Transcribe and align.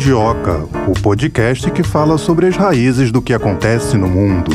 Mundioca, 0.00 0.66
o 0.88 0.98
podcast 1.02 1.70
que 1.72 1.82
fala 1.82 2.16
sobre 2.16 2.46
as 2.46 2.56
raízes 2.56 3.12
do 3.12 3.20
que 3.20 3.34
acontece 3.34 3.98
no 3.98 4.08
mundo. 4.08 4.50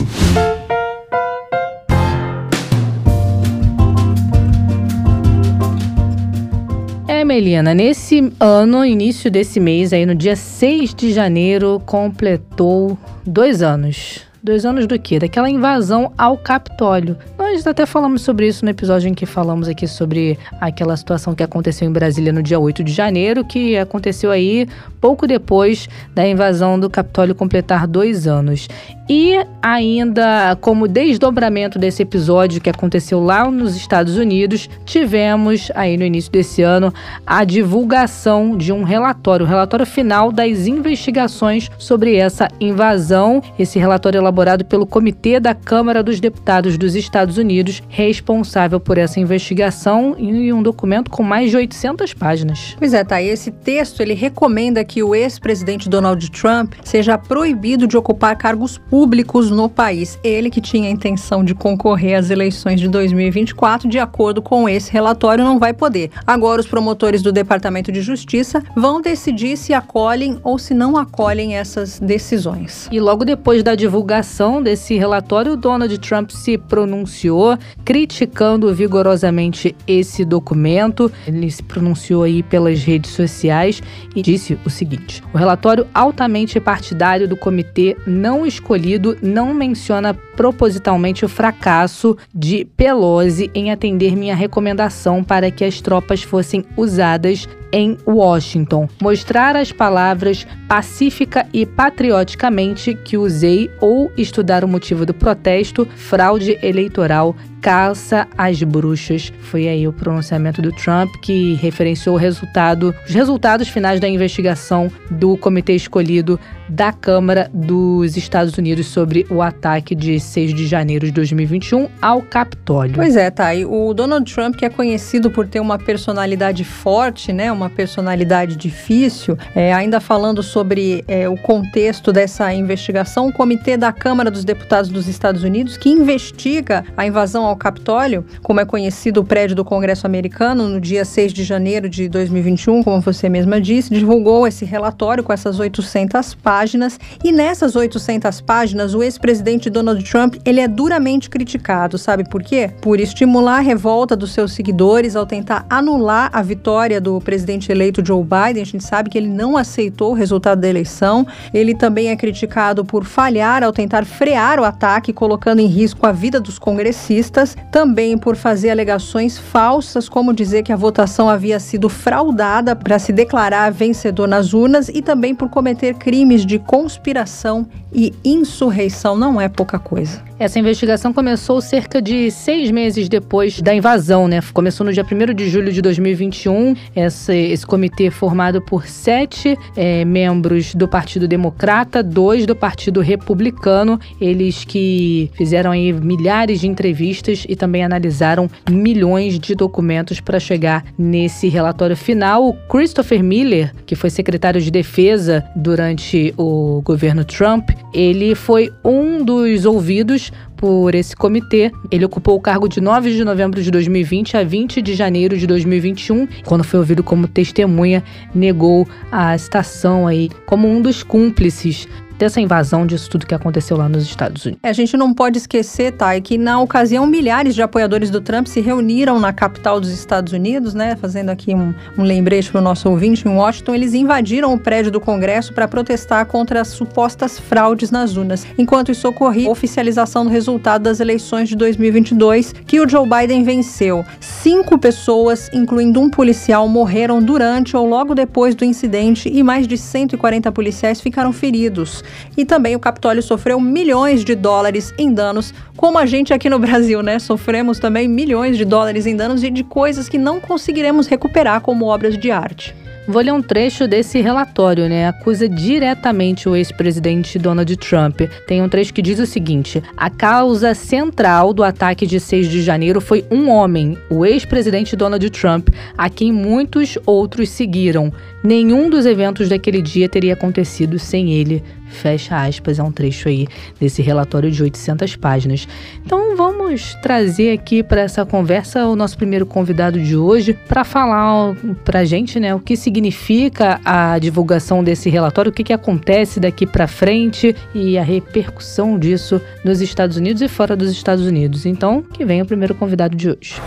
É, 7.08 7.24
Melina, 7.24 7.76
nesse 7.76 8.34
ano, 8.40 8.84
início 8.84 9.30
desse 9.30 9.60
mês, 9.60 9.94
aí 9.94 10.04
no 10.04 10.16
dia 10.16 10.36
6 10.36 10.96
de 10.96 11.14
janeiro, 11.14 11.80
completou 11.86 12.98
dois 13.24 13.62
anos. 13.62 14.22
Dois 14.42 14.66
anos 14.66 14.88
do 14.88 14.98
quê? 14.98 15.20
Daquela 15.20 15.48
invasão 15.48 16.12
ao 16.18 16.40
Capitólio. 16.40 17.18
Nós 17.56 17.66
até 17.66 17.86
falamos 17.86 18.22
sobre 18.22 18.50
isso 18.50 18.66
no 18.66 18.72
episódio 18.72 19.08
em 19.08 19.14
que 19.14 19.26
falamos 19.26 19.70
aqui 19.70 19.88
sobre 19.88 20.38
aquela 20.60 20.96
situação 20.98 21.34
que 21.34 21.42
aconteceu 21.42 21.88
em 21.88 21.92
Brasília 21.92 22.34
no 22.34 22.44
dia 22.44 22.60
8 22.60 22.84
de 22.84 22.92
janeiro, 22.92 23.46
que 23.46 23.78
aconteceu 23.78 24.30
aí 24.30 24.68
pouco 25.00 25.26
depois 25.26 25.88
da 26.14 26.28
invasão 26.28 26.78
do 26.78 26.90
Capitólio 26.90 27.34
completar 27.34 27.88
dois 27.88 28.28
anos. 28.28 28.68
E 29.08 29.38
ainda 29.62 30.58
como 30.60 30.88
desdobramento 30.88 31.78
desse 31.78 32.02
episódio 32.02 32.60
que 32.60 32.70
aconteceu 32.70 33.24
lá 33.24 33.50
nos 33.50 33.76
Estados 33.76 34.18
Unidos, 34.18 34.68
tivemos 34.84 35.72
aí 35.76 35.96
no 35.96 36.04
início 36.04 36.32
desse 36.32 36.64
ano 36.64 36.92
a 37.26 37.44
divulgação 37.44 38.58
de 38.58 38.74
um 38.74 38.84
relatório, 38.84 39.46
o 39.46 39.50
relatório 39.50 39.86
final 39.86 40.32
das 40.32 40.66
investigações 40.66 41.70
sobre 41.78 42.16
essa 42.16 42.48
invasão. 42.60 43.44
Esse 43.60 43.78
relatório 43.78 44.18
elaborado 44.18 44.66
pelo 44.66 44.88
Comitê 44.88 45.40
da 45.40 45.54
Câmara 45.54 46.02
dos 46.02 46.20
Deputados 46.20 46.76
dos 46.76 46.96
Estados 46.96 47.38
Unidos, 47.38 47.45
responsável 47.88 48.80
por 48.80 48.98
essa 48.98 49.20
investigação 49.20 50.16
em 50.18 50.52
um 50.52 50.62
documento 50.62 51.10
com 51.12 51.24
mais 51.24 51.52
de 51.52 51.58
800 51.58 52.14
páginas. 52.14 52.76
Pois 52.78 52.94
é, 52.94 53.04
tá. 53.04 53.22
E 53.22 53.28
esse 53.28 53.52
texto 53.52 54.02
ele 54.02 54.14
recomenda 54.14 54.84
que 54.84 55.04
o 55.04 55.14
ex-presidente 55.14 55.90
Donald 55.90 56.30
Trump 56.32 56.74
seja 56.84 57.18
proibido 57.18 57.88
de 57.88 57.98
ocupar 57.98 58.36
cargos 58.38 58.78
públicos 58.78 58.96
públicos 59.36 59.52
no 59.52 59.68
país. 59.68 60.18
Ele 60.24 60.50
que 60.50 60.62
tinha 60.62 60.88
a 60.88 60.92
intenção 60.92 61.44
de 61.44 61.54
concorrer 61.54 62.18
às 62.18 62.30
eleições 62.30 62.80
de 62.80 62.88
2024, 62.88 63.90
de 63.90 64.00
acordo 64.00 64.42
com 64.42 64.70
esse 64.70 64.92
relatório, 64.92 65.44
não 65.44 65.60
vai 65.60 65.74
poder. 65.74 66.12
Agora, 66.26 66.62
os 66.62 66.68
promotores 66.68 67.22
do 67.22 67.32
Departamento 67.32 67.92
de 67.92 68.02
Justiça 68.02 68.64
vão 68.76 69.02
decidir 69.02 69.58
se 69.58 69.74
acolhem 69.74 70.40
ou 70.44 70.58
se 70.58 70.74
não 70.74 70.98
acolhem 70.98 71.56
essas 71.56 72.00
decisões. 72.00 72.88
E 72.92 73.00
logo 73.00 73.26
depois 73.26 73.64
da 73.64 73.76
divulgação 73.76 74.62
desse 74.62 74.96
relatório, 74.96 75.58
Donald 75.58 75.98
Trump 76.00 76.32
se 76.32 76.58
pronunciou 76.58 77.35
criticando 77.84 78.74
vigorosamente 78.74 79.76
esse 79.88 80.24
documento. 80.24 81.12
Ele 81.28 81.50
se 81.50 81.64
pronunciou 81.64 82.24
aí 82.24 82.42
pelas 82.42 82.84
redes 82.84 83.12
sociais 83.12 83.82
e 84.16 84.22
disse 84.22 84.58
o 84.66 84.70
seguinte: 84.70 85.24
o 85.34 85.38
relatório 85.38 85.88
altamente 85.94 86.60
partidário 86.60 87.28
do 87.28 87.38
comitê 87.38 87.96
não 88.06 88.46
escolhido 88.46 89.18
não 89.22 89.54
menciona 89.54 90.14
propositalmente 90.14 91.26
o 91.26 91.30
fracasso 91.30 92.18
de 92.34 92.66
Pelosi 92.78 93.50
em 93.54 93.72
atender 93.72 94.16
minha 94.16 94.36
recomendação 94.36 95.24
para 95.24 95.50
que 95.52 95.64
as 95.64 95.82
tropas 95.82 96.24
fossem 96.24 96.64
usadas 96.78 97.48
em 97.76 97.98
Washington. 98.08 98.88
Mostrar 99.02 99.56
as 99.58 99.72
palavras 99.72 100.48
pacífica 100.68 101.46
e 101.54 101.66
patrioticamente 101.66 102.96
que 102.96 103.18
usei 103.18 103.70
ou 103.82 104.10
estudar 104.18 104.64
o 104.64 104.68
motivo 104.68 105.06
do 105.06 105.14
protesto, 105.14 105.86
fraude 105.96 106.58
eleitoral, 106.64 107.15
Rural 107.16 107.36
caça 107.66 108.28
às 108.38 108.62
bruxas. 108.62 109.34
Foi 109.42 109.68
aí 109.68 109.88
o 109.88 109.92
pronunciamento 109.92 110.62
do 110.62 110.72
Trump 110.72 111.16
que 111.20 111.56
referenciou 111.56 112.16
o 112.16 112.20
resultado, 112.20 112.94
os 113.08 113.12
resultados 113.12 113.68
finais 113.68 114.00
da 114.00 114.08
investigação 114.08 114.92
do 115.10 115.36
comitê 115.36 115.74
escolhido 115.74 116.40
da 116.70 116.92
Câmara 116.92 117.50
dos 117.54 118.18
Estados 118.18 118.58
Unidos 118.58 118.88
sobre 118.88 119.26
o 119.30 119.42
ataque 119.42 119.94
de 119.96 120.20
6 120.20 120.54
de 120.54 120.68
janeiro 120.68 121.06
de 121.06 121.12
2021 121.12 121.88
ao 122.02 122.22
Capitólio. 122.22 122.96
Pois 122.96 123.16
é, 123.16 123.30
tá. 123.30 123.54
E 123.54 123.66
o 123.66 123.94
Donald 123.94 124.32
Trump, 124.32 124.56
que 124.56 124.66
é 124.66 124.70
conhecido 124.70 125.30
por 125.30 125.48
ter 125.48 125.60
uma 125.60 125.78
personalidade 125.78 126.64
forte, 126.64 127.32
né, 127.32 127.52
uma 127.52 127.70
personalidade 127.70 128.56
difícil, 128.56 129.38
é, 129.56 129.74
ainda 129.74 130.00
falando 130.00 130.42
sobre 130.42 131.04
é, 131.08 131.28
o 131.30 131.38
contexto 131.38 132.12
dessa 132.12 132.54
investigação, 132.54 133.28
o 133.28 133.34
Comitê 133.34 133.78
da 133.78 133.92
Câmara 133.92 134.32
dos 134.32 134.44
Deputados 134.44 134.90
dos 134.90 135.08
Estados 135.08 135.44
Unidos, 135.44 135.78
que 135.78 135.90
investiga 135.90 136.84
a 136.98 137.06
invasão 137.06 137.46
ao 137.46 137.55
Capitólio, 137.56 138.26
como 138.42 138.60
é 138.60 138.66
conhecido 138.66 139.22
o 139.22 139.24
prédio 139.24 139.56
do 139.56 139.66
Congresso 139.66 140.06
americano, 140.06 140.68
no 140.68 140.80
dia 140.80 141.06
6 141.06 141.34
de 141.34 141.44
janeiro 141.44 141.90
de 141.90 142.10
2021, 142.10 142.84
como 142.84 143.02
você 143.02 143.30
mesma 143.30 143.60
disse, 143.60 143.94
divulgou 143.94 144.48
esse 144.48 144.66
relatório 144.66 145.24
com 145.24 145.34
essas 145.34 145.60
800 145.60 146.36
páginas. 146.36 147.00
E 147.24 147.32
nessas 147.32 147.76
800 147.76 148.42
páginas, 148.42 148.94
o 148.94 149.04
ex-presidente 149.04 149.70
Donald 149.70 150.04
Trump 150.04 150.36
ele 150.46 150.60
é 150.60 150.68
duramente 150.68 151.30
criticado, 151.30 151.98
sabe 151.98 152.28
por 152.30 152.44
quê? 152.44 152.72
Por 152.82 153.00
estimular 153.00 153.58
a 153.58 153.62
revolta 153.62 154.16
dos 154.16 154.34
seus 154.34 154.54
seguidores 154.54 155.16
ao 155.16 155.26
tentar 155.26 155.66
anular 155.70 156.30
a 156.34 156.42
vitória 156.42 157.00
do 157.00 157.20
presidente 157.22 157.72
eleito 157.72 158.06
Joe 158.06 158.24
Biden. 158.24 158.64
A 158.64 158.66
gente 158.66 158.84
sabe 158.84 159.10
que 159.10 159.18
ele 159.18 159.28
não 159.28 159.58
aceitou 159.58 160.12
o 160.12 160.16
resultado 160.16 160.62
da 160.62 160.68
eleição. 160.68 161.26
Ele 161.54 161.76
também 161.76 162.10
é 162.10 162.16
criticado 162.16 162.84
por 162.84 163.04
falhar 163.04 163.64
ao 163.64 163.72
tentar 163.72 164.06
frear 164.06 164.60
o 164.60 164.64
ataque, 164.64 165.14
colocando 165.14 165.60
em 165.60 165.68
risco 165.68 166.06
a 166.06 166.12
vida 166.12 166.40
dos 166.40 166.58
congressistas. 166.58 167.45
Também 167.70 168.18
por 168.18 168.38
fazer 168.38 168.70
alegações 168.70 169.38
falsas, 169.38 170.08
como 170.08 170.34
dizer 170.34 170.64
que 170.64 170.72
a 170.72 170.78
votação 170.78 171.30
havia 171.30 171.60
sido 171.60 171.90
fraudada 171.90 172.76
para 172.76 172.98
se 172.98 173.12
declarar 173.12 173.70
vencedor 173.72 174.28
nas 174.28 174.54
urnas 174.54 174.88
e 174.90 175.02
também 175.02 175.36
por 175.36 175.50
cometer 175.50 175.96
crimes 175.96 176.46
de 176.46 176.58
conspiração 176.58 177.68
e 177.94 178.14
insurreição. 178.24 179.18
Não 179.18 179.40
é 179.40 179.50
pouca 179.50 179.78
coisa. 179.78 180.24
Essa 180.38 180.60
investigação 180.60 181.14
começou 181.14 181.62
cerca 181.62 182.02
de 182.02 182.30
seis 182.30 182.70
meses 182.70 183.08
depois 183.08 183.62
da 183.62 183.74
invasão, 183.74 184.28
né? 184.28 184.42
Começou 184.54 184.86
no 184.86 184.92
dia 184.92 185.06
1 185.10 185.34
de 185.34 185.50
julho 185.50 185.72
de 185.72 185.82
2021. 185.82 186.76
Esse, 186.94 187.34
esse 187.34 187.66
comitê 187.66 188.12
formado 188.12 188.62
por 188.62 188.86
sete 188.86 189.58
é, 189.78 190.04
membros 190.04 190.76
do 190.76 190.90
Partido 190.90 191.26
Democrata, 191.26 192.04
dois 192.04 192.46
do 192.46 192.54
Partido 192.54 193.00
Republicano. 193.00 193.98
Eles 194.20 194.66
que 194.66 195.32
fizeram 195.36 195.72
aí 195.72 195.94
milhares 195.94 196.60
de 196.60 196.68
entrevistas 196.68 197.46
e 197.48 197.56
também 197.56 197.86
analisaram 197.86 198.50
milhões 198.70 199.40
de 199.40 199.56
documentos 199.56 200.20
para 200.20 200.38
chegar 200.38 200.84
nesse 200.98 201.48
relatório 201.48 201.96
final. 201.96 202.50
O 202.50 202.54
Christopher 202.68 203.24
Miller, 203.24 203.74
que 203.86 203.96
foi 203.96 204.10
secretário 204.10 204.60
de 204.60 204.70
Defesa 204.70 205.46
durante 205.56 206.34
o 206.38 206.82
governo 206.84 207.24
Trump, 207.24 207.70
ele 207.94 208.36
foi 208.36 208.70
um 208.84 209.24
dos 209.24 209.64
ouvidos 209.64 210.25
por 210.56 210.96
esse 210.96 211.16
comitê. 211.16 211.72
Ele 211.92 212.06
ocupou 212.06 212.36
o 212.36 212.42
cargo 212.42 212.68
de 212.68 212.82
9 212.82 213.12
de 213.12 213.24
novembro 213.24 213.62
de 213.62 213.72
2020 213.72 214.38
a 214.38 214.44
20 214.44 214.82
de 214.82 214.94
janeiro 214.94 215.38
de 215.38 215.48
2021. 215.48 216.28
Quando 216.46 216.64
foi 216.64 216.80
ouvido 216.80 217.04
como 217.04 217.28
testemunha, 217.28 218.04
negou 218.34 218.88
a 219.12 219.38
citação 219.38 220.08
aí 220.08 220.30
como 220.46 220.68
um 220.68 220.82
dos 220.82 221.04
cúmplices 221.04 221.88
dessa 222.18 222.40
invasão, 222.40 222.86
disso 222.86 223.10
tudo 223.10 223.26
que 223.26 223.36
aconteceu 223.36 223.78
lá 223.78 223.90
nos 223.90 224.04
Estados 224.04 224.46
Unidos. 224.46 224.60
É, 224.64 224.70
a 224.70 224.74
gente 224.74 224.96
não 224.96 225.14
pode 225.14 225.38
esquecer, 225.38 225.92
Thay, 225.92 226.22
que 226.22 226.38
na 226.38 226.60
ocasião 226.62 227.06
milhares 227.06 227.56
de 227.56 227.62
apoiadores 227.62 228.10
do 228.10 228.22
Trump 228.22 228.48
se 228.48 228.62
reuniram 228.62 229.20
na 229.20 229.34
capital 229.34 229.80
dos 229.80 229.90
Estados 229.90 230.34
Unidos, 230.34 230.74
né? 230.74 230.96
Fazendo 230.96 231.30
aqui 231.30 231.54
um, 231.54 231.74
um 231.98 232.04
lembrete 232.04 232.52
para 232.52 232.60
o 232.60 232.64
nosso 232.64 232.90
ouvinte, 232.90 233.28
em 233.28 233.32
Washington, 233.32 233.76
eles 233.76 233.94
invadiram 233.94 234.54
o 234.54 234.60
prédio 234.60 234.92
do 234.92 235.00
Congresso 235.00 235.54
para 235.54 235.68
protestar 235.68 236.26
contra 236.26 236.62
as 236.62 236.70
supostas 236.70 237.38
fraudes 237.40 237.92
nas 237.92 238.16
urnas. 238.16 238.46
Enquanto 238.58 238.92
isso 238.92 239.08
ocorria, 239.08 239.48
a 239.48 239.52
oficialização 239.52 240.24
do 240.24 240.30
resultado 240.30 240.84
das 240.84 241.00
eleições 241.00 241.50
de 241.50 241.56
2022, 241.56 242.54
que 242.66 242.80
o 242.80 242.88
Joe 242.88 243.08
Biden 243.08 243.44
venceu. 243.44 244.06
Cinco 244.20 244.78
pessoas, 244.78 245.50
incluindo 245.54 246.00
um 246.00 246.10
policial, 246.10 246.68
morreram 246.68 247.22
durante 247.22 247.76
ou 247.76 247.88
logo 247.88 248.16
depois 248.16 248.56
do 248.56 248.64
incidente 248.64 249.30
e 249.30 249.44
mais 249.44 249.68
de 249.68 249.78
140 249.78 250.52
policiais 250.52 251.02
ficaram 251.02 251.34
feridos. 251.34 252.04
E 252.38 252.46
também 252.46 252.76
o 252.76 252.80
Capitólio 252.80 253.22
sofreu 253.22 253.60
milhões 253.60 254.24
de 254.24 254.36
dólares 254.36 254.94
em 254.98 255.14
danos, 255.14 255.54
como 255.78 255.98
a 255.98 256.06
gente 256.06 256.34
aqui 256.34 256.50
no 256.50 256.60
Brasil, 256.60 257.02
né? 257.02 257.20
Sofremos 257.20 257.80
também 257.80 258.08
milhões 258.08 258.58
de 258.58 258.66
dólares 258.66 259.06
em 259.06 259.16
danos 259.16 259.44
e 259.44 259.50
de 259.50 259.64
coisas 259.64 260.10
que 260.10 260.18
não 260.18 260.40
conseguiremos 260.40 261.08
recuperar, 261.08 261.62
como 261.62 261.86
obras 261.86 262.18
de 262.18 262.32
arte. 262.32 262.76
Vou 263.08 263.22
ler 263.22 263.34
um 263.34 263.42
trecho 263.42 263.88
desse 263.88 264.20
relatório, 264.20 264.90
né? 264.90 265.08
Acusa 265.08 265.48
diretamente 265.48 266.50
o 266.50 266.56
ex-presidente 266.56 267.38
Donald 267.38 267.78
Trump. 267.78 268.22
Tem 268.48 268.64
um 268.64 268.70
trecho 268.70 268.92
que 268.92 269.02
diz 269.02 269.20
o 269.20 269.28
seguinte: 269.28 269.82
a 269.96 270.10
causa 270.10 270.74
central 270.74 271.54
do 271.54 271.64
ataque 271.64 272.08
de 272.08 272.20
6 272.20 272.50
de 272.50 272.64
janeiro 272.64 273.00
foi 273.00 273.24
um 273.30 273.48
homem, 273.48 273.96
o 274.10 274.26
ex-presidente 274.26 274.96
Donald 274.96 275.30
Trump, 275.30 275.70
a 275.96 276.10
quem 276.10 276.32
muitos 276.32 276.98
outros 277.06 277.50
seguiram. 277.50 278.12
Nenhum 278.44 278.90
dos 278.90 279.06
eventos 279.06 279.50
daquele 279.50 279.84
dia 279.84 280.10
teria 280.10 280.34
acontecido 280.34 280.98
sem 280.98 281.32
ele. 281.32 281.64
Fecha 281.90 282.44
aspas, 282.44 282.80
é 282.80 282.84
um 282.84 282.92
trecho 282.92 283.30
aí 283.30 283.48
desse 283.80 284.02
relatório 284.02 284.52
de 284.52 284.62
800 284.62 285.16
páginas. 285.16 285.68
Então 286.06 286.36
vamos 286.36 286.96
trazer 287.02 287.52
aqui 287.52 287.84
para 287.84 288.02
essa 288.02 288.26
conversa 288.26 288.86
o 288.88 288.96
nosso 288.96 289.18
primeiro 289.18 289.46
convidado 289.46 290.00
de 290.00 290.16
hoje 290.16 290.54
para 290.68 290.84
falar 290.84 291.56
para 291.84 292.00
a 292.00 292.06
gente, 292.06 292.40
né, 292.40 292.54
o 292.54 292.60
que 292.60 292.76
significa 292.76 293.80
a 293.86 294.18
divulgação 294.20 294.84
desse 294.84 295.10
relatório, 295.10 295.52
o 295.52 295.54
que, 295.54 295.64
que 295.64 295.74
acontece 295.74 296.40
daqui 296.40 296.66
para 296.66 296.88
frente 296.88 297.56
e 297.74 297.98
a 297.98 298.04
repercussão 298.04 298.98
disso 298.98 299.42
nos 299.64 299.82
Estados 299.82 300.18
Unidos 300.18 300.42
e 300.42 300.48
fora 300.48 300.76
dos 300.76 300.92
Estados 300.92 301.26
Unidos. 301.26 301.66
Então, 301.66 302.02
que 302.02 302.26
vem 302.26 302.42
o 302.42 302.46
primeiro 302.46 302.76
convidado 302.76 303.16
de 303.16 303.30
hoje. 303.30 303.62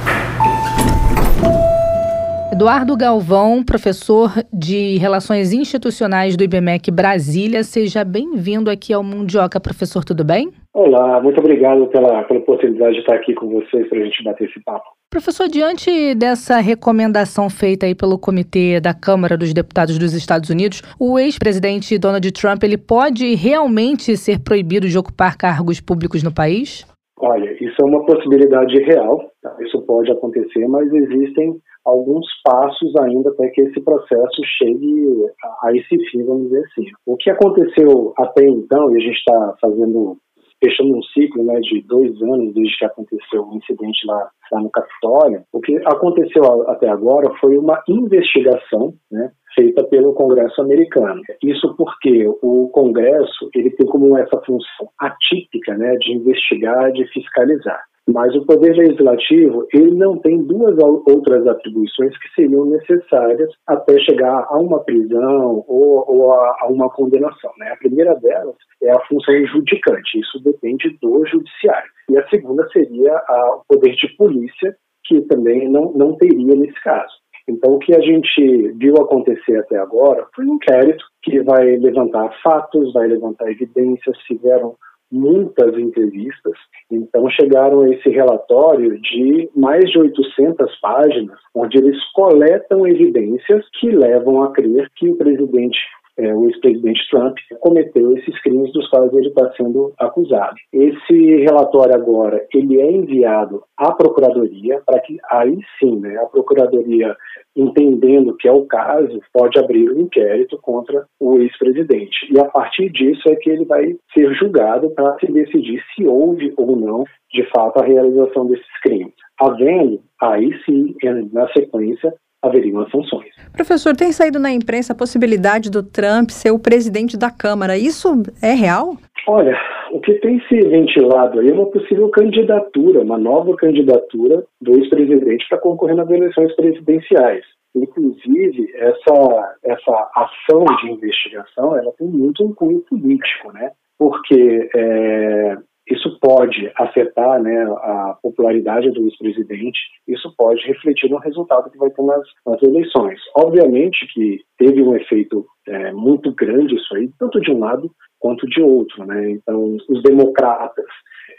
Eduardo 2.50 2.96
Galvão, 2.96 3.62
professor 3.62 4.32
de 4.52 4.96
Relações 4.96 5.52
Institucionais 5.52 6.34
do 6.36 6.42
IBMEC 6.42 6.90
Brasília, 6.90 7.62
seja 7.62 8.02
bem-vindo 8.04 8.70
aqui 8.70 8.92
ao 8.92 9.04
Mundioca, 9.04 9.60
professor, 9.60 10.02
tudo 10.02 10.24
bem? 10.24 10.50
Olá, 10.74 11.20
muito 11.20 11.38
obrigado 11.40 11.86
pela, 11.88 12.24
pela 12.24 12.40
oportunidade 12.40 12.94
de 12.94 13.00
estar 13.00 13.14
aqui 13.16 13.34
com 13.34 13.48
vocês 13.48 13.86
para 13.88 13.98
a 13.98 14.04
gente 14.04 14.24
bater 14.24 14.48
esse 14.48 14.62
papo. 14.64 14.86
Professor, 15.10 15.46
diante 15.46 16.14
dessa 16.14 16.58
recomendação 16.58 17.50
feita 17.50 17.84
aí 17.84 17.94
pelo 17.94 18.18
Comitê 18.18 18.80
da 18.80 18.94
Câmara 18.94 19.36
dos 19.36 19.52
Deputados 19.52 19.98
dos 19.98 20.14
Estados 20.14 20.48
Unidos, 20.48 20.82
o 20.98 21.18
ex-presidente 21.18 21.98
Donald 21.98 22.32
Trump 22.32 22.62
ele 22.64 22.78
pode 22.78 23.34
realmente 23.34 24.16
ser 24.16 24.40
proibido 24.40 24.88
de 24.88 24.98
ocupar 24.98 25.36
cargos 25.36 25.80
públicos 25.80 26.22
no 26.22 26.32
país? 26.32 26.86
Olha, 27.20 27.52
isso 27.52 27.76
é 27.80 27.84
uma 27.84 28.04
possibilidade 28.06 28.82
real, 28.84 29.18
tá? 29.42 29.54
isso 29.60 29.80
pode 29.82 30.10
acontecer, 30.10 30.66
mas 30.68 30.92
existem 30.92 31.60
alguns 31.84 32.26
passos 32.44 32.94
ainda 33.00 33.30
até 33.30 33.48
que 33.48 33.62
esse 33.62 33.80
processo 33.80 34.42
chegue 34.58 35.26
a 35.62 35.72
esse 35.72 35.98
fim, 36.10 36.25
vamos 36.25 36.44
dizer 36.44 36.64
assim. 36.66 36.84
O 37.06 37.16
que 37.16 37.30
aconteceu 37.30 38.12
até 38.19 38.46
então, 38.46 38.90
e 38.90 38.96
a 38.96 39.00
gente 39.00 39.16
está 39.19 39.54
fazendo 39.60 40.19
fechando 40.62 40.96
um 40.96 41.02
ciclo 41.02 41.44
né, 41.44 41.60
de 41.60 41.82
dois 41.82 42.20
anos 42.20 42.52
desde 42.52 42.76
que 42.78 42.84
aconteceu 42.84 43.46
o 43.46 43.56
incidente 43.56 44.06
lá, 44.06 44.28
lá 44.50 44.60
no 44.60 44.70
Capitólio, 44.70 45.42
o 45.52 45.60
que 45.60 45.76
aconteceu 45.86 46.42
até 46.69 46.88
agora 46.88 47.32
foi 47.40 47.56
uma 47.56 47.81
investigação 47.88 48.92
né, 49.10 49.31
feita 49.54 49.84
pelo 49.84 50.14
Congresso 50.14 50.60
americano. 50.60 51.20
Isso 51.42 51.74
porque 51.76 52.26
o 52.42 52.68
Congresso 52.68 53.50
ele 53.54 53.70
tem 53.70 53.86
como 53.86 54.16
essa 54.16 54.40
função 54.42 54.88
atípica 55.00 55.76
né, 55.76 55.96
de 55.96 56.12
investigar, 56.12 56.92
de 56.92 57.06
fiscalizar. 57.12 57.82
Mas 58.08 58.34
o 58.34 58.46
Poder 58.46 58.74
Legislativo 58.74 59.66
ele 59.72 59.90
não 59.90 60.18
tem 60.18 60.42
duas 60.42 60.74
outras 60.82 61.46
atribuições 61.46 62.16
que 62.16 62.34
seriam 62.34 62.64
necessárias 62.64 63.50
até 63.66 64.00
chegar 64.00 64.46
a 64.48 64.58
uma 64.58 64.82
prisão 64.82 65.62
ou, 65.68 66.04
ou 66.08 66.32
a, 66.32 66.56
a, 66.62 66.68
uma 66.68 66.88
condenação. 66.88 67.52
Né? 67.58 67.70
A 67.70 67.76
primeira 67.76 68.14
delas 68.14 68.56
é 68.82 68.90
a 68.90 69.00
função 69.06 69.34
judicante, 69.46 70.18
isso 70.18 70.42
depende 70.42 70.96
do 71.02 71.22
judiciário. 71.26 71.90
E 72.10 72.16
a 72.16 72.26
segunda 72.28 72.66
seria 72.70 73.12
a, 73.12 73.56
o 73.56 73.62
poder 73.68 73.94
de 73.94 74.08
polícia, 74.16 74.74
que 75.04 75.20
também 75.22 75.68
não, 75.68 75.92
não 75.92 76.16
teria 76.16 76.54
nesse 76.54 76.80
caso. 76.82 77.12
Então, 77.48 77.74
o 77.74 77.78
que 77.78 77.94
a 77.94 78.00
gente 78.00 78.72
viu 78.76 78.94
acontecer 78.96 79.56
até 79.58 79.78
agora 79.78 80.26
foi 80.34 80.44
um 80.44 80.54
inquérito 80.54 81.04
que 81.22 81.40
vai 81.40 81.76
levantar 81.76 82.30
fatos, 82.42 82.92
vai 82.92 83.08
levantar 83.08 83.50
evidências, 83.50 84.16
tiveram 84.26 84.76
muitas 85.10 85.76
entrevistas. 85.78 86.52
Então, 86.90 87.28
chegaram 87.30 87.80
a 87.80 87.90
esse 87.90 88.10
relatório 88.10 89.00
de 89.00 89.48
mais 89.56 89.90
de 89.90 89.98
800 89.98 90.80
páginas, 90.80 91.38
onde 91.54 91.78
eles 91.78 91.96
coletam 92.12 92.86
evidências 92.86 93.64
que 93.80 93.90
levam 93.90 94.42
a 94.42 94.52
crer 94.52 94.90
que 94.96 95.10
o 95.10 95.16
presidente 95.16 95.78
é, 96.19 96.35
o 96.35 96.47
ex-presidente 96.47 97.00
Trump 97.11 97.37
cometeu 97.61 98.17
esses 98.17 98.41
crimes 98.43 98.73
dos 98.73 98.88
quais 98.91 99.12
ele 99.12 99.29
está 99.29 99.50
sendo 99.53 99.93
acusado. 99.99 100.56
Esse 100.73 101.37
relatório 101.37 101.94
agora 101.94 102.44
ele 102.53 102.81
é 102.81 102.91
enviado 102.91 103.62
à 103.76 103.93
procuradoria 103.93 104.81
para 104.85 105.00
que 105.00 105.17
aí 105.31 105.59
sim, 105.79 105.99
né, 106.00 106.17
a 106.19 106.26
procuradoria 106.26 107.17
entendendo 107.56 108.37
que 108.37 108.49
é 108.49 108.53
o 108.53 108.67
caso 108.67 109.20
pode 109.32 109.59
abrir 109.59 109.91
um 109.91 110.00
inquérito 110.00 110.59
contra 110.61 111.06
o 111.20 111.38
ex-presidente 111.38 112.17
e 112.31 112.38
a 112.38 112.44
partir 112.44 112.91
disso 112.91 113.29
é 113.29 113.37
que 113.37 113.50
ele 113.50 113.65
vai 113.65 113.97
ser 114.12 114.32
julgado 114.35 114.91
para 114.91 115.17
se 115.19 115.31
decidir 115.31 115.82
se 115.94 116.06
houve 116.06 116.53
ou 116.56 116.76
não 116.76 117.05
de 117.32 117.44
fato 117.50 117.81
a 117.81 117.85
realização 117.85 118.47
desses 118.47 118.81
crimes. 118.82 119.15
Havendo, 119.41 120.00
aí 120.20 120.50
sim, 120.65 120.94
na 121.32 121.49
sequência, 121.53 122.12
haveriam 122.43 122.81
as 122.81 122.90
sanções. 122.90 123.29
Professor, 123.52 123.96
tem 123.96 124.12
saído 124.12 124.38
na 124.38 124.50
imprensa 124.50 124.93
a 124.93 124.96
possibilidade 124.96 125.70
do 125.70 125.82
Trump 125.82 126.31
ser 126.31 126.50
o 126.50 126.58
presidente 126.58 127.17
da 127.17 127.31
Câmara. 127.31 127.76
Isso 127.76 128.23
é 128.43 128.52
real? 128.52 128.96
Olha, 129.26 129.58
o 129.93 130.00
que 130.00 130.14
tem 130.14 130.40
se 130.49 130.61
ventilado 130.69 131.40
aí 131.40 131.49
é 131.49 131.52
uma 131.52 131.70
possível 131.70 132.08
candidatura, 132.11 133.00
uma 133.00 133.19
nova 133.19 133.55
candidatura 133.56 134.44
do 134.61 134.73
ex-presidente 134.79 135.46
para 135.49 135.58
concorrer 135.58 135.96
nas 135.96 136.08
eleições 136.08 136.55
presidenciais. 136.55 137.44
Inclusive, 137.75 138.73
essa, 138.76 139.56
essa 139.64 140.11
ação 140.17 140.64
de 140.81 140.93
investigação 140.93 141.76
ela 141.76 141.93
tem 141.99 142.08
muito 142.08 142.44
um 142.44 142.55
cunho 142.55 142.81
político, 142.88 143.52
né? 143.52 143.73
Porque 143.99 144.70
é, 144.75 145.56
isso 145.90 146.19
pode 146.20 146.70
afetar 146.76 147.43
né, 147.43 147.64
a 147.64 148.17
popularidade 148.23 148.90
do 148.90 149.05
ex-presidente, 149.05 149.79
isso 150.06 150.32
pode 150.37 150.64
refletir 150.67 151.11
no 151.11 151.19
resultado 151.19 151.70
que 151.70 151.79
vai 151.79 151.90
ter 151.90 152.02
nas, 152.02 152.23
nas 152.46 152.62
eleições. 152.62 153.20
Obviamente 153.37 154.06
que 154.12 154.40
teve 154.58 154.82
um 154.82 154.94
efeito 154.94 155.46
é, 155.67 155.93
muito 155.93 156.32
grande 156.35 156.75
isso 156.75 156.94
aí, 156.96 157.11
tanto 157.19 157.40
de 157.40 157.50
um 157.50 157.58
lado 157.58 157.90
quanto 158.19 158.46
de 158.46 158.61
outro. 158.61 159.05
Né? 159.05 159.31
Então, 159.31 159.76
os 159.88 160.02
democratas 160.02 160.87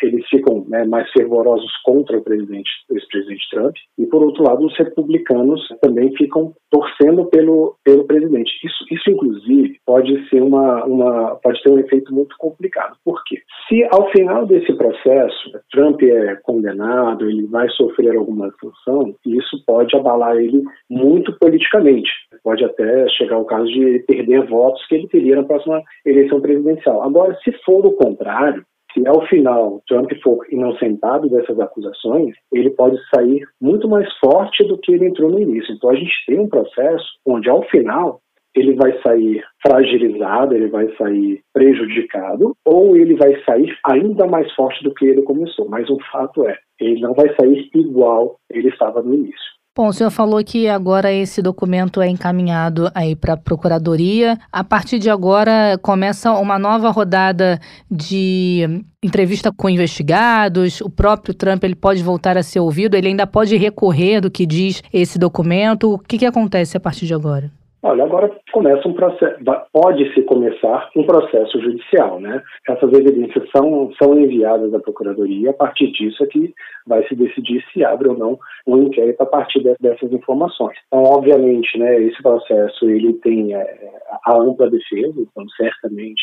eles 0.06 0.28
ficam 0.28 0.66
né, 0.68 0.86
mais 0.86 1.10
fervorosos 1.12 1.72
contra 1.84 2.18
o 2.18 2.24
presidente, 2.24 2.70
o 2.90 2.96
ex-presidente 2.96 3.50
Trump, 3.52 3.76
e 3.98 4.06
por 4.06 4.24
outro 4.24 4.44
lado, 4.44 4.66
os 4.66 4.78
republicanos 4.78 5.62
também 5.82 6.16
ficam 6.16 6.54
torcendo 6.70 7.26
pelo, 7.26 7.76
pelo 7.84 8.06
presidente. 8.06 8.52
Isso, 8.64 8.86
isso 8.92 9.10
inclusive, 9.10 9.78
pode 9.86 10.30
ser 10.30 10.42
uma, 10.42 10.86
uma 10.86 11.36
pode 11.44 11.62
ter 11.64 11.72
um 11.72 11.80
efeito 11.80 12.14
muito 12.14 12.36
complicado. 12.38 12.96
Por 13.04 13.22
quê? 13.26 13.42
Se 13.68 13.84
ao 13.92 14.10
final 14.12 14.46
desse 14.46 14.74
processo 14.74 15.52
Trump 15.72 16.02
é 16.04 16.36
condenado, 16.44 17.30
ele 17.30 17.46
vai 17.48 17.70
sofrer 17.70 18.16
alguma 18.16 18.52
sanção, 18.60 19.16
isso 19.26 19.64
pode 19.66 19.96
abalar 19.96 20.38
ele 20.38 20.64
muito 20.90 21.38
politicamente. 21.40 22.10
Pode 22.44 22.64
até 22.64 23.08
chegar 23.10 23.36
ao 23.36 23.46
caso 23.46 23.68
de 23.68 24.00
perder 24.08 24.46
votos 24.48 24.86
que 24.88 24.96
ele 24.96 25.08
teria 25.08 25.36
na 25.36 25.44
próxima 25.44 25.82
eleição 26.06 26.40
presidencial. 26.42 27.04
Agora, 27.04 27.38
se 27.44 27.52
for 27.64 27.86
o 27.86 27.92
contrário, 27.92 28.64
se 28.94 29.08
ao 29.08 29.26
final 29.28 29.82
Trump 29.88 30.12
for 30.24 30.46
inocentado 30.52 31.30
dessas 31.30 31.60
acusações, 31.60 32.36
ele 32.52 32.70
pode 32.72 32.98
sair 33.14 33.46
muito 33.62 33.88
mais 33.88 34.08
forte 34.18 34.64
do 34.66 34.78
que 34.78 34.94
ele 34.94 35.08
entrou 35.08 35.30
no 35.30 35.40
início. 35.40 35.74
Então 35.74 35.90
a 35.90 35.96
gente 35.96 36.14
tem 36.26 36.40
um 36.40 36.50
processo 36.50 37.06
onde 37.26 37.50
ao 37.50 37.64
final 37.70 38.20
ele 38.56 38.74
vai 38.74 39.00
sair 39.02 39.44
fragilizado, 39.66 40.56
ele 40.56 40.68
vai 40.68 40.88
sair 40.96 41.42
prejudicado, 41.54 42.56
ou 42.66 42.96
ele 42.96 43.16
vai 43.16 43.42
sair 43.44 43.78
ainda 43.86 44.26
mais 44.26 44.52
forte 44.54 44.84
do 44.84 44.94
que 44.94 45.06
ele 45.06 45.22
começou. 45.22 45.70
Mas 45.70 45.90
o 45.90 45.98
fato 46.12 46.48
é, 46.48 46.58
ele 46.80 47.00
não 47.00 47.14
vai 47.14 47.34
sair 47.36 47.70
igual 47.74 48.38
ele 48.50 48.70
estava 48.70 49.02
no 49.02 49.14
início. 49.14 49.59
Bom, 49.76 49.88
o 49.88 49.94
senhor 49.94 50.10
falou 50.10 50.44
que 50.44 50.68
agora 50.68 51.12
esse 51.12 51.42
documento 51.42 52.02
é 52.02 52.10
encaminhado 52.10 52.92
aí 52.94 53.16
para 53.16 53.34
a 53.34 53.38
Procuradoria. 53.38 54.38
A 54.52 54.64
partir 54.64 55.00
de 55.00 55.10
agora 55.10 55.78
começa 55.82 56.34
uma 56.34 56.60
nova 56.60 56.90
rodada 56.90 57.60
de 57.90 58.84
entrevista 59.02 59.52
com 59.54 59.70
investigados. 59.70 60.82
O 60.82 60.90
próprio 60.90 61.34
Trump 61.34 61.64
ele 61.64 61.76
pode 61.76 62.04
voltar 62.04 62.38
a 62.38 62.44
ser 62.44 62.60
ouvido, 62.60 62.96
ele 62.96 63.08
ainda 63.08 63.26
pode 63.26 63.56
recorrer 63.56 64.20
do 64.20 64.32
que 64.32 64.46
diz 64.46 64.82
esse 64.92 65.18
documento. 65.18 65.94
O 65.94 66.00
que, 66.00 66.18
que 66.18 66.26
acontece 66.26 66.76
a 66.76 66.80
partir 66.80 67.06
de 67.06 67.14
agora? 67.14 67.59
Olha, 67.82 68.04
agora 68.04 68.30
começa 68.52 68.86
um 68.90 68.94
processo, 68.94 69.38
pode-se 69.72 70.22
começar 70.24 70.90
um 70.98 71.04
processo 71.04 71.62
judicial, 71.62 72.20
né? 72.20 72.44
Essas 72.68 72.92
evidências 72.92 73.50
são, 73.56 73.90
são 74.02 74.20
enviadas 74.20 74.74
à 74.74 74.80
Procuradoria, 74.80 75.52
a 75.52 75.54
partir 75.54 75.90
disso 75.92 76.22
é 76.24 76.28
que 76.28 76.54
vai 76.86 77.08
se 77.08 77.16
decidir 77.16 77.64
se 77.72 77.86
abre 77.86 78.10
ou 78.10 78.18
não 78.18 78.38
um 78.68 78.84
inquérito 78.84 79.22
a 79.22 79.26
partir 79.26 79.64
de, 79.64 79.74
dessas 79.80 80.12
informações. 80.12 80.78
Então, 80.88 81.04
obviamente, 81.04 81.78
né, 81.78 82.02
esse 82.02 82.22
processo 82.22 82.90
ele 82.90 83.14
tem 83.14 83.54
é, 83.54 83.92
a 84.26 84.34
ampla 84.34 84.70
defesa, 84.70 85.16
então 85.18 85.48
certamente 85.56 86.22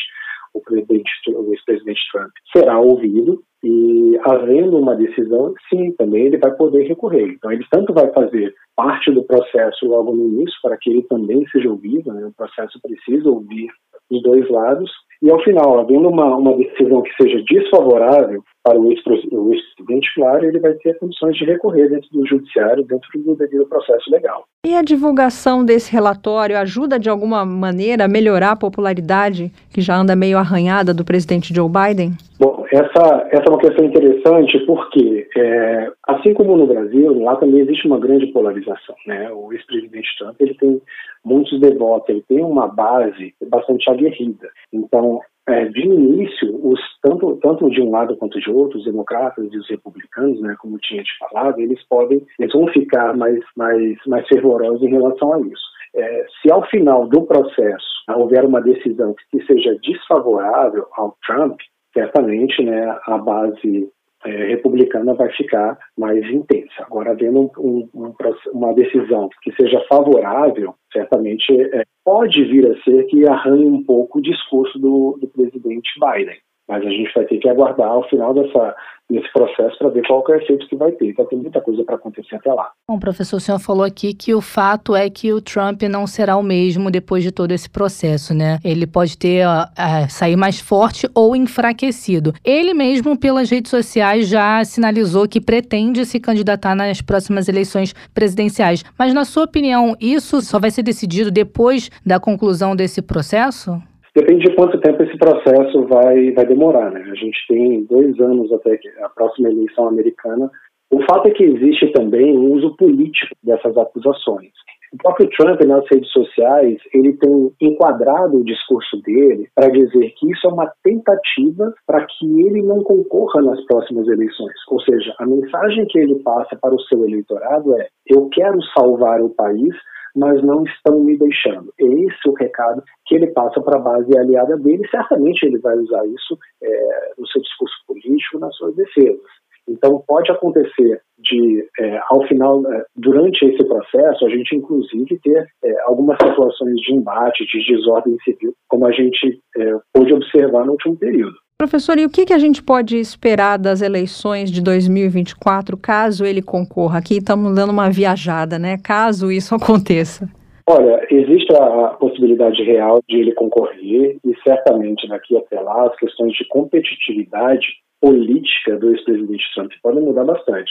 o 0.53 0.61
presidente, 0.61 1.09
o 1.29 1.51
ex-presidente 1.53 2.01
Trump 2.11 2.31
será 2.55 2.79
ouvido 2.79 3.41
e 3.63 4.17
havendo 4.23 4.77
uma 4.77 4.95
decisão, 4.95 5.53
sim, 5.69 5.91
também 5.93 6.27
ele 6.27 6.37
vai 6.37 6.51
poder 6.55 6.87
recorrer. 6.87 7.27
Então 7.29 7.51
ele 7.51 7.65
tanto 7.71 7.93
vai 7.93 8.11
fazer 8.13 8.53
parte 8.75 9.11
do 9.11 9.23
processo 9.23 9.87
logo 9.87 10.15
no 10.15 10.27
início 10.27 10.55
para 10.61 10.77
que 10.77 10.89
ele 10.89 11.03
também 11.03 11.45
seja 11.47 11.69
ouvido, 11.69 12.13
né? 12.13 12.27
o 12.27 12.33
processo 12.33 12.79
precisa 12.81 13.29
ouvir 13.29 13.69
dos 14.09 14.21
dois 14.23 14.49
lados, 14.49 14.91
e 15.21 15.31
ao 15.31 15.41
final, 15.43 15.79
havendo 15.79 16.09
uma, 16.09 16.37
uma 16.37 16.55
decisão 16.55 17.01
que 17.01 17.11
seja 17.21 17.43
desfavorável 17.49 18.43
para 18.63 18.79
o 18.79 18.91
ex-presidente, 18.91 20.13
claro, 20.13 20.45
ele 20.45 20.59
vai 20.59 20.73
ter 20.73 20.97
condições 20.99 21.35
de 21.37 21.45
recorrer 21.45 21.89
dentro 21.89 22.07
do 22.11 22.27
judiciário, 22.27 22.83
dentro 22.83 23.07
do 23.15 23.35
devido 23.35 23.65
processo 23.65 24.11
legal. 24.11 24.43
E 24.65 24.75
a 24.75 24.83
divulgação 24.83 25.65
desse 25.65 25.91
relatório 25.91 26.57
ajuda 26.57 26.99
de 26.99 27.09
alguma 27.09 27.45
maneira 27.45 28.05
a 28.05 28.07
melhorar 28.07 28.51
a 28.51 28.55
popularidade 28.55 29.51
que 29.73 29.81
já 29.81 29.95
anda 29.97 30.15
meio 30.15 30.37
arranhada 30.37 30.93
do 30.93 31.05
presidente 31.05 31.53
Joe 31.53 31.69
Biden? 31.69 32.11
Bom, 32.39 32.65
essa, 32.71 33.27
essa 33.31 33.43
é 33.47 33.49
uma 33.49 33.59
questão 33.59 33.85
interessante 33.85 34.59
porque, 34.65 35.27
é, 35.35 35.89
assim 36.07 36.33
como 36.33 36.55
no 36.55 36.67
Brasil, 36.67 37.23
lá 37.23 37.35
também 37.37 37.61
existe 37.61 37.87
uma 37.87 37.99
grande 37.99 38.27
polarização. 38.27 38.95
Né? 39.07 39.31
O 39.31 39.51
ex-presidente 39.53 40.09
Trump 40.19 40.35
ele 40.41 40.53
tem 40.55 40.81
muitos 41.27 41.59
devotos, 41.59 42.09
ele 42.09 42.23
tem 42.27 42.43
uma 42.43 42.67
base 42.67 43.33
bastante 43.49 43.89
aguerrida. 43.89 44.49
Então, 44.71 45.19
é, 45.47 45.65
de 45.65 45.85
início, 45.85 46.59
os, 46.65 46.79
tanto, 47.01 47.37
tanto 47.41 47.69
de 47.69 47.81
um 47.81 47.91
lado 47.91 48.17
quanto 48.17 48.39
de 48.39 48.49
outro, 48.49 48.77
os 48.77 48.85
democratas 48.85 49.47
e 49.51 49.57
os 49.57 49.69
republicanos, 49.69 50.41
né, 50.41 50.55
como 50.59 50.77
tinha 50.79 51.03
te 51.03 51.17
falado, 51.19 51.59
eles 51.59 51.81
podem, 51.87 52.21
eles 52.39 52.53
vão 52.53 52.67
ficar 52.67 53.15
mais, 53.15 53.39
mais, 53.55 53.97
mais 54.07 54.27
fervorosos 54.27 54.81
em 54.81 54.89
relação 54.89 55.33
a 55.33 55.39
isso. 55.41 55.67
É, 55.95 56.25
se 56.41 56.51
ao 56.51 56.65
final 56.67 57.07
do 57.07 57.23
processo 57.23 57.85
houver 58.15 58.45
uma 58.45 58.61
decisão 58.61 59.15
que 59.31 59.43
seja 59.45 59.77
desfavorável 59.81 60.85
ao 60.93 61.15
Trump, 61.25 61.59
certamente 61.93 62.63
né, 62.63 62.97
a 63.05 63.17
base 63.17 63.89
republicana 64.25 65.13
vai 65.13 65.31
ficar 65.33 65.77
mais 65.97 66.23
intensa. 66.29 66.73
Agora, 66.81 67.11
havendo 67.11 67.51
um, 67.57 67.89
um, 67.93 68.13
uma 68.53 68.73
decisão 68.73 69.29
que 69.41 69.51
seja 69.53 69.83
favorável, 69.87 70.73
certamente 70.91 71.51
é, 71.51 71.83
pode 72.03 72.43
vir 72.45 72.71
a 72.71 72.83
ser 72.83 73.05
que 73.05 73.27
arranhe 73.27 73.65
um 73.65 73.83
pouco 73.83 74.19
o 74.19 74.21
discurso 74.21 74.77
do, 74.79 75.17
do 75.21 75.27
presidente 75.27 75.89
Biden. 75.99 76.37
Mas 76.67 76.85
a 76.85 76.89
gente 76.89 77.11
vai 77.13 77.25
ter 77.25 77.37
que 77.37 77.49
aguardar 77.49 77.87
ao 77.87 78.07
final 78.09 78.33
dessa, 78.33 78.75
nesse 79.09 79.31
processo 79.31 79.77
para 79.77 79.89
ver 79.89 80.05
qual 80.05 80.23
é 80.27 80.31
o 80.31 80.35
efeito 80.35 80.67
que 80.67 80.75
vai 80.75 80.91
ter. 80.91 81.09
Então 81.09 81.25
tem 81.25 81.39
muita 81.39 81.61
coisa 81.61 81.83
para 81.83 81.95
acontecer 81.95 82.35
até 82.35 82.51
lá. 82.53 82.71
Bom, 82.89 82.99
professor, 82.99 83.37
o 83.37 83.39
senhor 83.39 83.59
falou 83.59 83.85
aqui 83.85 84.13
que 84.13 84.33
o 84.33 84.41
fato 84.41 84.95
é 84.95 85.09
que 85.09 85.31
o 85.31 85.41
Trump 85.41 85.83
não 85.83 86.05
será 86.05 86.35
o 86.35 86.43
mesmo 86.43 86.91
depois 86.91 87.23
de 87.23 87.31
todo 87.31 87.51
esse 87.51 87.69
processo, 87.69 88.33
né? 88.33 88.59
Ele 88.63 88.85
pode 88.85 89.17
ter 89.17 89.45
uh, 89.47 90.09
sair 90.09 90.35
mais 90.35 90.59
forte 90.59 91.07
ou 91.15 91.35
enfraquecido. 91.35 92.33
Ele 92.43 92.73
mesmo, 92.73 93.17
pelas 93.17 93.49
redes 93.49 93.71
sociais, 93.71 94.27
já 94.27 94.63
sinalizou 94.65 95.27
que 95.27 95.39
pretende 95.39 96.05
se 96.05 96.19
candidatar 96.19 96.75
nas 96.75 97.01
próximas 97.01 97.47
eleições 97.47 97.93
presidenciais. 98.13 98.83
Mas, 98.97 99.13
na 99.13 99.23
sua 99.23 99.45
opinião, 99.45 99.95
isso 100.01 100.41
só 100.41 100.59
vai 100.59 100.71
ser 100.71 100.83
decidido 100.83 101.31
depois 101.31 101.89
da 102.05 102.19
conclusão 102.19 102.75
desse 102.75 103.01
processo? 103.01 103.81
Depende 104.17 104.45
de 104.45 104.55
quanto 104.55 104.81
tempo 104.81 105.03
esse 105.03 105.15
processo 105.15 105.85
vai, 105.85 106.31
vai 106.31 106.43
demorar. 106.43 106.89
Né? 106.89 107.01
A 107.01 107.13
gente 107.13 107.37
tem 107.47 107.83
dois 107.83 108.19
anos 108.19 108.51
até 108.51 108.79
a 109.03 109.09
próxima 109.09 109.47
eleição 109.47 109.87
americana. 109.87 110.49
O 110.89 110.99
fato 111.03 111.27
é 111.27 111.31
que 111.31 111.43
existe 111.43 111.91
também 111.91 112.35
um 112.35 112.53
uso 112.53 112.75
político 112.77 113.35
dessas 113.43 113.77
acusações. 113.77 114.49
O 114.91 114.97
próprio 114.97 115.29
Trump, 115.37 115.61
nas 115.61 115.85
redes 115.91 116.09
sociais, 116.11 116.79
ele 116.95 117.13
tem 117.17 117.51
enquadrado 117.61 118.39
o 118.39 118.43
discurso 118.43 118.99
dele 119.03 119.49
para 119.53 119.69
dizer 119.69 120.11
que 120.17 120.31
isso 120.31 120.47
é 120.47 120.51
uma 120.51 120.71
tentativa 120.83 121.71
para 121.85 122.03
que 122.07 122.25
ele 122.41 122.63
não 122.63 122.81
concorra 122.81 123.43
nas 123.43 123.63
próximas 123.65 124.07
eleições. 124.07 124.55
Ou 124.69 124.81
seja, 124.81 125.13
a 125.19 125.27
mensagem 125.27 125.85
que 125.85 125.99
ele 125.99 126.15
passa 126.23 126.57
para 126.59 126.73
o 126.73 126.81
seu 126.81 127.05
eleitorado 127.05 127.79
é: 127.79 127.87
eu 128.07 128.27
quero 128.29 128.57
salvar 128.75 129.21
o 129.21 129.29
país, 129.29 129.75
mas 130.17 130.41
não 130.43 130.63
estão 130.63 130.99
me 130.99 131.15
deixando. 131.17 131.71
Esse 131.77 132.27
é 132.27 132.29
o 132.29 132.33
recado 132.33 132.83
que 133.05 133.15
ele 133.15 133.27
passa 133.27 133.61
para 133.61 133.77
a 133.77 133.81
base 133.81 134.17
aliada 134.17 134.57
dele. 134.57 134.87
Certamente 134.89 135.45
ele 135.45 135.59
vai 135.59 135.75
usar 135.77 136.05
isso 136.07 136.37
é, 136.63 137.13
no 137.17 137.27
seu 137.27 137.41
discurso 137.41 137.75
político, 137.87 138.39
nas 138.39 138.55
suas 138.55 138.75
defesas. 138.75 139.21
Então 139.69 140.01
pode 140.07 140.31
acontecer 140.31 141.01
de, 141.19 141.67
é, 141.79 141.99
ao 142.09 142.25
final, 142.27 142.65
é, 142.71 142.85
durante 142.95 143.45
esse 143.45 143.63
processo, 143.67 144.25
a 144.25 144.29
gente 144.29 144.55
inclusive 144.55 145.19
ter 145.19 145.45
é, 145.63 145.81
algumas 145.81 146.17
situações 146.17 146.75
de 146.77 146.95
embate, 146.95 147.45
de 147.45 147.75
desordem 147.75 148.17
civil, 148.23 148.53
como 148.69 148.87
a 148.87 148.91
gente 148.91 149.39
é, 149.57 149.75
pôde 149.93 150.13
observar 150.13 150.65
no 150.65 150.71
último 150.71 150.97
período. 150.97 151.35
Professor, 151.59 151.97
e 151.97 152.05
o 152.05 152.09
que, 152.11 152.23
que 152.23 152.33
a 152.33 152.37
gente 152.37 152.61
pode 152.61 152.97
esperar 152.97 153.57
das 153.57 153.81
eleições 153.81 154.51
de 154.51 154.61
2024, 154.61 155.75
caso 155.75 156.23
ele 156.23 156.39
concorra? 156.39 156.99
Aqui 156.99 157.17
estamos 157.17 157.55
dando 157.55 157.71
uma 157.71 157.89
viajada, 157.89 158.59
né? 158.59 158.77
Caso 158.77 159.31
isso 159.31 159.55
aconteça. 159.57 160.29
Olha, 160.69 161.03
existe 161.09 161.51
a 161.55 161.95
possibilidade 161.99 162.61
real 162.61 163.01
de 163.09 163.17
ele 163.17 163.31
concorrer 163.31 164.19
e 164.23 164.35
certamente 164.47 165.07
daqui 165.07 165.35
até 165.35 165.59
lá 165.59 165.87
as 165.87 165.95
questões 165.95 166.33
de 166.33 166.47
competitividade 166.47 167.65
política 167.99 168.77
do 168.77 168.91
ex-presidente 168.91 169.43
Trump 169.55 169.71
podem 169.81 170.03
mudar 170.03 170.25
bastante. 170.25 170.69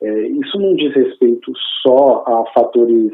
É, 0.00 0.28
isso 0.28 0.56
não 0.60 0.76
diz 0.76 0.94
respeito 0.94 1.52
só 1.82 2.22
a 2.24 2.44
fatores 2.54 3.10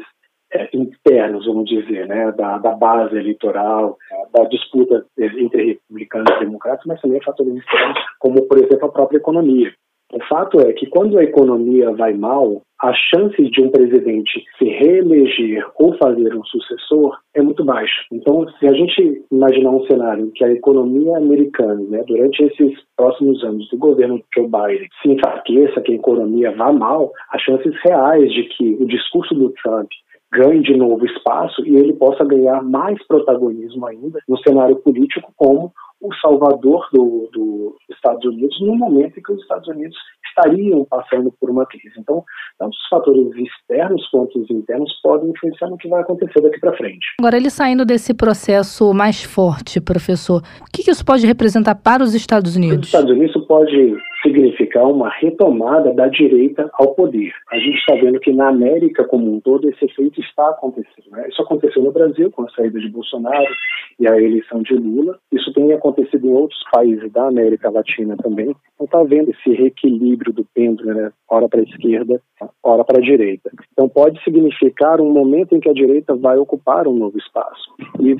é, 0.55 0.69
internos, 0.73 1.45
vamos 1.45 1.69
dizer, 1.69 2.07
né, 2.07 2.31
da, 2.31 2.57
da, 2.57 2.71
base 2.71 3.17
eleitoral, 3.17 3.97
da 4.33 4.43
disputa 4.45 5.05
entre 5.17 5.65
republicanos 5.65 6.31
e 6.35 6.39
democratas, 6.45 6.85
mas 6.85 7.01
também 7.01 7.21
fatores 7.21 7.55
externos, 7.55 7.97
como, 8.19 8.47
por 8.47 8.57
exemplo, 8.57 8.85
a 8.87 8.91
própria 8.91 9.17
economia. 9.17 9.73
O 10.13 10.23
fato 10.29 10.61
é 10.61 10.71
que 10.71 10.85
quando 10.85 11.17
a 11.17 11.23
economia 11.23 11.91
vai 11.91 12.13
mal, 12.13 12.61
a 12.81 12.93
chance 12.93 13.41
de 13.41 13.61
um 13.61 13.69
presidente 13.69 14.45
se 14.57 14.65
reeleger 14.65 15.65
ou 15.79 15.97
fazer 15.97 16.35
um 16.35 16.43
sucessor 16.45 17.17
é 17.33 17.41
muito 17.41 17.63
baixa. 17.65 18.03
Então, 18.11 18.47
se 18.59 18.67
a 18.67 18.73
gente 18.73 19.25
imaginar 19.31 19.71
um 19.71 19.85
cenário 19.87 20.25
em 20.25 20.31
que 20.31 20.43
a 20.43 20.51
economia 20.51 21.17
americana, 21.17 21.81
né, 21.89 22.03
durante 22.07 22.43
esses 22.43 22.77
próximos 22.95 23.43
anos 23.43 23.67
do 23.69 23.77
governo 23.77 24.21
Joe 24.35 24.47
Biden, 24.47 24.87
se 25.01 25.11
enfraqueça, 25.11 25.81
que 25.81 25.93
a 25.93 25.95
economia 25.95 26.51
vá 26.51 26.71
mal, 26.71 27.11
as 27.31 27.41
chances 27.41 27.73
reais 27.83 28.31
de 28.31 28.43
que 28.43 28.77
o 28.79 28.85
discurso 28.85 29.33
do 29.33 29.53
Trump 29.63 29.89
ganhe 30.35 30.61
de 30.61 30.75
novo 30.75 31.05
espaço 31.05 31.65
e 31.65 31.75
ele 31.75 31.93
possa 31.93 32.25
ganhar 32.25 32.61
mais 32.61 33.01
protagonismo 33.07 33.85
ainda 33.87 34.19
no 34.27 34.37
cenário 34.39 34.75
político 34.77 35.31
como 35.37 35.71
o 36.01 36.13
salvador 36.15 36.87
do, 36.91 37.29
do, 37.31 37.75
dos 37.87 37.95
Estados 37.95 38.23
Unidos 38.25 38.59
no 38.61 38.75
momento 38.75 39.17
em 39.17 39.23
que 39.23 39.31
os 39.31 39.41
Estados 39.41 39.67
Unidos 39.67 39.95
estariam 40.27 40.85
passando 40.85 41.33
por 41.39 41.49
uma 41.49 41.65
crise. 41.65 41.93
Então, 41.97 42.23
tanto 42.59 42.71
os 42.71 42.87
fatores 42.89 43.27
externos 43.35 44.07
quanto 44.09 44.39
os 44.39 44.49
internos 44.51 44.91
podem 45.01 45.29
influenciar 45.29 45.69
no 45.69 45.77
que 45.77 45.87
vai 45.87 46.01
acontecer 46.01 46.41
daqui 46.41 46.59
para 46.59 46.75
frente. 46.75 47.05
Agora, 47.19 47.37
ele 47.37 47.49
saindo 47.49 47.85
desse 47.85 48.13
processo 48.13 48.93
mais 48.93 49.23
forte, 49.23 49.79
professor, 49.79 50.41
o 50.61 50.65
que 50.71 50.89
isso 50.89 51.05
pode 51.05 51.25
representar 51.25 51.75
para 51.75 52.03
os 52.03 52.13
Estados 52.13 52.55
Unidos? 52.55 52.75
Para 52.75 52.81
os 52.81 52.87
Estados 52.87 53.11
Unidos, 53.11 53.47
pode 53.47 53.97
significar 54.25 54.87
uma 54.87 55.09
retomada 55.09 55.93
da 55.93 56.07
direita 56.07 56.69
ao 56.73 56.95
poder. 56.95 57.31
A 57.51 57.57
gente 57.57 57.77
está 57.77 57.93
vendo 57.95 58.19
que 58.19 58.33
na 58.33 58.49
América 58.49 59.03
como 59.05 59.31
um 59.31 59.39
todo 59.39 59.69
esse 59.69 59.85
efeito 59.85 60.19
está 60.19 60.49
acontecendo. 60.49 61.11
Né? 61.11 61.27
Isso 61.29 61.41
aconteceu 61.41 61.83
no 61.83 61.91
Brasil 61.91 62.31
com 62.31 62.43
a 62.43 62.49
saída 62.49 62.79
de 62.79 62.89
Bolsonaro 62.89 63.53
e 63.99 64.07
a 64.07 64.17
eleição 64.17 64.61
de 64.63 64.73
Lula. 64.73 65.17
Isso 65.31 65.53
tem 65.53 65.71
acontecido 65.73 66.27
em 66.27 66.33
outros 66.33 66.59
países 66.71 67.11
da 67.11 67.27
América 67.27 67.69
Latina 67.69 68.17
também. 68.17 68.55
Então 68.73 68.85
está 68.85 69.03
vendo 69.03 69.29
esse 69.29 69.53
reequilíbrio 69.53 70.33
do 70.33 70.43
pêndulo, 70.53 70.93
né? 70.93 71.11
hora 71.29 71.47
para 71.47 71.59
a 71.59 71.63
esquerda, 71.63 72.21
hora 72.63 72.83
para 72.83 72.97
a 72.97 73.01
direita. 73.01 73.51
Então 73.71 73.87
pode 73.87 74.21
significar 74.23 74.99
um 74.99 75.11
momento 75.11 75.55
em 75.55 75.59
que 75.59 75.69
a 75.69 75.73
direita 75.73 76.15
vai 76.15 76.37
ocupar 76.37 76.87
um 76.87 76.95
novo 76.95 77.17
espaço. 77.17 77.73
E 77.99 78.15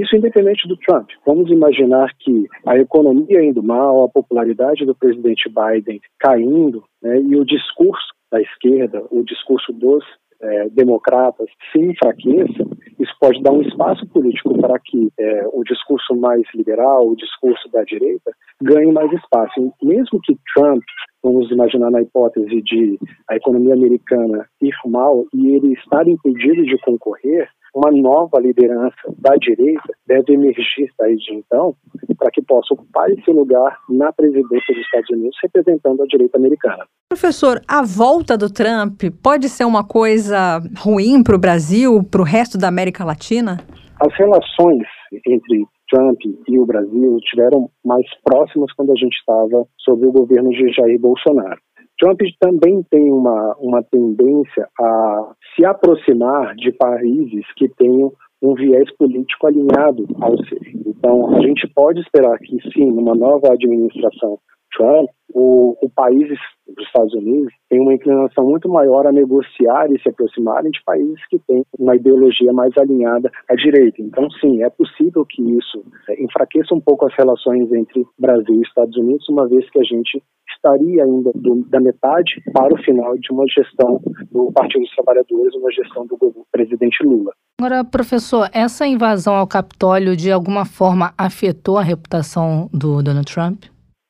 isso 0.00 0.16
independente 0.16 0.66
do 0.68 0.76
Trump. 0.76 1.08
Vamos 1.26 1.50
imaginar 1.50 2.10
que 2.18 2.46
a 2.66 2.78
economia 2.78 3.42
indo 3.42 3.62
mal, 3.62 4.04
a 4.04 4.08
popularidade 4.08 4.84
do 4.84 4.94
presidente 4.94 5.43
Biden 5.48 6.00
caindo, 6.18 6.84
né? 7.02 7.20
e 7.20 7.36
o 7.36 7.44
discurso 7.44 8.14
da 8.30 8.40
esquerda, 8.40 9.04
o 9.10 9.22
discurso 9.24 9.72
dos 9.72 10.04
é, 10.40 10.68
democratas 10.70 11.48
se 11.72 11.80
enfraqueça, 11.80 12.64
isso 12.98 13.12
pode 13.20 13.42
dar 13.42 13.52
um 13.52 13.62
espaço 13.62 14.06
político 14.08 14.56
para 14.60 14.78
que 14.78 15.08
é, 15.18 15.46
o 15.52 15.62
discurso 15.64 16.14
mais 16.14 16.42
liberal, 16.54 17.08
o 17.08 17.16
discurso 17.16 17.68
da 17.70 17.82
direita, 17.82 18.32
ganhe 18.62 18.92
mais 18.92 19.10
espaço. 19.12 19.72
Mesmo 19.82 20.20
que 20.22 20.36
Trump, 20.54 20.82
vamos 21.22 21.50
imaginar 21.50 21.90
na 21.90 22.02
hipótese 22.02 22.62
de 22.62 22.98
a 23.28 23.36
economia 23.36 23.74
americana 23.74 24.46
ir 24.60 24.74
mal 24.86 25.24
e 25.32 25.54
ele 25.54 25.72
estar 25.74 26.06
impedido 26.06 26.62
de 26.64 26.78
concorrer, 26.78 27.48
uma 27.74 27.90
nova 27.90 28.38
liderança 28.38 28.94
da 29.18 29.34
direita 29.36 29.92
deve 30.06 30.34
emergir 30.34 30.88
daí 30.98 31.16
de 31.16 31.34
então 31.34 31.74
para 32.16 32.30
que 32.30 32.40
possa 32.40 32.72
ocupar 32.72 33.10
esse 33.10 33.30
lugar 33.30 33.78
na 33.88 34.12
presidência 34.12 34.74
dos 34.74 34.84
Estados 34.84 35.10
Unidos, 35.10 35.36
representando 35.42 36.02
a 36.02 36.06
direita 36.06 36.38
americana. 36.38 36.86
Professor, 37.08 37.60
a 37.68 37.82
volta 37.82 38.38
do 38.38 38.50
Trump 38.50 39.02
pode 39.22 39.48
ser 39.48 39.64
uma 39.64 39.86
coisa 39.86 40.60
ruim 40.78 41.22
para 41.22 41.34
o 41.34 41.38
Brasil, 41.38 42.02
para 42.04 42.20
o 42.20 42.24
resto 42.24 42.56
da 42.56 42.68
América 42.68 43.04
Latina? 43.04 43.58
As 44.00 44.14
relações 44.16 44.86
entre 45.26 45.66
Trump 45.90 46.18
e 46.48 46.58
o 46.58 46.66
Brasil 46.66 47.18
estiveram 47.18 47.68
mais 47.84 48.06
próximas 48.22 48.72
quando 48.72 48.92
a 48.92 48.96
gente 48.96 49.14
estava 49.14 49.66
sob 49.78 50.06
o 50.06 50.12
governo 50.12 50.50
de 50.50 50.72
Jair 50.72 51.00
Bolsonaro. 51.00 51.60
Trump 51.98 52.20
também 52.40 52.82
tem 52.90 53.12
uma, 53.12 53.54
uma 53.58 53.82
tendência 53.82 54.68
a 54.78 55.32
se 55.54 55.64
aproximar 55.64 56.54
de 56.56 56.72
países 56.72 57.44
que 57.56 57.68
tenham 57.68 58.12
um 58.42 58.54
viés 58.54 58.90
político 58.96 59.46
alinhado 59.46 60.06
ao 60.20 60.36
ser. 60.44 60.60
Então, 60.86 61.36
a 61.36 61.40
gente 61.40 61.66
pode 61.74 62.00
esperar 62.00 62.38
que, 62.38 62.58
sim, 62.72 62.92
numa 62.92 63.14
nova 63.14 63.52
administração 63.52 64.38
Trump, 64.76 65.08
o, 65.32 65.76
o 65.84 65.90
país, 65.90 66.28
os 66.68 66.86
Estados 66.86 67.12
Unidos, 67.14 67.52
tem 67.68 67.80
uma 67.80 67.94
inclinação 67.94 68.44
muito 68.44 68.68
maior 68.68 69.06
a 69.06 69.12
negociar 69.12 69.90
e 69.90 70.00
se 70.00 70.08
aproximarem 70.08 70.70
de 70.70 70.82
países 70.84 71.20
que 71.28 71.38
têm 71.40 71.64
uma 71.78 71.96
ideologia 71.96 72.52
mais 72.52 72.76
alinhada 72.76 73.30
à 73.48 73.54
direita. 73.54 74.00
Então, 74.00 74.30
sim, 74.40 74.62
é 74.62 74.70
possível 74.70 75.24
que 75.24 75.42
isso 75.42 75.84
é, 76.08 76.22
enfraqueça 76.22 76.74
um 76.74 76.80
pouco 76.80 77.06
as 77.06 77.14
relações 77.16 77.72
entre 77.72 78.06
Brasil 78.18 78.54
e 78.54 78.62
Estados 78.62 78.96
Unidos, 78.96 79.28
uma 79.28 79.48
vez 79.48 79.68
que 79.70 79.80
a 79.80 79.84
gente 79.84 80.22
estaria 80.54 81.04
ainda 81.04 81.30
do, 81.34 81.64
da 81.68 81.80
metade 81.80 82.42
para 82.52 82.72
o 82.72 82.82
final 82.82 83.16
de 83.18 83.32
uma 83.32 83.44
gestão 83.48 84.00
do 84.30 84.52
Partido 84.52 84.82
dos 84.82 84.94
Trabalhadores, 84.94 85.54
uma 85.54 85.72
gestão 85.72 86.06
do 86.06 86.16
presidente 86.52 87.04
Lula. 87.04 87.32
Agora, 87.60 87.84
professor, 87.84 88.48
essa 88.52 88.86
invasão 88.86 89.34
ao 89.34 89.46
Capitólio 89.46 90.16
de 90.16 90.30
alguma 90.30 90.64
forma 90.64 91.12
afetou 91.18 91.78
a 91.78 91.82
reputação 91.82 92.68
do 92.72 93.02
Donald 93.02 93.32
Trump? 93.32 93.64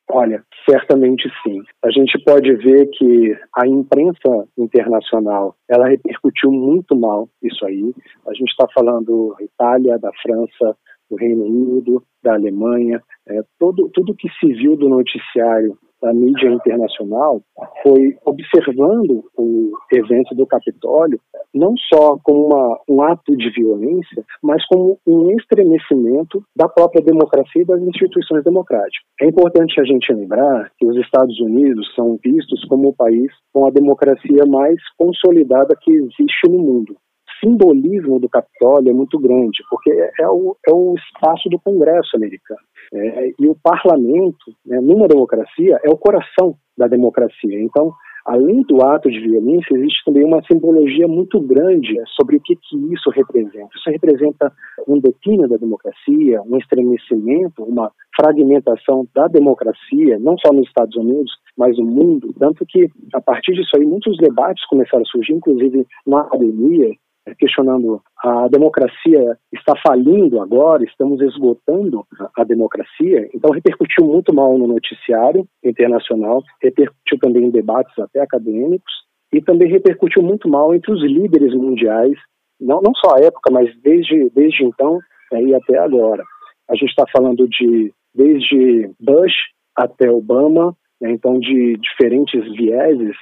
Olha, 0.09 0.43
certamente 0.67 1.29
sim. 1.43 1.61
A 1.83 1.91
gente 1.91 2.17
pode 2.23 2.53
ver 2.55 2.87
que 2.87 3.37
a 3.55 3.67
imprensa 3.67 4.47
internacional 4.57 5.55
ela 5.69 5.87
repercutiu 5.87 6.51
muito 6.51 6.95
mal 6.95 7.29
isso 7.41 7.65
aí. 7.65 7.93
A 8.27 8.33
gente 8.33 8.49
está 8.49 8.67
falando 8.73 9.35
da 9.37 9.45
Itália, 9.45 9.99
da 9.99 10.11
França, 10.21 10.77
do 11.09 11.15
Reino 11.17 11.45
Unido, 11.45 12.03
da 12.23 12.33
Alemanha, 12.33 13.01
é, 13.27 13.41
todo, 13.59 13.89
tudo 13.93 14.15
que 14.15 14.27
se 14.39 14.53
viu 14.53 14.75
do 14.75 14.89
noticiário 14.89 15.77
da 16.05 16.13
mídia 16.13 16.49
internacional 16.49 17.41
foi 17.81 18.15
observando 18.23 19.23
o 19.35 19.71
evento 19.91 20.35
do 20.35 20.45
Capitólio 20.45 21.19
não 21.51 21.73
só 21.91 22.17
como 22.21 22.47
uma, 22.47 22.79
um 22.87 23.01
ato 23.01 23.35
de 23.35 23.49
violência, 23.49 24.23
mas 24.43 24.63
como 24.67 24.99
um 25.07 25.31
estremecimento 25.31 26.43
da 26.55 26.67
própria 26.67 27.01
democracia 27.01 27.63
e 27.63 27.65
das 27.65 27.81
instituições 27.81 28.43
democráticas. 28.43 29.01
É 29.21 29.25
importante 29.25 29.79
a 29.79 29.83
gente 29.83 30.13
lembrar 30.13 30.69
que 30.77 30.85
os 30.85 30.95
Estados 30.97 31.39
Unidos 31.39 31.91
são 31.95 32.19
vistos 32.23 32.63
como 32.65 32.89
o 32.89 32.95
país 32.95 33.31
com 33.51 33.65
a 33.65 33.71
democracia 33.71 34.45
mais 34.45 34.75
consolidada 34.97 35.75
que 35.81 35.91
existe 35.91 36.47
no 36.47 36.59
mundo 36.59 36.95
simbolismo 37.43 38.19
do 38.19 38.29
Capitólio 38.29 38.89
é 38.89 38.93
muito 38.93 39.19
grande, 39.19 39.63
porque 39.69 39.91
é 40.19 40.27
o, 40.27 40.55
é 40.67 40.73
o 40.73 40.95
espaço 40.95 41.49
do 41.49 41.59
Congresso 41.59 42.15
americano. 42.15 42.61
É, 42.93 43.31
e 43.39 43.47
o 43.47 43.55
parlamento, 43.55 44.53
né, 44.65 44.79
numa 44.79 45.07
democracia, 45.07 45.79
é 45.83 45.89
o 45.89 45.97
coração 45.97 46.55
da 46.77 46.87
democracia. 46.87 47.61
Então, 47.61 47.93
além 48.25 48.61
do 48.63 48.83
ato 48.83 49.09
de 49.09 49.19
violência, 49.19 49.75
existe 49.75 50.03
também 50.03 50.23
uma 50.23 50.41
simbologia 50.43 51.07
muito 51.07 51.39
grande 51.39 51.95
sobre 52.15 52.37
o 52.37 52.41
que, 52.41 52.55
que 52.55 52.93
isso 52.93 53.09
representa. 53.11 53.69
Isso 53.75 53.89
representa 53.89 54.51
um 54.87 54.99
declínio 54.99 55.47
da 55.47 55.57
democracia, 55.57 56.41
um 56.43 56.57
estremecimento, 56.57 57.63
uma 57.63 57.91
fragmentação 58.15 59.07
da 59.13 59.27
democracia, 59.27 60.17
não 60.19 60.37
só 60.37 60.51
nos 60.51 60.67
Estados 60.67 60.95
Unidos, 60.95 61.31
mas 61.57 61.77
no 61.77 61.85
mundo. 61.85 62.33
Tanto 62.39 62.65
que, 62.67 62.89
a 63.13 63.21
partir 63.21 63.53
disso 63.53 63.71
aí, 63.77 63.85
muitos 63.85 64.17
debates 64.17 64.65
começaram 64.67 65.03
a 65.03 65.07
surgir, 65.07 65.33
inclusive 65.33 65.85
na 66.05 66.21
academia, 66.21 66.91
questionando 67.33 68.01
a 68.23 68.47
democracia 68.47 69.37
está 69.51 69.73
falindo 69.85 70.39
agora, 70.41 70.83
estamos 70.83 71.21
esgotando 71.21 72.05
a 72.37 72.43
democracia. 72.43 73.29
Então 73.33 73.51
repercutiu 73.51 74.05
muito 74.05 74.33
mal 74.33 74.57
no 74.57 74.67
noticiário 74.67 75.47
internacional, 75.63 76.43
repercutiu 76.61 77.17
também 77.19 77.45
em 77.45 77.51
debates 77.51 77.97
até 77.97 78.21
acadêmicos 78.21 78.93
e 79.33 79.41
também 79.41 79.69
repercutiu 79.69 80.21
muito 80.21 80.47
mal 80.47 80.73
entre 80.73 80.91
os 80.91 81.01
líderes 81.01 81.53
mundiais, 81.53 82.17
não, 82.59 82.81
não 82.81 82.93
só 82.95 83.15
à 83.15 83.19
época, 83.19 83.51
mas 83.51 83.69
desde, 83.81 84.29
desde 84.29 84.63
então 84.63 84.99
né, 85.31 85.41
e 85.41 85.55
até 85.55 85.77
agora. 85.77 86.23
A 86.69 86.75
gente 86.75 86.89
está 86.89 87.05
falando 87.11 87.47
de 87.47 87.91
desde 88.13 88.89
Bush 88.99 89.33
até 89.75 90.09
Obama, 90.09 90.75
né, 91.01 91.11
então 91.11 91.39
de 91.39 91.77
diferentes 91.77 92.43
vieses 92.55 93.15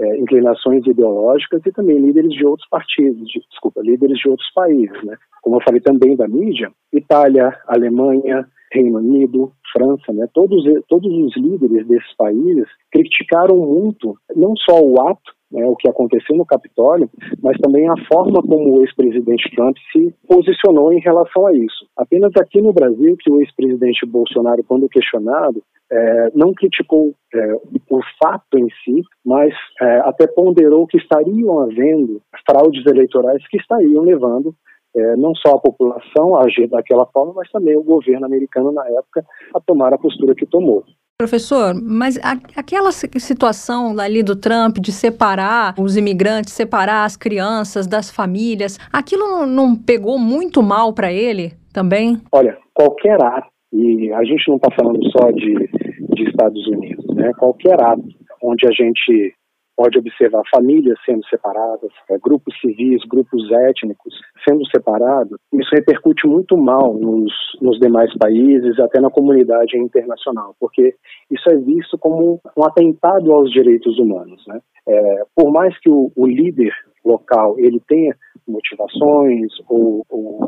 é, 0.00 0.18
inclinações 0.18 0.86
ideológicas 0.86 1.60
e 1.66 1.72
também 1.72 1.98
líderes 1.98 2.32
de 2.32 2.44
outros 2.46 2.68
partidos, 2.68 3.28
de, 3.28 3.40
desculpa, 3.50 3.82
líderes 3.82 4.18
de 4.18 4.28
outros 4.28 4.50
países, 4.54 5.02
né? 5.04 5.16
Como 5.42 5.56
eu 5.56 5.60
falei 5.62 5.80
também 5.80 6.16
da 6.16 6.26
mídia, 6.26 6.70
Itália, 6.92 7.54
Alemanha, 7.66 8.46
Reino 8.72 8.98
Unido, 8.98 9.52
França, 9.72 10.12
né? 10.12 10.26
Todos 10.32 10.64
todos 10.88 11.12
os 11.12 11.36
líderes 11.36 11.86
desses 11.86 12.16
países 12.16 12.66
criticaram 12.90 13.56
muito 13.56 14.16
não 14.34 14.54
só 14.56 14.80
o 14.80 15.00
ato 15.08 15.32
né, 15.50 15.66
o 15.66 15.76
que 15.76 15.88
aconteceu 15.88 16.36
no 16.36 16.46
Capitólio, 16.46 17.10
mas 17.42 17.56
também 17.58 17.88
a 17.88 17.94
forma 18.12 18.42
como 18.42 18.78
o 18.78 18.82
ex-presidente 18.82 19.50
Trump 19.54 19.76
se 19.92 20.14
posicionou 20.28 20.92
em 20.92 21.00
relação 21.00 21.46
a 21.46 21.52
isso. 21.52 21.86
Apenas 21.96 22.32
aqui 22.36 22.60
no 22.60 22.72
Brasil 22.72 23.16
que 23.18 23.30
o 23.30 23.40
ex-presidente 23.40 24.06
Bolsonaro, 24.06 24.62
quando 24.64 24.88
questionado, 24.88 25.62
é, 25.90 26.30
não 26.34 26.54
criticou 26.54 27.12
é, 27.34 27.54
o 27.90 28.00
fato 28.22 28.56
em 28.56 28.68
si, 28.84 29.02
mas 29.24 29.52
é, 29.80 29.98
até 30.00 30.26
ponderou 30.26 30.86
que 30.86 30.98
estariam 30.98 31.60
havendo 31.60 32.22
fraudes 32.48 32.86
eleitorais 32.86 33.46
que 33.48 33.56
estariam 33.56 34.04
levando 34.04 34.54
é, 34.94 35.16
não 35.16 35.34
só 35.34 35.54
a 35.54 35.60
população 35.60 36.36
a 36.36 36.44
agir 36.44 36.68
daquela 36.68 37.06
forma, 37.06 37.32
mas 37.34 37.50
também 37.50 37.76
o 37.76 37.82
governo 37.82 38.26
americano 38.26 38.72
na 38.72 38.86
época 38.88 39.24
a 39.54 39.60
tomar 39.60 39.92
a 39.92 39.98
postura 39.98 40.34
que 40.34 40.46
tomou. 40.46 40.84
Professor, 41.20 41.74
mas 41.74 42.16
a, 42.22 42.32
aquela 42.56 42.90
situação 42.92 43.94
ali 44.00 44.22
do 44.22 44.34
Trump 44.34 44.78
de 44.78 44.90
separar 44.90 45.74
os 45.78 45.94
imigrantes, 45.94 46.54
separar 46.54 47.04
as 47.04 47.14
crianças 47.14 47.86
das 47.86 48.10
famílias, 48.10 48.78
aquilo 48.90 49.44
não, 49.44 49.76
pegou 49.76 50.18
muito 50.18 50.62
mal 50.62 50.94
para 50.94 51.12
ele 51.12 51.52
também? 51.74 52.16
Olha, 52.32 52.56
qualquer 52.72 53.22
ato, 53.22 53.48
e 53.70 54.10
a 54.14 54.24
gente 54.24 54.48
não 54.48 54.56
está 54.56 54.70
falando 54.74 54.98
só 55.10 55.30
de, 55.30 55.68
de 56.14 56.22
Estados 56.26 56.66
Unidos, 56.68 57.04
né? 57.14 57.30
Qualquer 57.38 57.78
ato 57.82 58.02
onde 58.42 58.66
a 58.66 58.70
gente 58.70 59.34
pode 59.80 59.98
observar 59.98 60.42
famílias 60.54 60.98
sendo 61.06 61.24
separadas, 61.24 61.90
é, 62.10 62.18
grupos 62.18 62.54
civis, 62.60 63.02
grupos 63.08 63.50
étnicos 63.50 64.14
sendo 64.46 64.62
separados, 64.66 65.38
isso 65.54 65.70
repercute 65.72 66.26
muito 66.26 66.54
mal 66.54 66.92
nos, 66.92 67.32
nos 67.62 67.78
demais 67.80 68.12
países, 68.18 68.78
até 68.78 69.00
na 69.00 69.08
comunidade 69.08 69.78
internacional, 69.78 70.54
porque 70.60 70.94
isso 71.30 71.48
é 71.48 71.56
visto 71.56 71.96
como 71.96 72.38
um 72.54 72.62
atentado 72.62 73.32
aos 73.32 73.50
direitos 73.50 73.98
humanos. 73.98 74.44
Né? 74.48 74.60
É, 74.86 75.22
por 75.34 75.50
mais 75.50 75.78
que 75.80 75.88
o, 75.88 76.12
o, 76.14 76.26
líder 76.26 76.74
local 77.02 77.58
ele 77.58 77.80
tenha 77.88 78.14
motivações 78.46 79.50
ou, 79.66 80.04
ou 80.10 80.40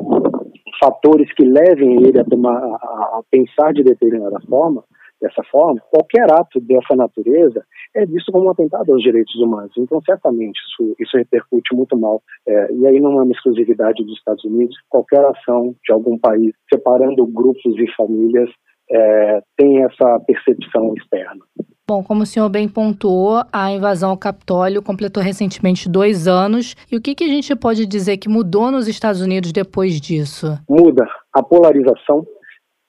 fatores 0.79 1.33
que 1.35 1.45
levem 1.45 2.05
ele 2.05 2.21
a, 2.21 2.25
tomar, 2.25 2.59
a, 2.59 3.19
a 3.19 3.23
pensar 3.31 3.73
de 3.73 3.83
determinada 3.83 4.39
forma, 4.47 4.85
dessa 5.23 5.43
forma, 5.45 5.81
qualquer 5.91 6.31
ato 6.33 6.61
dessa 6.61 6.97
natureza 6.97 7.65
é 7.95 8.05
visto 8.05 8.33
como 8.33 8.47
um 8.47 8.51
atentado 8.51 8.93
aos 8.93 9.03
direitos 9.03 9.35
humanos. 9.37 9.73
Então, 9.79 10.01
certamente, 10.03 10.59
isso, 10.59 10.95
isso 10.99 11.17
repercute 11.17 11.75
muito 11.75 11.97
mal. 11.97 12.21
É, 12.47 12.73
e 12.73 12.87
aí 12.87 13.01
não 13.01 13.13
é 13.21 13.23
uma 13.23 13.33
exclusividade 13.33 14.05
dos 14.05 14.19
Estados 14.19 14.45
Unidos, 14.45 14.77
qualquer 14.89 15.25
ação 15.25 15.75
de 15.85 15.93
algum 15.93 16.19
país 16.19 16.53
separando 16.73 17.27
grupos 17.27 17.79
e 17.79 17.87
famílias 17.97 18.51
é, 18.91 19.41
tem 19.57 19.85
essa 19.85 20.21
percepção 20.27 20.93
externa. 20.97 21.41
Bom, 21.87 22.03
como 22.03 22.23
o 22.23 22.27
senhor 22.27 22.49
bem 22.49 22.69
pontuou, 22.69 23.43
a 23.53 23.71
invasão 23.71 24.11
ao 24.11 24.17
Capitólio 24.17 24.83
completou 24.83 25.23
recentemente 25.23 25.89
dois 25.89 26.27
anos. 26.29 26.75
E 26.91 26.97
o 26.97 27.01
que, 27.01 27.15
que 27.15 27.25
a 27.25 27.29
gente 27.29 27.55
pode 27.57 27.87
dizer 27.87 28.17
que 28.19 28.29
mudou 28.29 28.71
nos 28.71 28.89
Estados 28.89 29.21
Unidos 29.21 29.53
depois 29.53 30.01
disso? 30.01 30.59
Muda 30.69 31.05
a 31.33 31.43
polarização 31.43 32.25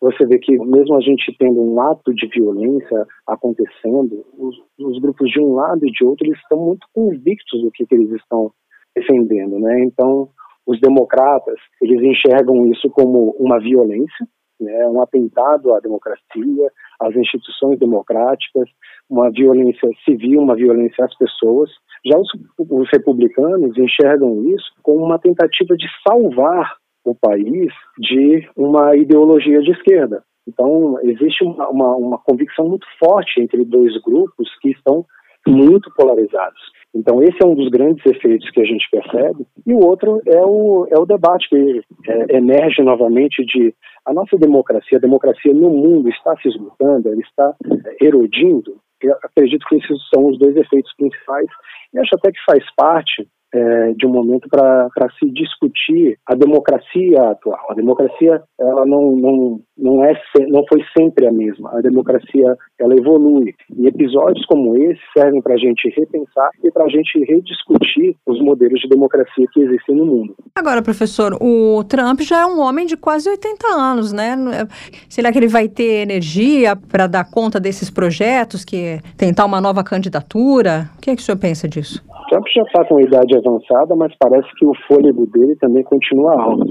você 0.03 0.25
vê 0.25 0.37
que 0.37 0.57
mesmo 0.57 0.97
a 0.97 0.99
gente 0.99 1.33
tendo 1.39 1.61
um 1.61 1.79
ato 1.79 2.13
de 2.13 2.27
violência 2.27 3.07
acontecendo, 3.25 4.25
os, 4.37 4.53
os 4.77 4.99
grupos 4.99 5.31
de 5.31 5.39
um 5.39 5.53
lado 5.53 5.87
e 5.87 5.91
de 5.91 6.03
outro 6.03 6.27
eles 6.27 6.37
estão 6.39 6.59
muito 6.59 6.85
convictos 6.93 7.61
do 7.61 7.71
que, 7.71 7.85
que 7.85 7.95
eles 7.95 8.11
estão 8.11 8.51
defendendo, 8.93 9.57
né? 9.59 9.79
Então, 9.85 10.27
os 10.67 10.77
democratas 10.81 11.55
eles 11.81 12.01
enxergam 12.01 12.67
isso 12.67 12.89
como 12.89 13.33
uma 13.39 13.57
violência, 13.61 14.27
né? 14.59 14.85
Um 14.89 15.01
atentado 15.01 15.73
à 15.73 15.79
democracia, 15.79 16.69
às 16.99 17.15
instituições 17.15 17.79
democráticas, 17.79 18.67
uma 19.09 19.31
violência 19.31 19.89
civil, 20.03 20.41
uma 20.41 20.55
violência 20.55 21.05
às 21.05 21.17
pessoas. 21.17 21.69
Já 22.05 22.17
os, 22.17 22.27
os 22.59 22.89
republicanos 22.91 23.77
enxergam 23.77 24.43
isso 24.49 24.69
como 24.83 25.05
uma 25.05 25.17
tentativa 25.17 25.77
de 25.77 25.87
salvar 26.05 26.75
o 27.03 27.15
país 27.15 27.71
de 27.97 28.49
uma 28.55 28.95
ideologia 28.95 29.61
de 29.61 29.71
esquerda. 29.71 30.23
Então, 30.47 30.99
existe 31.03 31.43
uma, 31.43 31.69
uma, 31.69 31.95
uma, 31.95 32.17
convicção 32.17 32.67
muito 32.67 32.85
forte 32.99 33.41
entre 33.41 33.63
dois 33.63 33.93
grupos 34.01 34.49
que 34.61 34.71
estão 34.71 35.05
muito 35.47 35.91
polarizados. 35.95 36.59
Então, 36.95 37.21
esse 37.23 37.37
é 37.41 37.45
um 37.45 37.55
dos 37.55 37.69
grandes 37.69 38.05
efeitos 38.05 38.49
que 38.51 38.61
a 38.61 38.65
gente 38.65 38.87
percebe. 38.91 39.45
E 39.65 39.73
o 39.73 39.79
outro 39.79 40.21
é 40.27 40.45
o, 40.45 40.87
é 40.91 40.99
o 40.99 41.05
debate 41.05 41.49
que 41.49 41.81
é, 42.07 42.37
emerge 42.37 42.81
novamente 42.81 43.43
de 43.45 43.73
a 44.05 44.13
nossa 44.13 44.37
democracia, 44.37 44.97
a 44.97 45.01
democracia 45.01 45.53
no 45.53 45.69
mundo 45.69 46.09
está 46.09 46.35
se 46.37 46.49
esgotando, 46.49 47.09
ela 47.09 47.21
está 47.21 47.55
erodindo. 48.01 48.77
Eu 49.01 49.15
acredito 49.23 49.65
que 49.67 49.75
esses 49.75 49.97
são 50.13 50.27
os 50.27 50.37
dois 50.37 50.55
efeitos 50.55 50.93
principais. 50.97 51.47
E 51.93 51.99
acho 51.99 52.15
até 52.15 52.31
que 52.31 52.39
faz 52.45 52.63
parte 52.75 53.27
é, 53.53 53.93
de 53.93 54.05
um 54.05 54.09
momento 54.09 54.49
para 54.49 54.89
se 55.19 55.29
discutir 55.31 56.17
a 56.25 56.33
democracia 56.33 57.21
atual. 57.29 57.67
A 57.69 57.75
democracia 57.75 58.41
ela 58.59 58.85
não, 58.85 59.15
não, 59.15 59.61
não, 59.77 60.03
é, 60.03 60.13
não 60.49 60.63
foi 60.67 60.81
sempre 60.97 61.27
a 61.27 61.31
mesma. 61.31 61.71
A 61.77 61.81
democracia 61.81 62.55
ela 62.79 62.95
evolui. 62.95 63.53
E 63.77 63.87
episódios 63.87 64.45
como 64.45 64.75
esse 64.77 65.01
servem 65.17 65.41
para 65.41 65.55
a 65.55 65.57
gente 65.57 65.89
repensar 65.97 66.49
e 66.63 66.71
para 66.71 66.85
a 66.85 66.89
gente 66.89 67.19
rediscutir 67.19 68.15
os 68.25 68.39
modelos 68.41 68.79
de 68.79 68.89
democracia 68.89 69.45
que 69.51 69.61
existem 69.61 69.95
no 69.95 70.05
mundo. 70.05 70.35
Agora, 70.55 70.81
professor, 70.81 71.37
o 71.41 71.83
Trump 71.83 72.21
já 72.21 72.41
é 72.41 72.45
um 72.45 72.61
homem 72.61 72.85
de 72.85 72.95
quase 72.95 73.29
80 73.29 73.67
anos, 73.67 74.13
né? 74.13 74.35
Será 75.09 75.31
que 75.31 75.39
ele 75.39 75.47
vai 75.47 75.67
ter 75.67 76.01
energia 76.01 76.75
para 76.75 77.07
dar 77.07 77.29
conta 77.29 77.59
desses 77.59 77.89
projetos, 77.89 78.63
que 78.63 78.99
tentar 79.17 79.45
uma 79.45 79.59
nova 79.59 79.83
candidatura? 79.83 80.89
O 80.97 81.01
que, 81.01 81.09
é 81.09 81.15
que 81.15 81.21
o 81.21 81.25
senhor 81.25 81.37
pensa 81.37 81.67
disso? 81.67 82.03
Trump 82.29 82.45
já 82.55 82.63
está 82.63 82.85
com 82.85 82.99
idade 82.99 83.37
avançada, 83.37 83.95
mas 83.95 84.11
parece 84.17 84.47
que 84.55 84.65
o 84.65 84.73
fôlego 84.87 85.27
dele 85.27 85.55
também 85.57 85.83
continua 85.83 86.33
alto. 86.33 86.65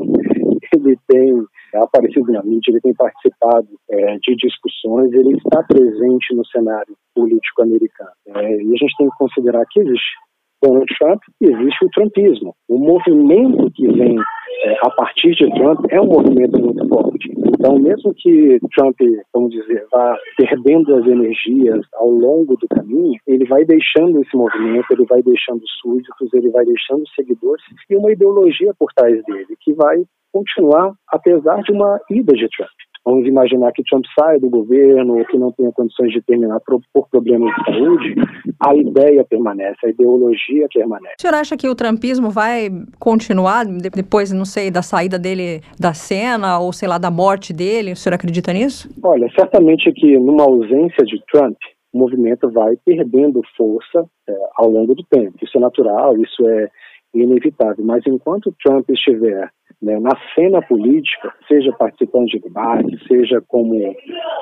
Ele 0.74 0.96
tem 1.06 1.44
aparecido 1.74 2.32
na 2.32 2.42
mídia, 2.42 2.70
ele 2.70 2.80
tem 2.80 2.94
participado 2.94 3.68
é, 3.90 4.18
de 4.18 4.37
discussões, 4.37 5.12
ele 5.12 5.37
está 5.37 5.62
presente 5.62 6.35
no 6.35 6.44
cenário 6.46 6.96
político 7.14 7.62
americano. 7.62 8.12
É, 8.26 8.62
e 8.62 8.74
a 8.74 8.76
gente 8.76 8.96
tem 8.96 9.08
que 9.08 9.16
considerar 9.16 9.64
que 9.70 9.80
existe 9.80 10.16
Donald 10.62 10.87
Trump 10.98 11.20
existe 11.40 11.85
o 11.85 11.90
Trumpismo. 11.90 12.55
O 12.68 12.79
movimento 12.79 13.70
que 13.75 13.87
vem 13.88 14.16
é, 14.64 14.77
a 14.83 14.90
partir 14.90 15.33
de 15.33 15.51
Trump 15.55 15.81
é 15.90 16.01
um 16.01 16.07
movimento 16.07 16.59
muito 16.59 16.88
forte. 16.88 17.33
Então, 17.62 17.79
mesmo 17.79 18.12
que 18.16 18.59
Trump, 18.75 18.96
vamos 19.33 19.51
dizer, 19.51 19.87
vá 19.90 20.16
perdendo 20.37 20.94
as 20.96 21.07
energias 21.07 21.85
ao 21.94 22.11
longo 22.11 22.57
do 22.57 22.68
caminho, 22.68 23.18
ele 23.27 23.44
vai 23.46 23.64
deixando 23.64 24.20
esse 24.20 24.37
movimento, 24.37 24.87
ele 24.90 25.05
vai 25.07 25.22
deixando 25.22 25.62
súditos, 25.81 26.33
ele 26.35 26.51
vai 26.51 26.64
deixando 26.64 27.03
seguidores 27.14 27.64
e 27.88 27.96
uma 27.96 28.11
ideologia 28.11 28.72
por 28.79 28.92
trás 28.94 29.14
dele, 29.25 29.57
que 29.61 29.72
vai 29.75 30.03
continuar 30.33 30.92
apesar 31.09 31.62
de 31.62 31.72
uma 31.72 32.01
ida 32.11 32.33
de 32.33 32.48
Trump. 32.48 32.70
Vamos 33.05 33.27
imaginar 33.27 33.73
que 33.73 33.83
Trump 33.83 34.05
saia 34.19 34.38
do 34.38 34.49
governo 34.49 35.19
ou 35.19 35.25
que 35.25 35.37
não 35.37 35.51
tenha 35.51 35.73
condições 35.73 36.12
de 36.12 36.23
terminar 36.23 36.61
por, 36.61 36.81
problemas 37.11 37.53
de 37.55 37.65
saúde, 37.65 38.15
a 38.61 38.75
ideia 38.77 39.25
permanece, 39.25 39.79
a 39.85 39.91
ideologia 39.91 40.69
permanece. 40.73 41.17
O 41.19 41.23
senhor 41.23 41.35
acha 41.35 41.57
que 41.57 41.69
o 41.69 41.75
trumpismo 41.75 42.31
vai 42.31 42.69
continuar 43.01 43.65
depois, 43.67 44.33
não 44.33 44.45
sei, 44.45 44.71
da 44.71 44.83
saída 44.83 45.19
dele 45.19 45.61
da 45.79 45.93
cena 45.93 46.61
ou, 46.61 46.73
sei 46.73 46.88
lá, 46.88 46.97
da 46.97 47.11
morte 47.11 47.53
dele? 47.53 47.93
O 47.93 47.97
senhor 47.97 48.15
acredita 48.15 48.53
nisso? 48.53 48.88
Olha, 49.03 49.29
certamente 49.37 49.91
que 49.93 50.17
numa 50.19 50.45
ausência 50.45 51.05
de 51.05 51.21
Trump, 51.33 51.57
o 51.93 51.99
movimento 51.99 52.51
vai 52.51 52.77
perdendo 52.85 53.43
força 53.57 54.05
é, 54.29 54.33
ao 54.57 54.71
longo 54.71 54.95
do 54.95 55.05
tempo. 55.05 55.37
Isso 55.43 55.59
é 55.59 55.61
natural, 55.61 56.17
isso 56.17 56.49
é 56.49 56.71
inevitável. 57.14 57.85
Mas 57.85 58.03
enquanto 58.07 58.55
Trump 58.62 58.88
estiver 58.90 59.51
né, 59.81 59.98
na 59.98 60.16
cena 60.35 60.62
política, 60.62 61.33
seja 61.48 61.72
participando 61.72 62.27
de 62.27 62.38
debate, 62.38 62.98
seja 63.07 63.42
como 63.46 63.75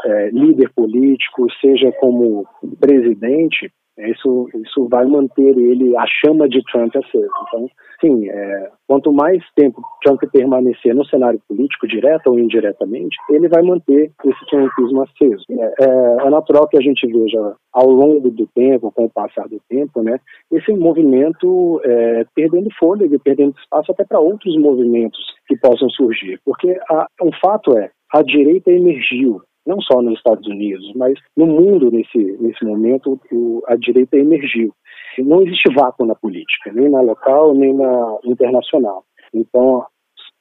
é, 0.05 0.31
líder 0.31 0.71
político, 0.75 1.47
seja 1.61 1.91
como 1.93 2.47
presidente, 2.79 3.73
isso, 4.09 4.49
isso 4.55 4.89
vai 4.89 5.05
manter 5.05 5.57
ele, 5.59 5.97
a 5.97 6.05
chama 6.07 6.49
de 6.49 6.63
Trump 6.71 6.95
acesa. 6.97 7.29
Então, 7.49 7.69
sim, 8.01 8.29
é, 8.29 8.71
quanto 8.87 9.13
mais 9.13 9.43
tempo 9.55 9.83
Trump 10.03 10.21
permanecer 10.33 10.95
no 10.95 11.05
cenário 11.07 11.41
político, 11.49 11.87
direta 11.87 12.31
ou 12.31 12.39
indiretamente, 12.39 13.17
ele 13.31 13.49
vai 13.49 13.63
manter 13.63 14.13
esse 14.25 14.47
trumpismo 14.47 15.03
aceso. 15.03 15.45
É, 15.51 15.85
é, 15.85 16.27
é, 16.27 16.31
natural 16.31 16.69
que 16.69 16.79
a 16.79 16.81
gente 16.81 17.07
veja 17.07 17.55
ao 17.73 17.91
longo 17.91 18.31
do 18.31 18.47
tempo, 18.55 18.93
com 18.93 19.05
o 19.05 19.11
passar 19.11 19.49
do 19.49 19.61
tempo, 19.69 20.03
né, 20.03 20.19
esse 20.53 20.73
movimento 20.73 21.81
é, 21.85 22.25
perdendo 22.35 22.69
fôlego, 22.79 23.19
perdendo 23.21 23.55
espaço 23.59 23.93
até 23.93 24.05
para 24.05 24.21
outros 24.21 24.57
movimentos 24.59 25.21
que 25.47 25.57
possam 25.57 25.89
surgir. 25.91 26.41
Porque 26.45 26.79
a, 26.89 27.07
um 27.23 27.31
fato 27.41 27.77
é, 27.77 27.91
a 28.13 28.23
direita 28.23 28.71
emergiu 28.71 29.41
não 29.67 29.81
só 29.81 30.01
nos 30.01 30.15
Estados 30.15 30.47
Unidos, 30.47 30.93
mas 30.95 31.15
no 31.37 31.47
mundo 31.47 31.91
nesse, 31.91 32.19
nesse 32.41 32.65
momento 32.65 33.21
o, 33.31 33.63
a 33.67 33.77
direita 33.77 34.17
emergiu. 34.17 34.73
Não 35.19 35.43
existe 35.43 35.73
vácuo 35.75 36.07
na 36.07 36.15
política, 36.15 36.73
nem 36.73 36.89
na 36.89 37.01
local, 37.01 37.55
nem 37.55 37.75
na 37.75 38.19
internacional. 38.25 39.05
Então, 39.35 39.85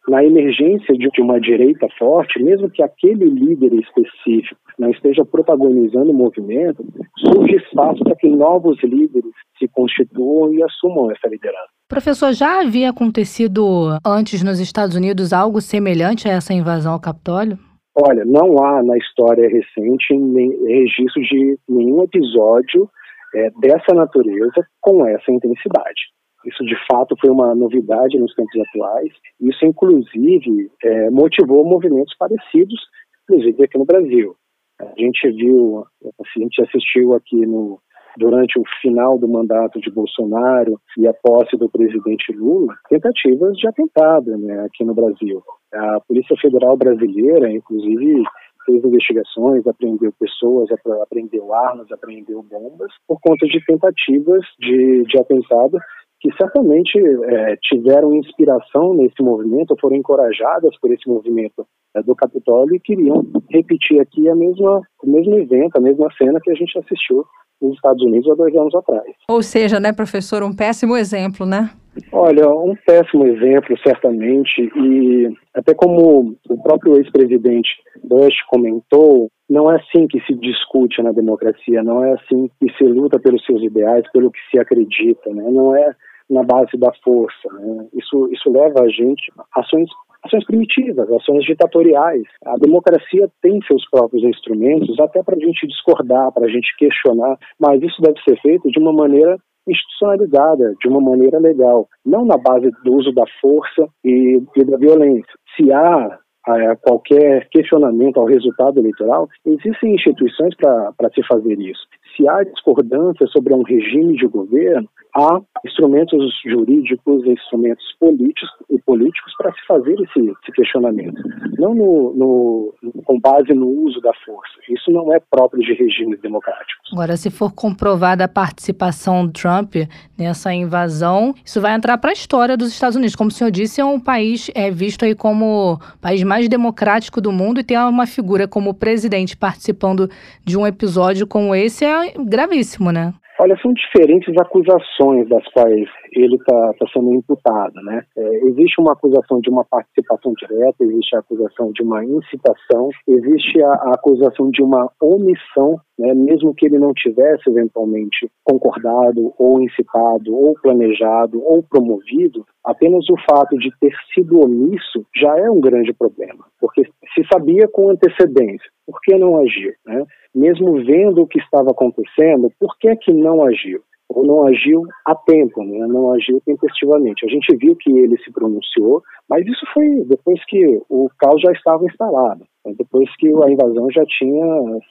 na 0.07 0.23
emergência 0.23 0.95
de 0.95 1.21
uma 1.21 1.39
direita 1.39 1.87
forte, 1.97 2.41
mesmo 2.41 2.69
que 2.69 2.81
aquele 2.81 3.25
líder 3.25 3.73
específico 3.73 4.59
não 4.77 4.89
esteja 4.89 5.23
protagonizando 5.25 6.11
o 6.11 6.13
movimento, 6.13 6.83
surge 7.17 7.55
espaço 7.57 8.03
para 8.03 8.15
que 8.15 8.27
novos 8.27 8.81
líderes 8.81 9.31
se 9.57 9.67
constituam 9.67 10.53
e 10.53 10.63
assumam 10.63 11.11
essa 11.11 11.27
liderança. 11.27 11.69
Professor, 11.87 12.33
já 12.33 12.61
havia 12.61 12.89
acontecido 12.89 13.97
antes 14.05 14.41
nos 14.41 14.59
Estados 14.59 14.95
Unidos 14.95 15.33
algo 15.33 15.59
semelhante 15.59 16.27
a 16.27 16.31
essa 16.31 16.53
invasão 16.53 16.93
ao 16.93 16.99
Capitólio? 16.99 17.57
Olha, 18.01 18.23
não 18.23 18.63
há 18.63 18.81
na 18.81 18.97
história 18.97 19.49
recente 19.49 20.15
nem, 20.15 20.49
registro 20.65 21.21
de 21.21 21.59
nenhum 21.67 22.03
episódio 22.03 22.89
é, 23.35 23.49
dessa 23.59 23.93
natureza 23.93 24.65
com 24.79 25.05
essa 25.05 25.29
intensidade. 25.29 25.99
Isso, 26.45 26.63
de 26.63 26.75
fato, 26.89 27.15
foi 27.19 27.29
uma 27.29 27.53
novidade 27.53 28.17
nos 28.17 28.33
tempos 28.33 28.55
atuais. 28.61 29.11
Isso, 29.41 29.65
inclusive, 29.65 30.71
é, 30.81 31.09
motivou 31.09 31.65
movimentos 31.65 32.15
parecidos, 32.17 32.79
inclusive 33.23 33.63
aqui 33.63 33.77
no 33.77 33.85
Brasil. 33.85 34.33
A 34.79 34.93
gente 34.97 35.29
viu, 35.31 35.83
assim, 36.21 36.39
a 36.39 36.43
gente 36.43 36.61
assistiu 36.61 37.13
aqui 37.13 37.45
no, 37.45 37.81
durante 38.17 38.59
o 38.59 38.63
final 38.81 39.17
do 39.17 39.27
mandato 39.27 39.79
de 39.79 39.91
Bolsonaro 39.91 40.79
e 40.97 41.07
a 41.07 41.13
posse 41.13 41.57
do 41.57 41.69
presidente 41.69 42.31
Lula, 42.33 42.73
tentativas 42.89 43.55
de 43.57 43.67
atentado 43.67 44.37
né, 44.37 44.65
aqui 44.65 44.83
no 44.83 44.93
Brasil. 44.93 45.41
A 45.73 45.99
Polícia 46.01 46.35
Federal 46.41 46.75
Brasileira, 46.77 47.51
inclusive, 47.51 48.23
fez 48.65 48.83
investigações, 48.83 49.65
apreendeu 49.67 50.11
pessoas, 50.19 50.69
apreendeu 51.01 51.53
armas, 51.53 51.91
apreendeu 51.91 52.43
bombas, 52.43 52.91
por 53.07 53.19
conta 53.21 53.45
de 53.47 53.63
tentativas 53.65 54.43
de, 54.59 55.03
de 55.03 55.19
atentado 55.19 55.77
que 56.19 56.29
certamente 56.35 56.99
é, 56.99 57.55
tiveram 57.63 58.13
inspiração 58.13 58.93
nesse 58.93 59.23
movimento, 59.23 59.75
foram 59.79 59.95
encorajadas 59.95 60.77
por 60.79 60.91
esse 60.91 61.07
movimento 61.07 61.65
é, 61.95 62.03
do 62.03 62.13
Capitólio 62.13 62.75
e 62.75 62.79
queriam 62.79 63.25
repetir 63.49 64.01
aqui 64.01 64.27
a 64.29 64.35
mesma, 64.35 64.81
o 65.01 65.09
mesmo 65.09 65.39
evento, 65.39 65.77
a 65.77 65.81
mesma 65.81 66.09
cena 66.17 66.39
que 66.43 66.51
a 66.51 66.55
gente 66.55 66.77
assistiu 66.77 67.23
nos 67.61 67.75
Estados 67.75 68.01
Unidos 68.03 68.29
há 68.29 68.35
dois 68.35 68.55
anos 68.55 68.73
atrás. 68.75 69.13
Ou 69.27 69.41
seja, 69.41 69.79
né, 69.79 69.93
professor, 69.93 70.43
um 70.43 70.53
péssimo 70.53 70.95
exemplo, 70.95 71.45
né? 71.45 71.69
Olha, 72.11 72.47
um 72.49 72.75
péssimo 72.85 73.25
exemplo, 73.25 73.77
certamente, 73.85 74.61
e 74.61 75.33
até 75.53 75.73
como 75.73 76.35
o 76.49 76.63
próprio 76.63 76.95
ex-presidente 76.97 77.69
Bush 78.03 78.41
comentou, 78.47 79.29
não 79.49 79.71
é 79.71 79.75
assim 79.77 80.07
que 80.07 80.21
se 80.21 80.33
discute 80.35 81.01
na 81.01 81.11
democracia, 81.11 81.83
não 81.83 82.03
é 82.03 82.13
assim 82.13 82.49
que 82.59 82.71
se 82.77 82.83
luta 82.83 83.19
pelos 83.19 83.43
seus 83.45 83.61
ideais, 83.63 84.09
pelo 84.11 84.31
que 84.31 84.39
se 84.51 84.59
acredita, 84.59 85.29
né? 85.33 85.43
não 85.49 85.75
é 85.75 85.93
na 86.29 86.43
base 86.43 86.77
da 86.77 86.91
força. 87.03 87.51
Né? 87.51 87.87
Isso, 87.93 88.29
isso 88.31 88.51
leva 88.51 88.81
a 88.81 88.89
gente 88.89 89.31
a 89.37 89.61
ações 89.61 89.89
ações 90.25 90.45
primitivas, 90.45 91.09
ações 91.11 91.43
ditatoriais. 91.45 92.23
A 92.45 92.55
democracia 92.57 93.29
tem 93.41 93.59
seus 93.67 93.87
próprios 93.89 94.23
instrumentos, 94.23 94.99
até 94.99 95.23
para 95.23 95.35
a 95.35 95.39
gente 95.39 95.67
discordar, 95.67 96.31
para 96.33 96.45
a 96.45 96.49
gente 96.49 96.75
questionar, 96.77 97.37
mas 97.59 97.81
isso 97.81 98.01
deve 98.01 98.19
ser 98.21 98.39
feito 98.41 98.69
de 98.69 98.79
uma 98.79 98.93
maneira 98.93 99.37
institucionalizada, 99.67 100.73
de 100.81 100.87
uma 100.87 100.99
maneira 100.99 101.39
legal, 101.39 101.87
não 102.05 102.25
na 102.25 102.37
base 102.37 102.71
do 102.83 102.93
uso 102.95 103.11
da 103.11 103.23
força 103.39 103.87
e, 104.03 104.41
e 104.55 104.63
da 104.63 104.77
violência. 104.77 105.31
Se 105.55 105.71
há 105.71 106.17
a 106.49 106.75
qualquer 106.75 107.47
questionamento 107.49 108.19
ao 108.19 108.25
resultado 108.25 108.79
eleitoral, 108.79 109.27
existem 109.45 109.95
instituições 109.95 110.55
para 110.55 111.09
se 111.13 111.23
fazer 111.27 111.59
isso. 111.59 111.81
Se 112.15 112.27
há 112.27 112.43
discordância 112.43 113.27
sobre 113.27 113.53
um 113.53 113.63
regime 113.63 114.17
de 114.17 114.27
governo, 114.27 114.89
há 115.15 115.39
instrumentos 115.65 116.23
jurídicos, 116.45 117.25
instrumentos 117.25 117.85
políticos 117.99 118.49
e 118.69 118.79
políticos 118.81 119.33
para 119.37 119.51
se 119.53 119.65
fazer 119.67 119.93
esse, 119.93 120.19
esse 120.19 120.51
questionamento, 120.53 121.21
não 121.57 121.73
no, 121.73 122.13
no, 122.13 122.75
com 123.05 123.19
base 123.19 123.53
no 123.53 123.67
uso 123.67 123.99
da 124.01 124.11
força. 124.25 124.53
Isso 124.69 124.91
não 124.91 125.13
é 125.13 125.19
próprio 125.31 125.61
de 125.61 125.73
regimes 125.73 126.19
democráticos. 126.21 126.89
Agora, 126.91 127.17
se 127.17 127.29
for 127.29 127.53
comprovada 127.53 128.25
a 128.25 128.27
participação 128.27 129.25
do 129.25 129.33
Trump 129.33 129.75
nessa 130.17 130.53
invasão, 130.53 131.33
isso 131.43 131.61
vai 131.61 131.73
entrar 131.73 131.97
para 131.97 132.11
a 132.11 132.13
história 132.13 132.57
dos 132.57 132.69
Estados 132.69 132.95
Unidos. 132.95 133.15
Como 133.15 133.29
o 133.29 133.33
senhor 133.33 133.51
disse, 133.51 133.81
é 133.81 133.85
um 133.85 133.99
país 133.99 134.51
é 134.55 134.69
visto 134.69 135.05
aí 135.05 135.15
como 135.15 135.79
país 136.01 136.23
mais 136.23 136.38
democrático 136.47 137.19
do 137.19 137.31
mundo 137.31 137.59
e 137.59 137.63
ter 137.63 137.77
uma 137.79 138.05
figura 138.05 138.47
como 138.47 138.73
presidente 138.73 139.35
participando 139.35 140.09
de 140.45 140.57
um 140.57 140.65
episódio 140.65 141.27
como 141.27 141.53
esse 141.53 141.83
é 141.83 142.13
gravíssimo, 142.17 142.91
né? 142.91 143.13
Olha, 143.39 143.57
são 143.61 143.71
diferentes 143.73 144.33
acusações 144.37 145.27
das 145.29 145.43
quais 145.53 145.87
ele 146.13 146.35
está 146.35 146.73
tá 146.73 146.85
sendo 146.93 147.13
imputado, 147.13 147.75
né? 147.83 148.03
É, 148.17 148.47
existe 148.47 148.79
uma 148.79 148.93
acusação 148.93 149.39
de 149.39 149.49
uma 149.49 149.63
participação 149.65 150.33
direta, 150.33 150.83
existe 150.83 151.15
a 151.15 151.19
acusação 151.19 151.71
de 151.71 151.83
uma 151.83 152.03
incitação, 152.03 152.89
existe 153.07 153.61
a, 153.63 153.69
a 153.69 153.93
acusação 153.95 154.49
de 154.49 154.61
uma 154.61 154.89
omissão, 155.01 155.79
né? 155.97 156.13
mesmo 156.13 156.53
que 156.53 156.65
ele 156.65 156.79
não 156.79 156.93
tivesse 156.93 157.49
eventualmente 157.49 158.29
concordado, 158.43 159.33
ou 159.37 159.61
incitado, 159.61 160.35
ou 160.35 160.53
planejado, 160.61 161.41
ou 161.43 161.63
promovido, 161.63 162.45
apenas 162.63 163.05
o 163.09 163.15
fato 163.29 163.57
de 163.57 163.69
ter 163.79 163.93
sido 164.13 164.39
omisso 164.39 165.05
já 165.15 165.37
é 165.37 165.49
um 165.49 165.59
grande 165.59 165.93
problema, 165.93 166.45
porque 166.59 166.83
se 167.13 167.23
sabia 167.31 167.67
com 167.67 167.89
antecedência, 167.89 168.69
por 168.85 168.99
que 169.01 169.15
não 169.17 169.39
agiu? 169.39 169.73
Né? 169.85 170.05
Mesmo 170.33 170.83
vendo 170.85 171.21
o 171.21 171.27
que 171.27 171.39
estava 171.39 171.71
acontecendo, 171.71 172.51
por 172.59 172.77
que, 172.77 172.95
que 172.97 173.13
não 173.13 173.43
agiu? 173.43 173.81
Ou 174.09 174.25
não 174.25 174.47
agiu 174.47 174.81
a 175.05 175.13
tempo, 175.13 175.63
né? 175.63 175.85
não 175.87 176.11
agiu 176.11 176.41
tempestivamente. 176.45 177.25
A 177.25 177.29
gente 177.29 177.55
viu 177.57 177.75
que 177.75 177.91
ele 177.91 178.17
se 178.17 178.31
pronunciou, 178.31 179.03
mas 179.29 179.45
isso 179.45 179.65
foi 179.73 179.85
depois 180.05 180.43
que 180.45 180.81
o 180.89 181.09
caos 181.19 181.41
já 181.41 181.51
estava 181.51 181.85
instalado, 181.85 182.43
né? 182.65 182.73
depois 182.77 183.07
que 183.17 183.27
a 183.27 183.51
invasão 183.51 183.87
já 183.91 184.03
tinha 184.05 184.45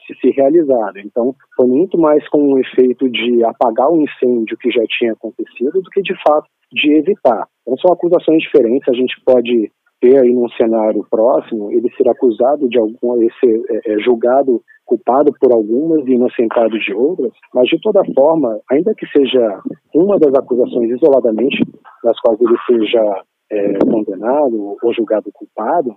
se, 0.07 0.15
se 0.21 0.31
realizado. 0.31 0.99
Então, 0.99 1.35
foi 1.57 1.67
muito 1.67 1.99
mais 1.99 2.27
com 2.29 2.39
um 2.39 2.59
efeito 2.59 3.11
de 3.11 3.45
apagar 3.45 3.91
o 3.91 4.01
incêndio 4.01 4.57
que 4.57 4.71
já 4.71 4.85
tinha 4.89 5.13
acontecido 5.13 5.83
do 5.83 5.91
que, 5.91 6.01
de 6.01 6.15
fato, 6.23 6.49
de 6.73 6.93
evitar. 6.99 7.47
Então, 7.63 7.77
são 7.79 7.93
acusações 7.93 8.43
diferentes. 8.43 8.89
A 8.89 8.97
gente 8.97 9.15
pode 9.25 9.71
ter 10.01 10.23
aí 10.23 10.33
num 10.33 10.49
cenário 10.51 11.05
próximo 11.11 11.71
ele 11.73 11.91
ser 11.97 12.09
acusado 12.09 12.69
de 12.69 12.79
algum, 12.79 13.19
ser 13.41 13.63
é, 13.71 13.93
é, 13.93 13.99
julgado 14.01 14.63
culpado 14.85 15.33
por 15.39 15.53
algumas 15.53 16.07
e 16.07 16.13
inocentado 16.13 16.79
de 16.79 16.95
outras, 16.95 17.33
mas 17.53 17.69
de 17.69 17.79
toda 17.81 18.03
forma, 18.15 18.59
ainda 18.71 18.95
que 18.95 19.07
seja 19.09 19.61
uma 19.95 20.19
das 20.19 20.33
acusações 20.35 20.91
isoladamente, 20.91 21.63
das 22.03 22.19
quais 22.21 22.41
ele 22.41 22.57
seja 22.67 23.23
é, 23.51 23.79
condenado 23.85 24.77
ou 24.83 24.95
julgado 24.95 25.31
culpado, 25.33 25.95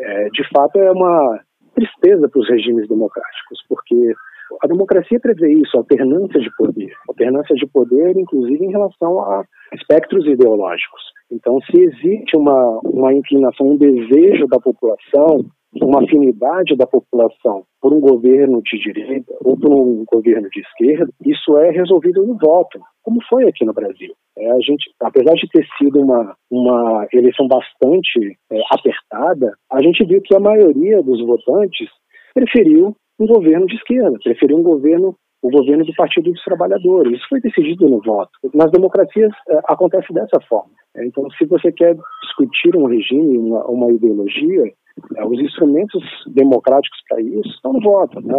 é, 0.00 0.28
de 0.28 0.46
fato 0.50 0.78
é 0.78 0.92
uma 0.92 1.40
tristeza 1.74 2.28
para 2.28 2.40
os 2.40 2.48
regimes 2.48 2.88
democráticos, 2.88 3.64
porque 3.68 4.14
a 4.62 4.66
democracia 4.66 5.20
prevê 5.20 5.52
isso, 5.52 5.76
alternância 5.76 6.40
de 6.40 6.50
poder, 6.56 6.92
alternância 7.08 7.54
de 7.54 7.66
poder, 7.66 8.16
inclusive 8.16 8.64
em 8.64 8.70
relação 8.70 9.20
a 9.20 9.44
espectros 9.74 10.26
ideológicos. 10.26 11.02
Então, 11.30 11.58
se 11.62 11.78
existe 11.80 12.36
uma, 12.36 12.80
uma 12.84 13.12
inclinação, 13.12 13.66
um 13.66 13.76
desejo 13.76 14.46
da 14.46 14.58
população, 14.60 15.44
uma 15.82 16.02
afinidade 16.02 16.76
da 16.76 16.86
população 16.86 17.64
por 17.80 17.92
um 17.92 18.00
governo 18.00 18.62
de 18.62 18.78
direita 18.78 19.34
ou 19.44 19.58
por 19.58 19.72
um 19.72 20.04
governo 20.10 20.48
de 20.50 20.60
esquerda, 20.60 21.12
isso 21.24 21.56
é 21.58 21.70
resolvido 21.70 22.24
no 22.24 22.36
voto, 22.38 22.80
como 23.02 23.22
foi 23.28 23.46
aqui 23.48 23.64
no 23.64 23.74
Brasil. 23.74 24.14
É, 24.38 24.50
a 24.50 24.60
gente, 24.60 24.90
apesar 25.00 25.34
de 25.34 25.48
ter 25.48 25.66
sido 25.78 26.00
uma, 26.00 26.34
uma 26.50 27.06
eleição 27.12 27.46
bastante 27.48 28.38
é, 28.50 28.60
apertada, 28.70 29.52
a 29.72 29.82
gente 29.82 30.04
viu 30.04 30.20
que 30.22 30.34
a 30.34 30.40
maioria 30.40 31.02
dos 31.02 31.20
votantes 31.24 31.88
preferiu 32.34 32.94
um 33.18 33.26
governo 33.26 33.66
de 33.66 33.74
esquerda, 33.76 34.18
preferiu 34.22 34.58
um 34.58 34.62
governo 34.62 35.16
o 35.42 35.50
governo 35.50 35.84
do 35.84 35.94
Partido 35.94 36.32
dos 36.32 36.42
Trabalhadores. 36.42 37.12
Isso 37.12 37.28
foi 37.28 37.40
decidido 37.40 37.88
no 37.88 38.00
voto. 38.00 38.32
Nas 38.54 38.70
democracias 38.72 39.32
é, 39.48 39.60
acontece 39.66 40.12
dessa 40.12 40.40
forma. 40.48 40.70
Então, 40.96 41.28
se 41.38 41.44
você 41.46 41.70
quer 41.70 41.94
discutir 42.22 42.74
um 42.74 42.86
regime, 42.86 43.38
uma, 43.38 43.64
uma 43.66 43.92
ideologia, 43.92 44.72
é, 45.16 45.24
os 45.24 45.38
instrumentos 45.40 46.02
democráticos 46.28 46.98
para 47.08 47.20
isso 47.20 47.48
estão 47.48 47.74
no 47.74 47.80
voto, 47.80 48.20
né? 48.20 48.34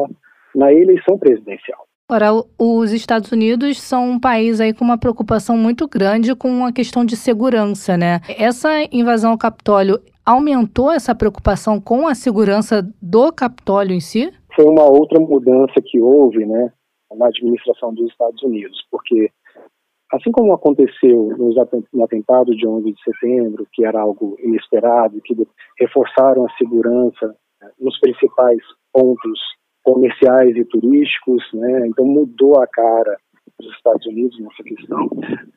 na 0.55 0.73
eleição 0.73 1.17
presidencial. 1.17 1.85
Ora, 2.09 2.31
os 2.57 2.93
Estados 2.93 3.31
Unidos 3.31 3.81
são 3.81 4.11
um 4.11 4.19
país 4.19 4.59
aí 4.59 4.73
com 4.73 4.83
uma 4.83 4.97
preocupação 4.97 5.57
muito 5.57 5.87
grande 5.87 6.33
com 6.35 6.65
a 6.65 6.71
questão 6.71 7.05
de 7.05 7.17
segurança, 7.17 7.97
né? 7.97 8.21
Essa 8.37 8.69
invasão 8.93 9.31
ao 9.31 9.37
Capitólio 9.37 9.99
aumentou 10.25 10.91
essa 10.91 11.13
preocupação 11.13 11.79
com 11.79 12.07
a 12.07 12.15
segurança 12.15 12.85
do 13.01 13.31
Capitólio 13.31 13.93
em 13.93 13.99
si? 13.99 14.31
Foi 14.57 14.65
uma 14.65 14.85
outra 14.85 15.19
mudança 15.19 15.75
que 15.85 16.01
houve, 16.01 16.43
né, 16.43 16.73
na 17.15 17.27
administração 17.27 17.93
dos 17.93 18.09
Estados 18.09 18.41
Unidos, 18.41 18.83
porque 18.89 19.29
assim 20.11 20.31
como 20.31 20.51
aconteceu 20.51 21.29
no 21.37 22.03
atentado 22.03 22.55
de 22.55 22.67
11 22.67 22.91
de 22.91 23.03
setembro, 23.03 23.67
que 23.71 23.85
era 23.85 24.01
algo 24.01 24.35
inesperado, 24.39 25.21
que 25.21 25.35
reforçaram 25.79 26.43
a 26.47 26.51
segurança 26.57 27.35
né, 27.61 27.69
nos 27.79 27.99
principais 27.99 28.57
pontos 28.91 29.39
comerciais 29.83 30.55
e 30.55 30.65
turísticos, 30.65 31.43
né? 31.53 31.87
então 31.87 32.03
mudou 32.03 32.59
a 32.59 32.65
cara 32.65 33.15
dos 33.59 33.71
Estados 33.75 34.05
Unidos 34.07 34.39
nessa 34.39 34.63
questão. 34.63 35.07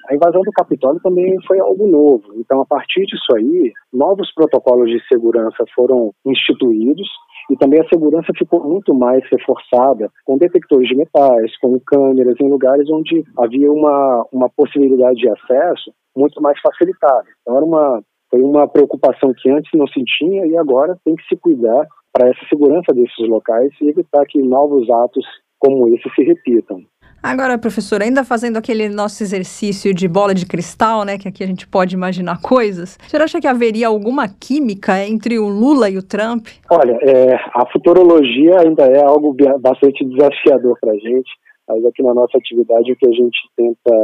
A 0.09 0.15
invasão 0.15 0.43
do 0.43 0.53
Capitólio 0.53 1.01
também 1.03 1.35
foi 1.47 1.59
algo 1.59 1.87
novo. 1.87 2.33
Então, 2.37 2.61
a 2.61 2.67
partir 2.67 3.05
disso 3.07 3.35
aí, 3.37 3.73
novos 3.93 4.33
protocolos 4.35 4.91
de 4.91 5.01
segurança 5.07 5.65
foram 5.75 6.13
instituídos 6.25 7.09
e 7.51 7.57
também 7.57 7.81
a 7.81 7.89
segurança 7.89 8.33
ficou 8.37 8.63
muito 8.63 8.95
mais 8.95 9.23
reforçada 9.31 10.09
com 10.25 10.39
detectores 10.39 10.89
de 10.89 10.97
metais, 10.97 11.57
com 11.59 11.79
câmeras 11.81 12.37
em 12.41 12.49
lugares 12.49 12.89
onde 12.89 13.25
havia 13.37 13.71
uma, 13.71 14.25
uma 14.33 14.49
possibilidade 14.49 15.17
de 15.17 15.29
acesso 15.29 15.93
muito 16.17 16.41
mais 16.41 16.59
facilitada. 16.61 17.27
Então 17.43 17.57
era 17.57 17.65
uma, 17.65 18.03
foi 18.31 18.41
uma 18.41 18.69
preocupação 18.69 19.33
que 19.37 19.51
antes 19.51 19.71
não 19.75 19.87
se 19.89 20.03
tinha 20.19 20.47
e 20.47 20.57
agora 20.57 20.99
tem 21.05 21.17
que 21.17 21.27
se 21.27 21.37
cuidar 21.37 21.87
para 22.13 22.29
essa 22.29 22.47
segurança 22.49 22.93
desses 22.95 23.29
locais 23.29 23.73
e 23.81 23.89
evitar 23.89 24.25
que 24.27 24.41
novos 24.41 24.89
atos 24.89 25.27
como 25.59 25.89
esse 25.89 26.09
se 26.15 26.23
repitam. 26.23 26.83
Agora, 27.23 27.59
professor, 27.59 28.03
ainda 28.03 28.25
fazendo 28.25 28.57
aquele 28.57 28.89
nosso 28.89 29.23
exercício 29.23 29.93
de 29.93 30.09
bola 30.09 30.35
de 30.35 30.47
cristal, 30.47 31.05
né, 31.05 31.19
que 31.19 31.29
aqui 31.29 31.45
a 31.45 31.47
gente 31.47 31.67
pode 31.67 31.95
imaginar 31.95 32.41
coisas, 32.41 32.99
senhor 33.07 33.23
acha 33.23 33.41
que 33.41 33.47
haveria 33.47 33.89
alguma 33.89 34.27
química 34.29 35.05
entre 35.05 35.39
o 35.39 35.49
Lula 35.49 35.91
e 35.91 35.99
o 35.99 36.03
Trump? 36.03 36.47
Olha, 36.71 36.99
é, 37.03 37.35
a 37.55 37.67
futurologia 37.71 38.61
ainda 38.61 38.85
é 38.85 39.03
algo 39.03 39.37
bastante 39.61 40.05
desafiador 40.05 40.79
para 40.81 40.93
a 40.93 40.97
gente. 40.97 41.31
Mas 41.71 41.85
aqui 41.85 42.03
na 42.03 42.13
nossa 42.13 42.37
atividade 42.37 42.91
o 42.91 42.97
que 42.97 43.07
a 43.07 43.13
gente 43.13 43.39
tenta 43.57 43.95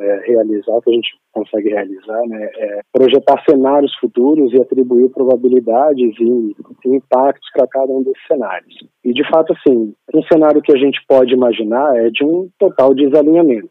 é, 0.00 0.22
realizar, 0.28 0.74
o 0.74 0.82
que 0.82 0.90
a 0.90 0.94
gente 0.94 1.08
consegue 1.32 1.70
realizar, 1.70 2.22
né, 2.28 2.50
é 2.56 2.80
projetar 2.92 3.42
cenários 3.48 3.92
futuros 3.98 4.52
e 4.52 4.60
atribuir 4.60 5.10
probabilidades 5.10 6.14
e, 6.20 6.54
e 6.84 6.96
impactos 6.96 7.50
para 7.52 7.66
cada 7.66 7.92
um 7.92 8.04
desses 8.04 8.24
cenários. 8.28 8.74
E 9.04 9.12
de 9.12 9.28
fato, 9.28 9.52
assim, 9.52 9.92
um 10.14 10.22
cenário 10.32 10.62
que 10.62 10.72
a 10.72 10.78
gente 10.78 11.00
pode 11.08 11.34
imaginar 11.34 11.96
é 11.96 12.10
de 12.10 12.24
um 12.24 12.48
total 12.60 12.94
desalinhamento. 12.94 13.70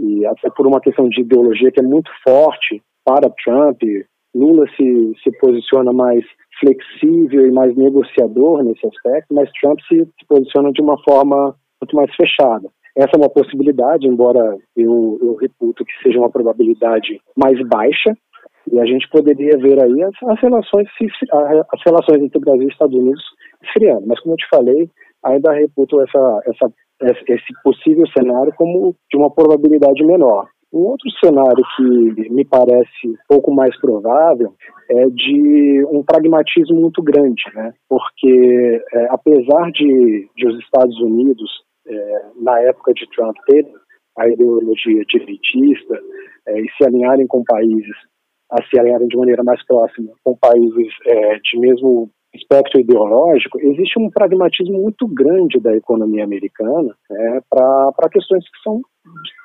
E 0.00 0.26
até 0.26 0.50
por 0.50 0.66
uma 0.66 0.80
questão 0.80 1.08
de 1.08 1.20
ideologia 1.20 1.70
que 1.70 1.80
é 1.80 1.86
muito 1.86 2.10
forte 2.26 2.82
para 3.04 3.30
Trump, 3.44 3.80
Lula 4.34 4.66
se, 4.76 5.12
se 5.22 5.38
posiciona 5.38 5.92
mais 5.92 6.24
flexível 6.58 7.46
e 7.46 7.52
mais 7.52 7.74
negociador 7.76 8.64
nesse 8.64 8.84
aspecto, 8.84 9.32
mas 9.32 9.50
Trump 9.60 9.78
se, 9.88 9.96
se 9.96 10.26
posiciona 10.28 10.72
de 10.72 10.82
uma 10.82 11.00
forma 11.04 11.54
muito 11.80 11.96
mais 11.96 12.14
fechada. 12.14 12.68
Essa 13.00 13.12
é 13.14 13.18
uma 13.18 13.30
possibilidade, 13.30 14.06
embora 14.06 14.58
eu, 14.76 15.18
eu 15.22 15.34
reputo 15.36 15.86
que 15.86 16.02
seja 16.02 16.18
uma 16.18 16.28
probabilidade 16.28 17.18
mais 17.34 17.58
baixa, 17.66 18.14
e 18.70 18.78
a 18.78 18.84
gente 18.84 19.08
poderia 19.08 19.56
ver 19.56 19.82
aí 19.82 20.02
as, 20.02 20.14
as 20.28 20.40
relações 20.40 20.86
as 21.72 21.80
relações 21.82 22.22
entre 22.22 22.38
Brasil 22.38 22.68
e 22.68 22.70
Estados 22.70 22.94
Unidos 22.94 23.22
esfriando. 23.64 24.06
Mas 24.06 24.20
como 24.20 24.34
eu 24.34 24.36
te 24.36 24.46
falei, 24.54 24.90
ainda 25.24 25.50
reputo 25.52 25.98
essa, 26.02 26.40
essa, 26.46 26.72
esse 27.26 27.62
possível 27.64 28.04
cenário 28.08 28.52
como 28.54 28.94
de 29.10 29.16
uma 29.16 29.30
probabilidade 29.30 30.04
menor. 30.04 30.46
Um 30.70 30.80
outro 30.80 31.10
cenário 31.24 31.64
que 31.76 32.30
me 32.30 32.44
parece 32.44 33.16
pouco 33.26 33.50
mais 33.50 33.74
provável 33.80 34.52
é 34.90 35.06
de 35.06 35.84
um 35.90 36.02
pragmatismo 36.04 36.78
muito 36.78 37.02
grande, 37.02 37.42
né? 37.54 37.72
porque 37.88 38.82
é, 38.92 39.06
apesar 39.10 39.70
de, 39.72 40.28
de 40.36 40.46
os 40.46 40.58
Estados 40.60 41.00
Unidos 41.00 41.50
é, 41.86 42.22
na 42.36 42.60
época 42.60 42.92
de 42.94 43.08
Trump, 43.10 43.36
ter 43.46 43.66
a 44.18 44.28
ideologia 44.28 45.02
direitista 45.08 46.00
é, 46.48 46.60
e 46.60 46.66
se 46.76 46.84
alinharem 46.84 47.26
com 47.26 47.42
países, 47.44 47.96
a 48.50 48.62
se 48.64 48.78
alinharem 48.78 49.08
de 49.08 49.16
maneira 49.16 49.42
mais 49.44 49.64
próxima 49.66 50.12
com 50.24 50.36
países 50.36 50.92
é, 51.06 51.38
de 51.38 51.58
mesmo 51.58 52.10
espectro 52.34 52.80
ideológico, 52.80 53.58
existe 53.60 53.98
um 53.98 54.08
pragmatismo 54.08 54.80
muito 54.80 55.06
grande 55.08 55.58
da 55.60 55.74
economia 55.74 56.24
americana 56.24 56.94
né, 57.10 57.40
para 57.50 58.08
questões 58.10 58.44
que 58.44 58.62
são 58.62 58.80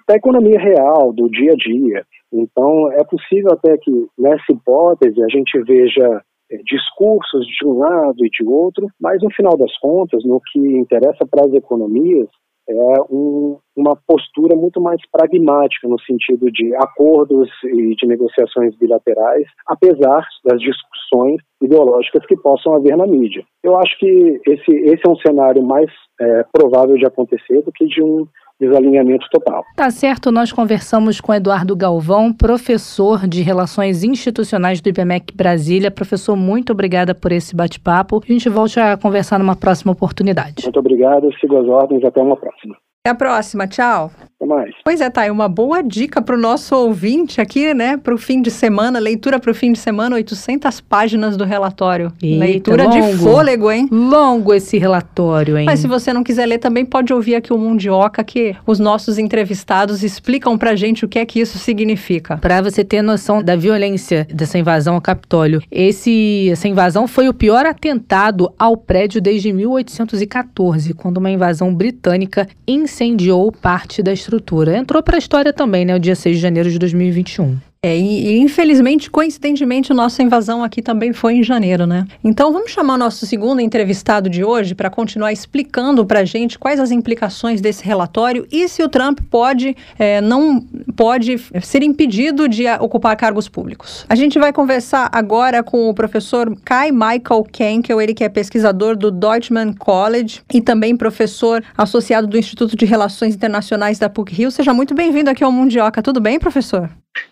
da 0.07 0.15
economia 0.15 0.59
real, 0.59 1.11
do 1.11 1.27
dia 1.29 1.53
a 1.53 1.55
dia. 1.55 2.05
Então, 2.31 2.91
é 2.91 3.03
possível 3.03 3.53
até 3.53 3.75
que, 3.77 3.91
nessa 4.17 4.51
hipótese, 4.51 5.21
a 5.23 5.27
gente 5.27 5.59
veja 5.63 6.21
discursos 6.65 7.45
de 7.47 7.65
um 7.65 7.77
lado 7.77 8.25
e 8.25 8.29
de 8.29 8.47
outro, 8.47 8.87
mas 8.99 9.21
no 9.21 9.31
final 9.33 9.57
das 9.57 9.75
contas, 9.79 10.23
no 10.23 10.39
que 10.51 10.59
interessa 10.59 11.25
para 11.29 11.45
as 11.45 11.53
economias, 11.53 12.29
é 12.67 13.01
um, 13.11 13.57
uma 13.75 13.95
postura 14.07 14.55
muito 14.55 14.81
mais 14.81 14.99
pragmática 15.11 15.87
no 15.87 15.99
sentido 16.01 16.51
de 16.51 16.75
acordos 16.75 17.49
e 17.63 17.95
de 17.95 18.07
negociações 18.07 18.75
bilaterais, 18.77 19.45
apesar 19.67 20.25
das 20.43 20.59
discussões 20.59 21.37
ideológicas 21.61 22.25
que 22.25 22.35
possam 22.37 22.73
haver 22.73 22.97
na 22.97 23.05
mídia. 23.05 23.43
Eu 23.63 23.77
acho 23.77 23.97
que 23.99 24.41
esse, 24.47 24.71
esse 24.71 25.01
é 25.05 25.09
um 25.09 25.15
cenário 25.17 25.63
mais 25.63 25.91
é, 26.19 26.43
provável 26.51 26.97
de 26.97 27.05
acontecer 27.05 27.61
do 27.61 27.71
que 27.71 27.85
de 27.85 28.01
um, 28.01 28.27
desalinhamento 28.59 29.25
total. 29.31 29.63
Tá 29.75 29.89
certo, 29.89 30.31
nós 30.31 30.51
conversamos 30.51 31.19
com 31.19 31.33
Eduardo 31.33 31.75
Galvão, 31.75 32.33
professor 32.33 33.27
de 33.27 33.41
Relações 33.41 34.03
Institucionais 34.03 34.81
do 34.81 34.89
IBMEC 34.89 35.35
Brasília. 35.35 35.91
Professor, 35.91 36.35
muito 36.35 36.71
obrigada 36.71 37.13
por 37.13 37.31
esse 37.31 37.55
bate-papo. 37.55 38.21
A 38.23 38.31
gente 38.31 38.49
volta 38.49 38.93
a 38.93 38.97
conversar 38.97 39.39
numa 39.39 39.55
próxima 39.55 39.91
oportunidade. 39.91 40.63
Muito 40.63 40.79
obrigado, 40.79 41.29
sigo 41.39 41.57
as 41.57 41.67
ordens, 41.67 42.03
até 42.03 42.21
uma 42.21 42.35
próxima. 42.35 42.75
Até 43.05 43.11
a 43.11 43.15
próxima, 43.15 43.67
tchau. 43.67 44.11
Até 44.35 44.47
mais. 44.47 44.73
Pois 44.83 44.99
é, 44.99 45.09
tá, 45.11 45.31
uma 45.31 45.47
boa 45.47 45.83
dica 45.83 46.23
para 46.23 46.35
o 46.35 46.39
nosso 46.39 46.75
ouvinte 46.75 47.39
aqui, 47.39 47.71
né, 47.71 47.97
para 47.97 48.15
o 48.15 48.17
fim 48.17 48.41
de 48.41 48.49
semana, 48.49 48.97
leitura 48.97 49.39
para 49.39 49.51
o 49.51 49.53
fim 49.53 49.71
de 49.71 49.77
semana, 49.77 50.15
800 50.15 50.81
páginas 50.81 51.37
do 51.37 51.43
relatório. 51.43 52.11
Eita, 52.21 52.45
leitura 52.45 52.83
longo. 52.85 52.95
de 52.95 53.17
fôlego, 53.17 53.71
hein? 53.71 53.87
Longo 53.91 54.53
esse 54.53 54.79
relatório, 54.79 55.55
hein? 55.57 55.65
Mas 55.65 55.81
se 55.81 55.87
você 55.87 56.11
não 56.11 56.23
quiser 56.23 56.47
ler, 56.47 56.57
também 56.57 56.83
pode 56.83 57.13
ouvir 57.13 57.35
aqui 57.35 57.53
o 57.53 57.57
Mundioca, 57.59 58.23
que 58.23 58.55
os 58.65 58.79
nossos 58.79 59.19
entrevistados 59.19 60.03
explicam 60.03 60.57
pra 60.57 60.75
gente 60.75 61.05
o 61.05 61.07
que 61.07 61.19
é 61.19 61.25
que 61.25 61.39
isso 61.39 61.59
significa. 61.59 62.37
Para 62.37 62.61
você 62.61 62.83
ter 62.83 63.03
noção 63.03 63.43
da 63.43 63.55
violência 63.55 64.27
dessa 64.33 64.57
invasão 64.57 64.95
ao 64.95 65.01
Capitólio, 65.01 65.61
esse, 65.71 66.49
essa 66.51 66.67
invasão 66.67 67.07
foi 67.07 67.29
o 67.29 67.33
pior 67.33 67.67
atentado 67.67 68.51
ao 68.57 68.75
prédio 68.75 69.21
desde 69.21 69.53
1814, 69.53 70.93
quando 70.95 71.17
uma 71.17 71.29
invasão 71.29 71.73
britânica 71.73 72.47
incendiou 72.95 73.51
parte 73.51 74.01
da 74.01 74.13
estrutura. 74.13 74.77
Entrou 74.77 75.03
para 75.03 75.17
a 75.17 75.19
história 75.19 75.51
também, 75.51 75.83
né, 75.83 75.93
o 75.93 75.99
dia 75.99 76.15
6 76.15 76.37
de 76.37 76.41
janeiro 76.41 76.71
de 76.71 76.79
2021. 76.79 77.57
É, 77.85 77.95
e, 77.95 78.29
e, 78.29 78.39
infelizmente, 78.39 79.11
coincidentemente, 79.11 79.93
nossa 79.93 80.23
invasão 80.23 80.63
aqui 80.63 80.81
também 80.81 81.13
foi 81.13 81.35
em 81.35 81.43
janeiro, 81.43 81.85
né? 81.85 82.07
Então 82.23 82.51
vamos 82.51 82.71
chamar 82.71 82.97
nosso 82.97 83.27
segundo 83.27 83.61
entrevistado 83.61 84.27
de 84.27 84.43
hoje 84.43 84.73
para 84.73 84.89
continuar 84.89 85.31
explicando 85.31 86.03
para 86.03 86.21
a 86.21 86.25
gente 86.25 86.57
quais 86.57 86.79
as 86.79 86.89
implicações 86.89 87.61
desse 87.61 87.85
relatório 87.85 88.47
e 88.51 88.67
se 88.67 88.81
o 88.81 88.89
Trump 88.89 89.19
pode, 89.29 89.77
é, 89.99 90.19
não 90.19 90.65
pode 90.95 91.37
ser 91.61 91.83
impedido 91.83 92.49
de 92.49 92.65
ocupar 92.79 93.15
cargos 93.15 93.47
públicos. 93.47 94.03
A 94.09 94.15
gente 94.15 94.39
vai 94.39 94.51
conversar 94.51 95.07
agora 95.11 95.61
com 95.61 95.87
o 95.87 95.93
professor 95.93 96.57
Kai 96.65 96.91
Michael 96.91 97.43
Kenkel, 97.51 98.01
ele 98.01 98.15
que 98.15 98.23
é 98.23 98.29
pesquisador 98.29 98.97
do 98.97 99.11
Deutschman 99.11 99.73
College 99.73 100.41
e 100.51 100.59
também 100.59 100.97
professor 100.97 101.63
associado 101.77 102.25
do 102.25 102.35
Instituto 102.35 102.75
de 102.75 102.85
Relações 102.85 103.35
Internacionais 103.35 103.99
da 103.99 104.09
PUC-Rio. 104.09 104.49
Seja 104.49 104.73
muito 104.73 104.95
bem-vindo 104.95 105.29
aqui 105.29 105.43
ao 105.43 105.51
Mundioca. 105.51 106.01
Tudo 106.01 106.19
bem, 106.19 106.39
professor? 106.39 106.89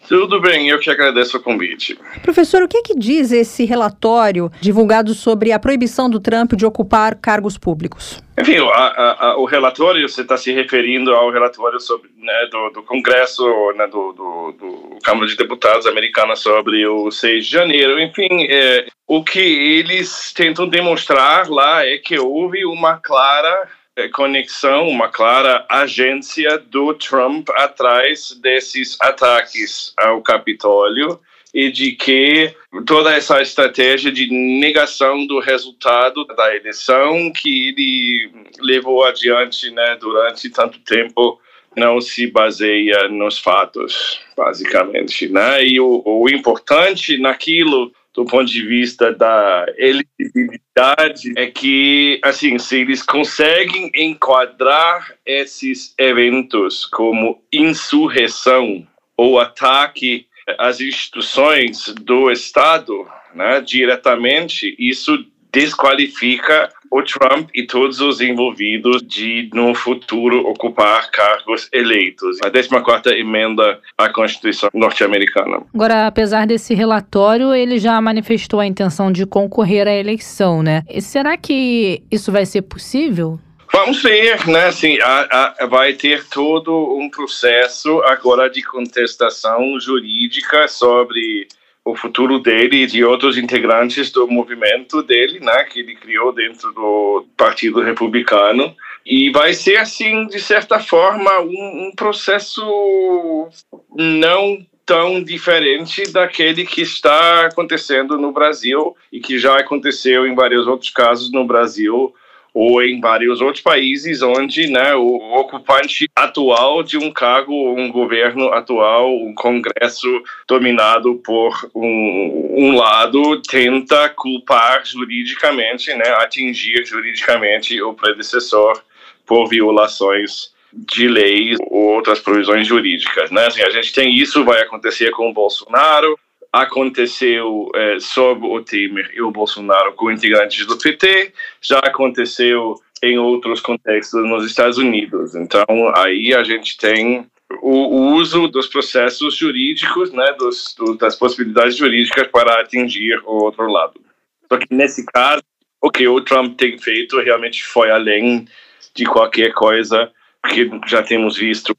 Tudo 0.07 0.39
bem, 0.41 0.69
eu 0.69 0.79
que 0.79 0.89
agradeço 0.89 1.37
o 1.37 1.39
convite. 1.41 1.97
Professor, 2.21 2.61
o 2.61 2.67
que, 2.67 2.77
é 2.77 2.81
que 2.81 2.95
diz 2.95 3.31
esse 3.31 3.65
relatório 3.65 4.51
divulgado 4.59 5.13
sobre 5.13 5.51
a 5.51 5.59
proibição 5.59 6.09
do 6.09 6.19
Trump 6.19 6.53
de 6.53 6.65
ocupar 6.65 7.15
cargos 7.15 7.57
públicos? 7.57 8.21
Enfim, 8.37 8.57
a, 8.57 9.27
a, 9.27 9.37
o 9.37 9.45
relatório, 9.45 10.07
você 10.07 10.21
está 10.21 10.37
se 10.37 10.51
referindo 10.51 11.13
ao 11.13 11.31
relatório 11.31 11.79
sobre, 11.79 12.09
né, 12.17 12.47
do, 12.51 12.69
do, 12.71 12.83
Congresso, 12.83 13.43
né, 13.75 13.87
do, 13.87 14.11
do, 14.13 14.51
do, 14.51 14.99
Câmara 15.03 15.27
de 15.27 15.35
Deputados 15.35 15.85
americana 15.85 16.35
sobre 16.35 16.85
o 16.87 17.11
6 17.11 17.45
de 17.45 17.51
janeiro. 17.51 17.99
Enfim, 17.99 18.47
é, 18.49 18.87
o 19.07 19.23
que 19.23 19.39
eles 19.39 20.33
tentam 20.33 20.67
demonstrar 20.67 21.49
lá 21.49 21.85
é 21.85 21.97
que 21.97 22.17
houve 22.17 22.65
uma 22.65 22.97
clara 22.97 23.69
conexão, 24.13 24.87
uma 24.87 25.07
clara 25.07 25.65
agência 25.69 26.57
do 26.57 26.93
Trump 26.93 27.49
atrás 27.51 28.31
desses 28.41 28.97
ataques 28.99 29.93
ao 29.97 30.21
Capitólio 30.21 31.19
e 31.53 31.71
de 31.71 31.91
que 31.91 32.51
toda 32.87 33.13
essa 33.13 33.39
estratégia 33.41 34.11
de 34.11 34.27
negação 34.59 35.27
do 35.27 35.39
resultado 35.39 36.25
da 36.25 36.55
eleição 36.55 37.31
que 37.31 37.69
ele 37.69 38.31
levou 38.59 39.03
adiante 39.05 39.69
né, 39.69 39.95
durante 39.99 40.49
tanto 40.49 40.79
tempo 40.79 41.39
não 41.75 42.01
se 42.01 42.27
baseia 42.27 43.07
nos 43.07 43.37
fatos, 43.37 44.19
basicamente. 44.35 45.27
Né? 45.27 45.63
E 45.65 45.79
o, 45.79 46.01
o 46.05 46.29
importante 46.29 47.17
naquilo 47.17 47.91
do 48.13 48.25
ponto 48.25 48.45
de 48.45 48.65
vista 48.65 49.11
da 49.11 49.65
elegibilidade 49.77 51.33
é 51.35 51.47
que, 51.47 52.19
assim, 52.23 52.59
se 52.59 52.77
eles 52.77 53.01
conseguem 53.01 53.91
enquadrar 53.95 55.13
esses 55.25 55.95
eventos 55.97 56.85
como 56.85 57.41
insurreição 57.51 58.87
ou 59.17 59.39
ataque 59.39 60.27
às 60.59 60.79
instituições 60.79 61.85
do 62.01 62.29
Estado, 62.29 63.07
né, 63.33 63.61
diretamente, 63.61 64.75
isso 64.77 65.25
desqualifica 65.51 66.69
o 66.93 67.01
Trump 67.01 67.49
e 67.55 67.65
todos 67.65 67.99
os 67.99 68.21
envolvidos 68.21 69.01
de, 69.01 69.49
no 69.51 69.73
futuro, 69.73 70.47
ocupar 70.47 71.09
cargos 71.09 71.67
eleitos. 71.73 72.37
A 72.43 72.51
14ª 72.51 73.11
emenda 73.17 73.79
à 73.97 74.09
Constituição 74.09 74.69
norte-americana. 74.71 75.63
Agora, 75.73 76.05
apesar 76.05 76.45
desse 76.45 76.75
relatório, 76.75 77.53
ele 77.55 77.79
já 77.79 77.99
manifestou 77.99 78.59
a 78.59 78.67
intenção 78.67 79.11
de 79.11 79.25
concorrer 79.25 79.87
à 79.87 79.93
eleição, 79.93 80.61
né? 80.61 80.83
E 80.87 81.01
será 81.01 81.35
que 81.35 82.03
isso 82.11 82.31
vai 82.31 82.45
ser 82.45 82.61
possível? 82.61 83.39
Vamos 83.71 84.03
ver, 84.03 84.47
né? 84.47 84.65
Assim, 84.67 84.99
a, 85.01 85.55
a, 85.59 85.65
vai 85.65 85.93
ter 85.93 86.23
todo 86.27 86.95
um 86.95 87.09
processo 87.09 88.03
agora 88.03 88.47
de 88.47 88.61
contestação 88.61 89.79
jurídica 89.79 90.67
sobre 90.67 91.47
o 91.85 91.95
futuro 91.95 92.39
dele 92.39 92.83
e 92.83 92.87
de 92.87 93.03
outros 93.03 93.37
integrantes 93.37 94.11
do 94.11 94.27
movimento 94.27 95.03
dele, 95.03 95.39
né, 95.39 95.63
que 95.65 95.79
ele 95.79 95.95
criou 95.95 96.31
dentro 96.31 96.71
do 96.71 97.25
Partido 97.35 97.81
Republicano. 97.81 98.73
E 99.05 99.29
vai 99.31 99.53
ser, 99.53 99.77
assim, 99.77 100.27
de 100.27 100.39
certa 100.39 100.79
forma, 100.79 101.41
um, 101.41 101.87
um 101.87 101.91
processo 101.93 103.49
não 103.93 104.65
tão 104.85 105.21
diferente 105.21 106.11
daquele 106.11 106.65
que 106.65 106.81
está 106.81 107.45
acontecendo 107.45 108.17
no 108.17 108.31
Brasil 108.31 108.95
e 109.11 109.19
que 109.19 109.37
já 109.37 109.57
aconteceu 109.57 110.25
em 110.25 110.35
vários 110.35 110.67
outros 110.67 110.89
casos 110.89 111.31
no 111.31 111.45
Brasil 111.45 112.13
ou 112.53 112.83
em 112.83 113.01
vários 113.01 113.41
outros 113.41 113.63
países 113.63 114.21
onde 114.21 114.67
né, 114.67 114.93
o 114.93 115.15
ocupante 115.39 116.07
atual 116.15 116.83
de 116.83 116.97
um 116.97 117.11
cargo, 117.11 117.53
um 117.73 117.91
governo 117.91 118.53
atual, 118.53 119.11
um 119.15 119.33
congresso 119.33 120.07
dominado 120.47 121.15
por 121.15 121.69
um, 121.73 122.55
um 122.55 122.75
lado 122.75 123.41
tenta 123.41 124.09
culpar 124.09 124.85
juridicamente, 124.85 125.93
né, 125.95 126.09
atingir 126.19 126.85
juridicamente 126.85 127.81
o 127.81 127.93
predecessor 127.93 128.81
por 129.25 129.47
violações 129.47 130.53
de 130.71 131.07
leis 131.07 131.57
ou 131.69 131.95
outras 131.95 132.19
provisões 132.19 132.67
jurídicas, 132.67 133.29
né? 133.29 133.45
Assim, 133.45 133.61
a 133.61 133.69
gente 133.69 133.93
tem 133.93 134.15
isso, 134.15 134.43
vai 134.43 134.61
acontecer 134.61 135.11
com 135.11 135.29
o 135.29 135.33
Bolsonaro, 135.33 136.17
aconteceu 136.53 137.67
é, 137.73 137.99
sob 137.99 138.45
o 138.45 138.61
Temer 138.63 139.09
e 139.15 139.21
o 139.23 139.31
Bolsonaro 139.31 139.93
com 139.93 140.11
integrantes 140.11 140.67
do 140.67 140.77
PT, 140.77 141.33
já 141.59 141.79
aconteceu 141.79 142.75
em 143.01 143.17
outros 143.17 143.59
contextos 143.59 144.23
nos 144.23 144.45
Estados 144.45 144.77
Unidos. 144.77 145.33
Então, 145.33 145.65
aí 145.95 146.31
a 146.33 146.43
gente 146.43 146.77
tem 146.77 147.25
o, 147.59 148.13
uso 148.13 148.47
dos 148.47 148.67
processos 148.67 149.35
jurídicos, 149.35 150.11
né, 150.13 150.31
dos, 150.37 150.75
do, 150.77 150.95
das 150.95 151.15
possibilidades 151.15 151.75
jurídicas 151.75 152.27
para 152.27 152.61
atingir 152.61 153.19
o 153.25 153.43
outro 153.43 153.67
lado. 153.67 153.99
Só 154.47 154.57
que 154.59 154.67
nesse 154.69 155.03
caso, 155.07 155.41
o 155.81 155.89
que 155.89 156.07
o 156.07 156.21
Trump 156.21 156.55
tem 156.55 156.77
feito 156.77 157.19
realmente 157.19 157.63
foi 157.63 157.89
além 157.89 158.47
de 158.95 159.05
qualquer 159.05 159.53
coisa 159.53 160.11
que 160.47 160.69
já 160.85 161.01
temos 161.01 161.35
visto 161.35 161.75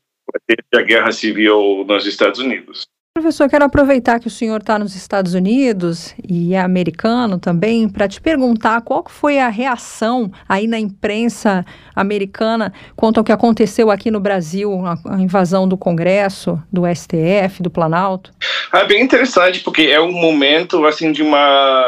desde 0.49 0.65
a 0.75 0.83
guerra 0.83 1.13
civil 1.13 1.85
nos 1.87 2.07
Estados 2.07 2.41
Unidos. 2.41 2.89
Professor, 3.17 3.49
quero 3.49 3.65
aproveitar 3.65 4.19
que 4.19 4.27
o 4.27 4.31
senhor 4.31 4.61
está 4.61 4.77
nos 4.77 4.97
Estados 4.97 5.35
Unidos 5.35 6.13
e 6.29 6.53
é 6.53 6.59
americano 6.59 7.39
também, 7.39 7.89
para 7.89 8.09
te 8.09 8.21
perguntar 8.21 8.81
qual 8.81 9.05
foi 9.09 9.39
a 9.39 9.49
reação 9.49 10.33
aí 10.49 10.67
na 10.67 10.81
imprensa 10.81 11.65
americana 11.95 12.73
quanto 12.97 13.19
ao 13.19 13.25
que 13.25 13.31
aconteceu 13.31 13.89
aqui 13.89 14.11
no 14.11 14.19
Brasil, 14.19 14.85
a, 14.85 15.23
invasão 15.23 15.69
do 15.69 15.79
Congresso, 15.79 16.61
do 16.73 16.83
STF, 16.93 17.63
do 17.63 17.71
Planalto. 17.71 18.33
É 18.75 18.85
bem 18.85 19.05
interessante, 19.05 19.61
porque 19.61 19.83
é 19.83 20.01
um 20.01 20.11
momento 20.11 20.85
assim 20.85 21.13
de 21.13 21.23
uma 21.23 21.85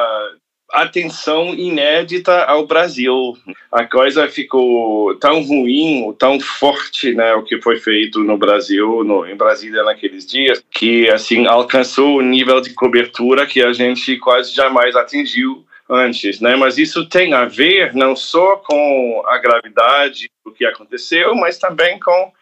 atenção 0.76 1.54
inédita 1.54 2.44
ao 2.44 2.66
Brasil. 2.66 3.36
A 3.72 3.84
coisa 3.84 4.28
ficou 4.28 5.14
tão 5.16 5.42
ruim, 5.42 6.14
tão 6.18 6.38
forte, 6.38 7.14
né, 7.14 7.34
o 7.34 7.42
que 7.42 7.60
foi 7.60 7.78
feito 7.78 8.22
no 8.22 8.36
Brasil, 8.36 9.02
no, 9.02 9.26
em 9.26 9.36
Brasília 9.36 9.82
naqueles 9.82 10.26
dias, 10.26 10.62
que 10.70 11.08
assim 11.08 11.46
alcançou 11.46 12.18
o 12.18 12.22
nível 12.22 12.60
de 12.60 12.74
cobertura 12.74 13.46
que 13.46 13.62
a 13.62 13.72
gente 13.72 14.16
quase 14.18 14.54
jamais 14.54 14.94
atingiu 14.94 15.64
antes, 15.88 16.40
né? 16.40 16.56
Mas 16.56 16.78
isso 16.78 17.08
tem 17.08 17.32
a 17.32 17.44
ver 17.44 17.94
não 17.94 18.14
só 18.16 18.56
com 18.56 19.22
a 19.26 19.38
gravidade 19.38 20.28
do 20.44 20.52
que 20.52 20.64
aconteceu, 20.64 21.34
mas 21.34 21.58
também 21.58 21.98
com 22.00 22.32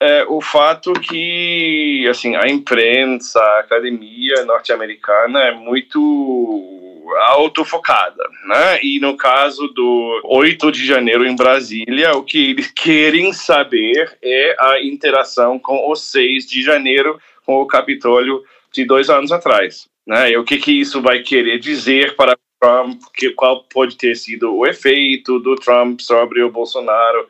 é, 0.00 0.24
o 0.28 0.40
fato 0.40 0.92
que 0.94 2.06
assim 2.08 2.36
a 2.36 2.48
imprensa, 2.48 3.40
a 3.40 3.60
academia 3.60 4.44
norte-americana 4.44 5.40
é 5.40 5.52
muito 5.52 6.81
autofocada. 7.20 8.22
né? 8.46 8.80
E 8.82 8.98
no 9.00 9.16
caso 9.16 9.68
do 9.68 10.20
8 10.24 10.72
de 10.72 10.86
janeiro 10.86 11.26
em 11.26 11.36
Brasília, 11.36 12.12
o 12.16 12.22
que 12.22 12.50
eles 12.50 12.70
querem 12.70 13.32
saber 13.32 14.18
é 14.22 14.56
a 14.58 14.82
interação 14.82 15.58
com 15.58 15.90
o 15.90 15.94
6 15.94 16.46
de 16.46 16.62
janeiro, 16.62 17.18
com 17.44 17.60
o 17.60 17.66
Capitólio 17.66 18.42
de 18.72 18.84
dois 18.84 19.10
anos 19.10 19.32
atrás. 19.32 19.86
Né? 20.06 20.32
E 20.32 20.36
o 20.36 20.44
que, 20.44 20.56
que 20.56 20.72
isso 20.72 21.00
vai 21.00 21.20
querer 21.20 21.58
dizer 21.58 22.16
para 22.16 22.36
Trump, 22.62 23.02
que, 23.12 23.30
qual 23.30 23.64
pode 23.64 23.96
ter 23.96 24.14
sido 24.14 24.54
o 24.54 24.64
efeito 24.64 25.40
do 25.40 25.56
Trump 25.56 26.00
sobre 26.00 26.42
o 26.42 26.50
Bolsonaro, 26.50 27.26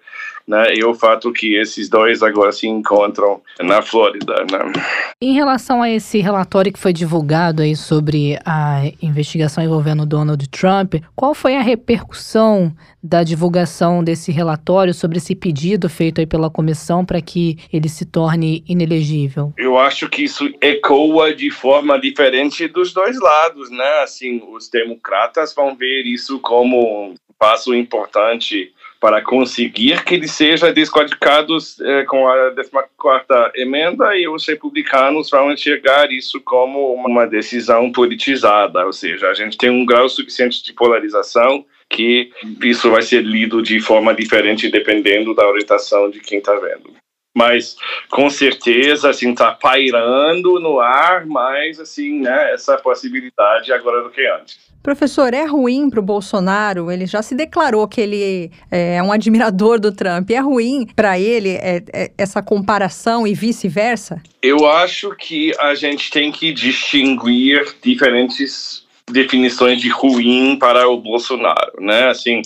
né? 0.46 0.74
E 0.74 0.84
o 0.84 0.94
fato 0.94 1.32
que 1.32 1.54
esses 1.54 1.88
dois 1.88 2.22
agora 2.22 2.52
se 2.52 2.66
encontram 2.66 3.40
na 3.60 3.82
Flórida, 3.82 4.44
né? 4.50 4.72
Em 5.20 5.34
relação 5.34 5.82
a 5.82 5.90
esse 5.90 6.20
relatório 6.20 6.72
que 6.72 6.78
foi 6.78 6.92
divulgado 6.92 7.62
aí 7.62 7.76
sobre 7.76 8.38
a 8.44 8.82
investigação 9.00 9.62
envolvendo 9.62 10.06
Donald 10.06 10.48
Trump, 10.48 10.94
qual 11.14 11.34
foi 11.34 11.56
a 11.56 11.62
repercussão 11.62 12.72
da 13.02 13.24
divulgação 13.24 14.02
desse 14.02 14.30
relatório 14.30 14.94
sobre 14.94 15.18
esse 15.18 15.34
pedido 15.34 15.88
feito 15.88 16.20
aí 16.20 16.26
pela 16.26 16.50
comissão 16.50 17.04
para 17.04 17.20
que 17.20 17.58
ele 17.72 17.88
se 17.88 18.04
torne 18.04 18.64
inelegível? 18.68 19.52
Eu 19.56 19.78
acho 19.78 20.08
que 20.08 20.24
isso 20.24 20.48
ecoa 20.60 21.34
de 21.34 21.50
forma 21.50 21.98
diferente 21.98 22.68
dos 22.68 22.92
dois 22.92 23.18
lados, 23.20 23.70
né? 23.70 24.02
Assim, 24.02 24.42
os 24.52 24.68
democratas 24.68 25.54
vão 25.54 25.74
ver 25.74 26.02
isso 26.06 26.38
como 26.40 27.10
um 27.10 27.14
passo 27.38 27.74
importante 27.74 28.72
para 29.02 29.20
conseguir 29.20 30.04
que 30.04 30.14
ele 30.14 30.28
seja 30.28 30.72
desqualificado 30.72 31.58
eh, 31.80 32.04
com 32.04 32.28
a 32.28 32.52
14ª 32.52 33.50
emenda 33.56 34.16
e 34.16 34.28
os 34.28 34.46
republicanos 34.46 35.28
vão 35.28 35.50
enxergar 35.50 36.12
isso 36.12 36.40
como 36.40 36.94
uma 36.94 37.26
decisão 37.26 37.90
politizada, 37.90 38.86
ou 38.86 38.92
seja, 38.92 39.28
a 39.28 39.34
gente 39.34 39.58
tem 39.58 39.70
um 39.70 39.84
grau 39.84 40.08
suficiente 40.08 40.62
de 40.62 40.72
polarização 40.72 41.66
que 41.90 42.30
isso 42.62 42.92
vai 42.92 43.02
ser 43.02 43.24
lido 43.24 43.60
de 43.60 43.80
forma 43.80 44.14
diferente 44.14 44.70
dependendo 44.70 45.34
da 45.34 45.48
orientação 45.48 46.08
de 46.08 46.20
quem 46.20 46.38
está 46.38 46.54
vendo. 46.54 46.94
Mas 47.34 47.76
com 48.10 48.28
certeza 48.28 49.10
assim 49.10 49.30
está 49.30 49.52
pairando 49.52 50.60
no 50.60 50.80
ar 50.80 51.24
mais 51.26 51.80
assim 51.80 52.20
né, 52.20 52.52
essa 52.52 52.76
possibilidade 52.76 53.72
agora 53.72 54.02
do 54.02 54.10
que 54.10 54.26
antes. 54.26 54.72
Professor, 54.82 55.32
é 55.32 55.44
ruim 55.44 55.88
para 55.88 56.00
o 56.00 56.02
Bolsonaro? 56.02 56.90
Ele 56.90 57.06
já 57.06 57.22
se 57.22 57.36
declarou 57.36 57.86
que 57.86 58.00
ele 58.00 58.50
é 58.68 59.00
um 59.00 59.12
admirador 59.12 59.78
do 59.78 59.92
Trump. 59.92 60.28
É 60.30 60.40
ruim 60.40 60.86
para 60.96 61.20
ele 61.20 61.50
é, 61.50 61.84
é, 61.92 62.10
essa 62.18 62.42
comparação 62.42 63.24
e 63.24 63.32
vice-versa? 63.32 64.20
Eu 64.42 64.66
acho 64.68 65.14
que 65.14 65.52
a 65.60 65.76
gente 65.76 66.10
tem 66.10 66.32
que 66.32 66.52
distinguir 66.52 67.76
diferentes 67.80 68.84
definições 69.08 69.80
de 69.80 69.88
ruim 69.88 70.56
para 70.58 70.88
o 70.88 70.96
Bolsonaro, 70.96 71.80
né? 71.80 72.08
Assim, 72.08 72.42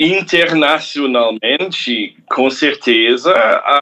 internacionalmente, 0.00 2.16
com 2.30 2.50
certeza, 2.50 3.34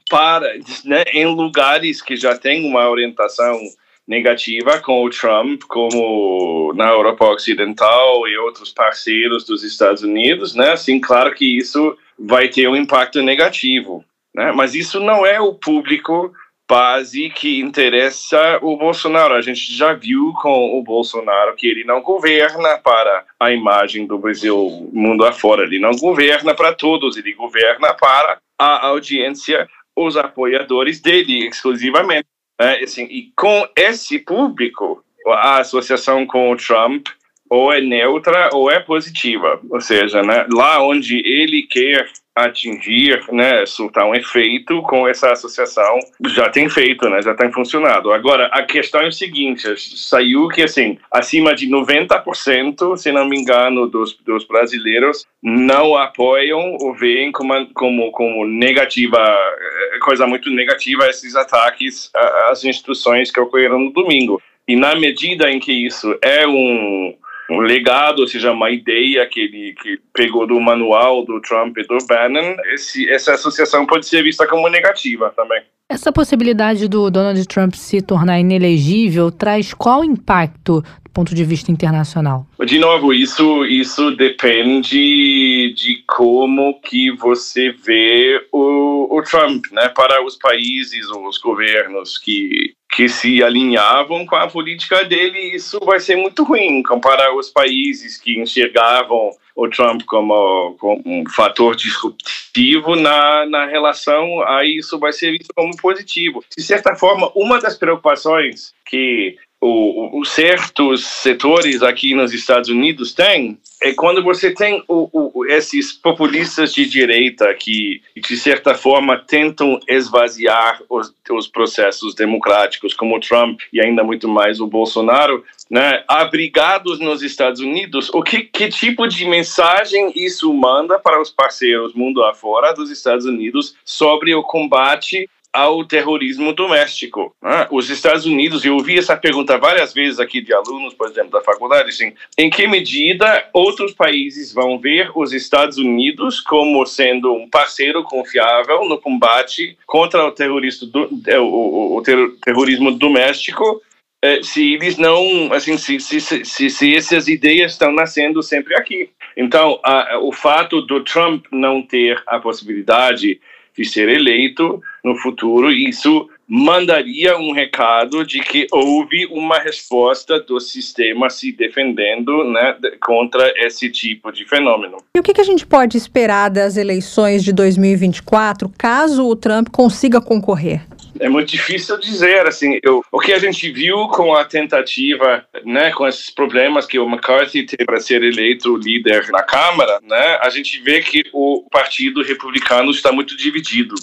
para 0.09 0.53
né, 0.83 1.03
em 1.13 1.25
lugares 1.25 2.01
que 2.01 2.17
já 2.17 2.37
tem 2.37 2.69
uma 2.69 2.89
orientação 2.89 3.57
negativa 4.05 4.79
com 4.79 5.05
o 5.05 5.09
Trump, 5.09 5.61
como 5.69 6.73
na 6.73 6.89
Europa 6.89 7.25
Ocidental 7.25 8.27
e 8.27 8.37
outros 8.37 8.73
parceiros 8.73 9.45
dos 9.45 9.63
Estados 9.63 10.03
Unidos, 10.03 10.53
né? 10.53 10.71
Assim, 10.71 10.99
claro 10.99 11.33
que 11.33 11.57
isso 11.57 11.97
vai 12.17 12.49
ter 12.49 12.67
um 12.67 12.75
impacto 12.75 13.21
negativo, 13.21 14.03
né? 14.35 14.51
Mas 14.51 14.75
isso 14.75 14.99
não 14.99 15.25
é 15.25 15.39
o 15.39 15.53
público 15.53 16.33
base 16.69 17.31
que 17.31 17.59
interessa 17.59 18.59
o 18.61 18.77
Bolsonaro. 18.77 19.33
A 19.33 19.41
gente 19.41 19.75
já 19.75 19.93
viu 19.93 20.31
com 20.39 20.77
o 20.77 20.83
Bolsonaro 20.83 21.55
que 21.55 21.67
ele 21.67 21.83
não 21.83 22.01
governa 22.01 22.77
para 22.77 23.25
a 23.39 23.51
imagem 23.51 24.05
do 24.05 24.19
Brasil 24.19 24.87
mundo 24.93 25.25
afora. 25.25 25.63
Ele 25.63 25.79
não 25.79 25.91
governa 25.91 26.53
para 26.53 26.71
todos, 26.73 27.17
ele 27.17 27.33
governa 27.33 27.95
para 27.95 28.37
a 28.57 28.87
audiência, 28.87 29.67
os 29.95 30.15
apoiadores 30.15 31.01
dele 31.01 31.47
exclusivamente. 31.47 32.27
É, 32.61 32.83
assim, 32.83 33.05
e 33.05 33.31
com 33.35 33.67
esse 33.75 34.19
público, 34.19 35.03
a 35.27 35.59
associação 35.59 36.25
com 36.27 36.51
o 36.51 36.57
Trump 36.57 37.07
ou 37.49 37.73
é 37.73 37.81
neutra 37.81 38.49
ou 38.53 38.69
é 38.69 38.79
positiva. 38.79 39.59
Ou 39.71 39.81
seja, 39.81 40.21
né, 40.21 40.45
lá 40.51 40.83
onde 40.83 41.17
ele 41.25 41.63
quer 41.63 42.07
atingir, 42.35 43.21
né, 43.31 43.65
soltar 43.65 44.05
um 44.05 44.15
efeito 44.15 44.81
com 44.83 45.07
essa 45.07 45.31
associação, 45.31 45.99
já 46.27 46.49
tem 46.49 46.69
feito, 46.69 47.09
né, 47.09 47.21
já 47.21 47.33
tem 47.35 47.51
funcionado. 47.51 48.11
Agora, 48.11 48.47
a 48.47 48.63
questão 48.63 49.01
é 49.01 49.07
o 49.07 49.11
seguinte, 49.11 49.67
saiu 49.77 50.47
que, 50.47 50.63
assim, 50.63 50.97
acima 51.11 51.53
de 51.53 51.67
90%, 51.67 52.97
se 52.97 53.11
não 53.11 53.27
me 53.27 53.39
engano, 53.39 53.87
dos, 53.87 54.15
dos 54.17 54.45
brasileiros 54.45 55.25
não 55.41 55.95
apoiam 55.95 56.77
ou 56.79 56.93
veem 56.93 57.31
como, 57.31 57.67
como, 57.73 58.11
como 58.11 58.45
negativa, 58.45 59.19
eh, 59.19 59.99
coisa 60.01 60.27
muito 60.27 60.49
negativa 60.49 61.07
esses 61.07 61.35
ataques 61.35 62.09
às 62.49 62.63
instituições 62.63 63.31
que 63.31 63.39
ocorreram 63.39 63.79
no 63.79 63.91
domingo. 63.91 64.41
E 64.67 64.75
na 64.75 64.95
medida 64.95 65.49
em 65.49 65.59
que 65.59 65.71
isso 65.71 66.17
é 66.21 66.47
um 66.47 67.15
um 67.49 67.59
legado, 67.59 68.19
ou 68.19 68.27
seja, 68.27 68.51
uma 68.51 68.69
ideia 68.69 69.25
que 69.27 69.39
ele 69.41 69.73
que 69.81 69.99
pegou 70.13 70.45
do 70.45 70.59
manual 70.59 71.25
do 71.25 71.41
Trump 71.41 71.77
e 71.77 71.83
do 71.83 71.97
Bannon, 72.07 72.55
esse, 72.73 73.09
essa 73.09 73.33
associação 73.33 73.85
pode 73.85 74.05
ser 74.05 74.23
vista 74.23 74.47
como 74.47 74.69
negativa 74.69 75.33
também. 75.35 75.61
Essa 75.91 76.11
possibilidade 76.11 76.87
do 76.87 77.09
Donald 77.09 77.43
Trump 77.47 77.73
se 77.73 78.01
tornar 78.01 78.39
inelegível 78.39 79.31
traz 79.31 79.73
qual 79.73 80.03
impacto 80.03 80.83
ponto 81.19 81.35
de 81.35 81.43
vista 81.43 81.69
internacional? 81.69 82.47
De 82.65 82.79
novo, 82.79 83.13
isso, 83.13 83.65
isso 83.65 84.11
depende 84.11 85.73
de 85.75 86.01
como 86.07 86.79
que 86.79 87.11
você 87.11 87.71
vê 87.71 88.47
o, 88.53 89.17
o 89.17 89.21
Trump, 89.23 89.65
né? 89.73 89.89
Para 89.89 90.23
os 90.23 90.37
países, 90.37 91.09
os 91.09 91.37
governos 91.37 92.17
que 92.17 92.73
que 92.91 93.07
se 93.07 93.43
alinhavam 93.43 94.25
com 94.25 94.35
a 94.35 94.47
política 94.47 95.05
dele, 95.05 95.55
isso 95.55 95.79
vai 95.85 95.99
ser 95.99 96.15
muito 96.15 96.43
ruim 96.43 96.81
comparar 96.81 97.35
os 97.35 97.47
países 97.47 98.17
que 98.17 98.39
enxergavam 98.39 99.29
o 99.55 99.69
Trump 99.69 100.01
como, 100.07 100.75
como, 100.79 100.99
um 101.05 101.23
fator 101.29 101.75
disruptivo 101.75 102.95
na, 102.95 103.45
na 103.45 103.67
relação, 103.67 104.41
aí 104.47 104.77
isso 104.77 104.97
vai 104.97 105.13
ser 105.13 105.31
visto 105.37 105.53
como 105.55 105.77
positivo. 105.77 106.43
De 106.57 106.63
certa 106.63 106.95
forma, 106.95 107.31
uma 107.35 107.59
das 107.59 107.77
preocupações 107.77 108.73
que 108.87 109.37
o, 109.61 110.19
o, 110.19 110.25
certos 110.25 111.05
setores 111.05 111.83
aqui 111.83 112.15
nos 112.15 112.33
Estados 112.33 112.69
Unidos 112.69 113.13
têm 113.13 113.57
é 113.81 113.93
quando 113.93 114.23
você 114.23 114.53
tem 114.53 114.83
o, 114.87 115.45
esses 115.47 115.91
populistas 115.91 116.73
de 116.73 116.85
direita 116.85 117.53
que, 117.53 118.01
de 118.15 118.37
certa 118.37 118.73
forma, 118.73 119.17
tentam 119.17 119.79
esvaziar 119.87 120.81
os, 120.89 121.13
os 121.31 121.47
processos 121.47 122.13
democráticos, 122.15 122.93
como 122.93 123.17
o 123.17 123.19
Trump 123.19 123.59
e 123.71 123.81
ainda 123.81 124.03
muito 124.03 124.27
mais 124.27 124.61
o 124.61 124.67
Bolsonaro, 124.67 125.43
né, 125.69 126.03
abrigados 126.07 126.99
nos 126.99 127.21
Estados 127.21 127.61
Unidos, 127.61 128.09
o 128.13 128.23
que, 128.23 128.41
que 128.41 128.69
tipo 128.69 129.07
de 129.07 129.25
mensagem 129.25 130.11
isso 130.15 130.53
manda 130.53 130.97
para 130.97 131.21
os 131.21 131.29
parceiros 131.29 131.93
mundo 131.93 132.23
afora 132.23 132.73
dos 132.73 132.89
Estados 132.89 133.25
Unidos 133.25 133.75
sobre 133.85 134.33
o 134.33 134.43
combate 134.43 135.29
ao 135.51 135.83
terrorismo 135.83 136.53
doméstico. 136.53 137.35
Né? 137.41 137.67
Os 137.71 137.89
Estados 137.89 138.25
Unidos, 138.25 138.63
eu 138.63 138.75
ouvi 138.75 138.97
essa 138.97 139.17
pergunta 139.17 139.57
várias 139.57 139.93
vezes 139.93 140.19
aqui 140.19 140.41
de 140.41 140.53
alunos, 140.53 140.93
por 140.93 141.09
exemplo, 141.09 141.31
da 141.31 141.41
faculdade, 141.41 141.89
assim, 141.89 142.13
em 142.37 142.49
que 142.49 142.67
medida 142.67 143.47
outros 143.53 143.93
países 143.93 144.53
vão 144.53 144.79
ver 144.79 145.11
os 145.15 145.33
Estados 145.33 145.77
Unidos 145.77 146.39
como 146.39 146.85
sendo 146.85 147.33
um 147.33 147.49
parceiro 147.49 148.03
confiável 148.03 148.87
no 148.87 148.99
combate 148.99 149.77
contra 149.85 150.25
o, 150.25 150.31
terrorista 150.31 150.85
do, 150.85 151.09
é, 151.27 151.39
o, 151.39 151.45
o, 151.45 151.97
o 151.97 152.03
terrorismo 152.43 152.91
doméstico 152.91 153.81
é, 154.21 154.43
se 154.43 154.73
eles 154.73 154.97
não, 154.97 155.51
assim, 155.53 155.77
se, 155.77 155.99
se, 155.99 156.19
se, 156.19 156.69
se, 156.69 156.95
essas 156.95 157.27
ideias 157.27 157.71
estão 157.71 157.91
nascendo 157.91 158.43
sempre 158.43 158.75
aqui. 158.75 159.09
Então, 159.35 159.79
a, 159.83 160.19
o 160.21 160.33
fato 160.33 160.81
do 160.81 161.03
Trump 161.03 161.45
não 161.51 161.81
ter 161.81 162.21
a 162.27 162.37
possibilidade 162.37 163.39
de 163.77 163.85
ser 163.85 164.09
eleito 164.09 164.81
no 165.03 165.15
futuro, 165.15 165.71
isso 165.71 166.29
mandaria 166.47 167.37
um 167.37 167.53
recado 167.53 168.25
de 168.25 168.39
que 168.39 168.65
houve 168.71 169.27
uma 169.27 169.59
resposta 169.59 170.39
do 170.39 170.59
sistema 170.59 171.29
se 171.29 171.51
defendendo 171.51 172.43
né, 172.43 172.75
contra 173.05 173.53
esse 173.57 173.89
tipo 173.89 174.31
de 174.31 174.45
fenômeno. 174.45 174.97
E 175.15 175.19
o 175.19 175.23
que, 175.23 175.39
a 175.39 175.43
gente 175.43 175.65
pode 175.65 175.95
esperar 175.95 176.49
das 176.49 176.75
eleições 176.75 177.43
de 177.43 177.53
2024 177.53 178.69
caso 178.75 179.27
o 179.27 179.35
Trump 179.35 179.69
consiga 179.69 180.19
concorrer? 180.19 180.81
É 181.19 181.27
muito 181.27 181.49
difícil 181.49 181.97
dizer, 181.97 182.47
assim, 182.47 182.79
eu, 182.81 183.03
o 183.11 183.19
que 183.19 183.33
a 183.33 183.39
gente 183.39 183.69
viu 183.71 184.07
com 184.07 184.33
a 184.33 184.45
tentativa, 184.45 185.45
né, 185.65 185.91
com 185.91 186.07
esses 186.07 186.29
problemas 186.29 186.85
que 186.85 186.97
o 186.97 187.07
McCarthy 187.07 187.65
teve 187.65 187.85
para 187.85 187.99
ser 187.99 188.23
eleito 188.23 188.77
líder 188.77 189.27
na 189.29 189.43
Câmara, 189.43 189.99
né, 190.01 190.39
a 190.41 190.49
gente 190.49 190.79
vê 190.79 191.01
que 191.01 191.23
o 191.33 191.67
Partido 191.69 192.23
Republicano 192.23 192.91
está 192.91 193.11
muito 193.11 193.35
dividido 193.35 193.95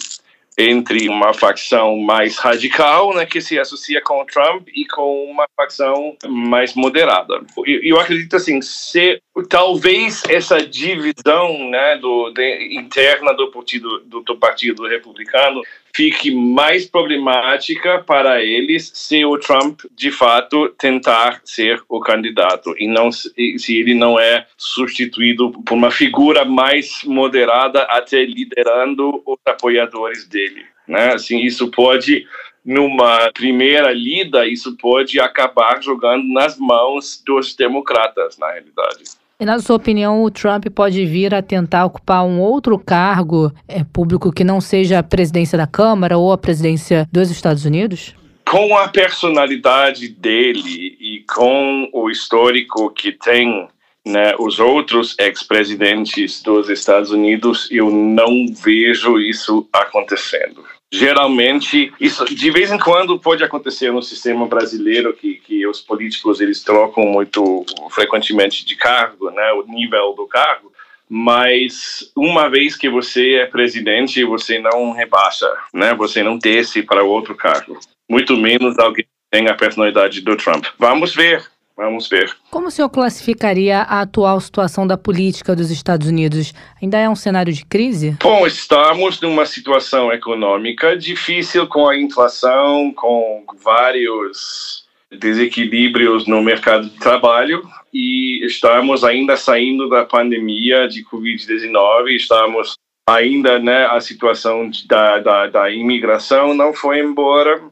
entre 0.59 1.09
uma 1.09 1.35
facção 1.35 1.99
mais 1.99 2.39
radical, 2.39 3.14
né, 3.14 3.27
que 3.27 3.41
se 3.41 3.59
associa 3.59 4.01
com 4.01 4.23
o 4.23 4.25
Trump, 4.25 4.69
e 4.75 4.87
com 4.87 5.25
uma 5.25 5.47
facção 5.57 6.17
mais 6.27 6.75
moderada. 6.75 7.41
Eu, 7.59 7.83
eu 7.83 8.01
acredito 8.01 8.37
assim, 8.37 8.61
se 8.62 9.21
talvez 9.45 10.22
essa 10.28 10.59
divisão 10.66 11.68
né, 11.68 11.99
do, 11.99 12.30
de, 12.30 12.74
interna 12.74 13.34
do 13.34 13.51
partido, 13.51 14.01
do, 14.07 14.20
do, 14.20 14.37
partido 14.37 14.87
Republicano 14.87 15.62
fique 15.95 16.30
mais 16.30 16.87
problemática 16.87 18.03
para 18.03 18.43
eles 18.43 18.91
se 18.95 19.24
o 19.24 19.39
Trump 19.39 19.80
de 19.95 20.11
fato 20.11 20.70
tentar 20.78 21.41
ser 21.45 21.82
o 21.89 22.01
candidato 22.01 22.74
e 22.78 22.87
não 22.87 23.12
se 23.12 23.32
ele 23.68 23.95
não 23.95 24.18
é 24.18 24.47
substituído 24.57 25.51
por 25.51 25.74
uma 25.74 25.91
figura 25.91 26.45
mais 26.45 27.03
moderada 27.05 27.82
até 27.82 28.24
liderando 28.24 29.22
os 29.26 29.39
apoiadores 29.45 30.26
dele. 30.26 30.64
Né? 30.89 31.12
Assim, 31.12 31.41
isso 31.41 31.70
pode 31.70 32.26
numa 32.64 33.30
primeira 33.32 33.93
lida, 33.93 34.47
isso 34.47 34.76
pode 34.76 35.20
acabar 35.20 35.80
jogando 35.80 36.24
nas 36.32 36.59
mãos 36.59 37.22
dos 37.24 37.55
democratas, 37.55 38.37
na 38.39 38.51
realidade. 38.51 39.05
E 39.39 39.45
na 39.45 39.59
sua 39.59 39.76
opinião, 39.76 40.24
o 40.24 40.30
Trump 40.30 40.64
pode 40.74 41.05
vir 41.05 41.34
a 41.34 41.43
tentar 41.43 41.84
ocupar 41.84 42.24
um 42.24 42.41
outro 42.41 42.78
cargo 42.78 43.53
é, 43.68 43.84
público 43.84 44.32
que 44.32 44.43
não 44.43 44.62
seja 44.62 44.99
a 44.99 45.03
presidência 45.03 45.59
da 45.59 45.66
Câmara 45.66 46.16
ou 46.16 46.32
a 46.32 46.39
presidência 46.39 47.07
dos 47.12 47.30
Estados 47.30 47.66
Unidos? 47.66 48.14
Com 48.51 48.74
a 48.78 48.89
personalidade 48.89 50.09
dele 50.09 50.97
e 50.99 51.24
com 51.28 51.91
o 51.93 52.09
histórico 52.09 52.89
que 52.91 53.12
tem 53.12 53.68
né, 54.07 54.34
os 54.39 54.59
outros 54.59 55.14
ex-presidentes 55.18 56.41
dos 56.43 56.70
Estados 56.70 57.11
Unidos, 57.11 57.68
eu 57.70 57.91
não 57.91 58.47
vejo 58.55 59.18
isso 59.18 59.68
acontecendo 59.70 60.64
geralmente 60.97 61.92
isso 62.01 62.24
de 62.24 62.51
vez 62.51 62.72
em 62.72 62.78
quando 62.78 63.18
pode 63.18 63.44
acontecer 63.44 63.92
no 63.92 64.03
sistema 64.03 64.47
brasileiro 64.47 65.12
que, 65.14 65.34
que 65.34 65.66
os 65.66 65.80
políticos 65.80 66.40
eles 66.40 66.62
trocam 66.62 67.05
muito 67.05 67.64
frequentemente 67.90 68.64
de 68.64 68.74
cargo, 68.76 69.30
né, 69.30 69.53
o 69.53 69.62
nível 69.66 70.14
do 70.14 70.26
cargo, 70.26 70.72
mas 71.09 72.11
uma 72.16 72.49
vez 72.49 72.76
que 72.76 72.88
você 72.88 73.34
é 73.34 73.47
presidente, 73.47 74.24
você 74.24 74.59
não 74.59 74.92
rebaixa, 74.92 75.47
né, 75.72 75.94
você 75.94 76.22
não 76.22 76.38
desce 76.38 76.82
para 76.82 77.05
outro 77.05 77.34
cargo, 77.34 77.78
muito 78.11 78.36
menos 78.36 78.78
alguém 78.78 79.05
que 79.05 79.11
tem 79.30 79.49
a 79.49 79.55
personalidade 79.55 80.20
do 80.20 80.36
Trump. 80.36 80.66
Vamos 80.78 81.14
ver, 81.14 81.44
Vamos 81.77 82.09
ver. 82.09 82.35
Como 82.51 82.68
o 82.68 82.70
senhor 82.70 82.89
classificaria 82.89 83.81
a 83.81 84.01
atual 84.01 84.41
situação 84.41 84.87
da 84.87 84.97
política 84.97 85.55
dos 85.55 85.70
Estados 85.70 86.09
Unidos? 86.09 86.55
Ainda 86.83 86.99
é 86.99 87.09
um 87.09 87.14
cenário 87.14 87.53
de 87.53 87.66
crise? 87.66 88.16
Bom, 88.22 88.47
estamos 88.47 89.20
numa 89.20 89.45
situação 89.45 90.11
econômica 90.11 90.97
difícil 90.97 91.66
com 91.66 91.87
a 91.87 91.99
inflação, 91.99 92.93
com 92.97 93.45
vários 93.62 94.87
desequilíbrios 95.12 96.27
no 96.27 96.43
mercado 96.43 96.89
de 96.89 96.99
trabalho 96.99 97.62
e 97.93 98.45
estamos 98.45 99.05
ainda 99.05 99.37
saindo 99.37 99.89
da 99.89 100.05
pandemia 100.05 100.89
de 100.89 101.05
Covid-19, 101.05 102.09
estamos 102.11 102.74
ainda, 103.09 103.59
né, 103.59 103.87
a 103.87 104.01
situação 104.01 104.68
da, 104.87 105.18
da, 105.20 105.47
da 105.47 105.70
imigração 105.70 106.53
não 106.55 106.74
foi 106.74 106.99
embora, 106.99 107.62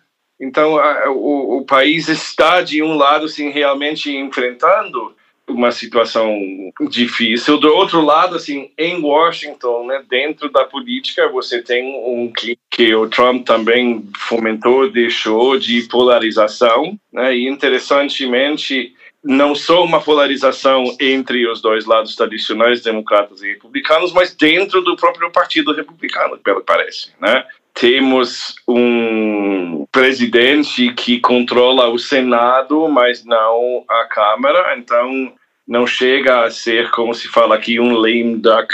então, 0.40 0.78
a, 0.78 1.10
o, 1.10 1.58
o, 1.58 1.64
país 1.64 2.08
está, 2.08 2.60
de 2.60 2.82
um 2.82 2.94
lado, 2.96 3.28
sim, 3.28 3.50
realmente 3.50 4.14
enfrentando 4.14 5.14
uma 5.46 5.70
situação 5.70 6.36
difícil. 6.88 7.58
Do 7.58 7.68
outro 7.68 8.00
lado, 8.00 8.36
assim, 8.36 8.70
em 8.78 9.00
Washington, 9.00 9.86
né, 9.86 10.02
dentro 10.08 10.50
da 10.50 10.64
política, 10.64 11.28
você 11.28 11.62
tem 11.62 11.84
um 11.84 12.32
clima 12.32 12.56
que 12.70 12.94
o 12.94 13.08
Trump 13.08 13.44
também 13.44 14.08
fomentou, 14.16 14.90
deixou 14.90 15.58
de 15.58 15.82
polarização, 15.82 16.98
né, 17.12 17.36
e 17.36 17.46
interessantemente, 17.46 18.94
não 19.22 19.54
só 19.54 19.84
uma 19.84 20.00
polarização 20.00 20.84
entre 21.00 21.46
os 21.48 21.60
dois 21.60 21.86
lados 21.86 22.16
tradicionais, 22.16 22.82
democratas 22.82 23.42
e 23.42 23.52
republicanos, 23.52 24.12
mas 24.12 24.34
dentro 24.34 24.82
do 24.82 24.96
próprio 24.96 25.30
partido 25.30 25.74
republicano, 25.74 26.38
pelo 26.38 26.60
que 26.60 26.66
parece, 26.66 27.12
né? 27.20 27.44
Temos 27.74 28.54
um 28.68 29.86
presidente 29.90 30.92
que 30.92 31.18
controla 31.18 31.88
o 31.88 31.98
Senado, 31.98 32.88
mas 32.88 33.24
não 33.24 33.84
a 33.88 34.04
Câmara, 34.04 34.76
então 34.78 35.32
não 35.66 35.86
chega 35.86 36.44
a 36.44 36.50
ser, 36.50 36.90
como 36.92 37.12
se 37.12 37.26
fala 37.28 37.56
aqui, 37.56 37.80
um 37.80 37.94
lame 37.94 38.36
duck 38.36 38.72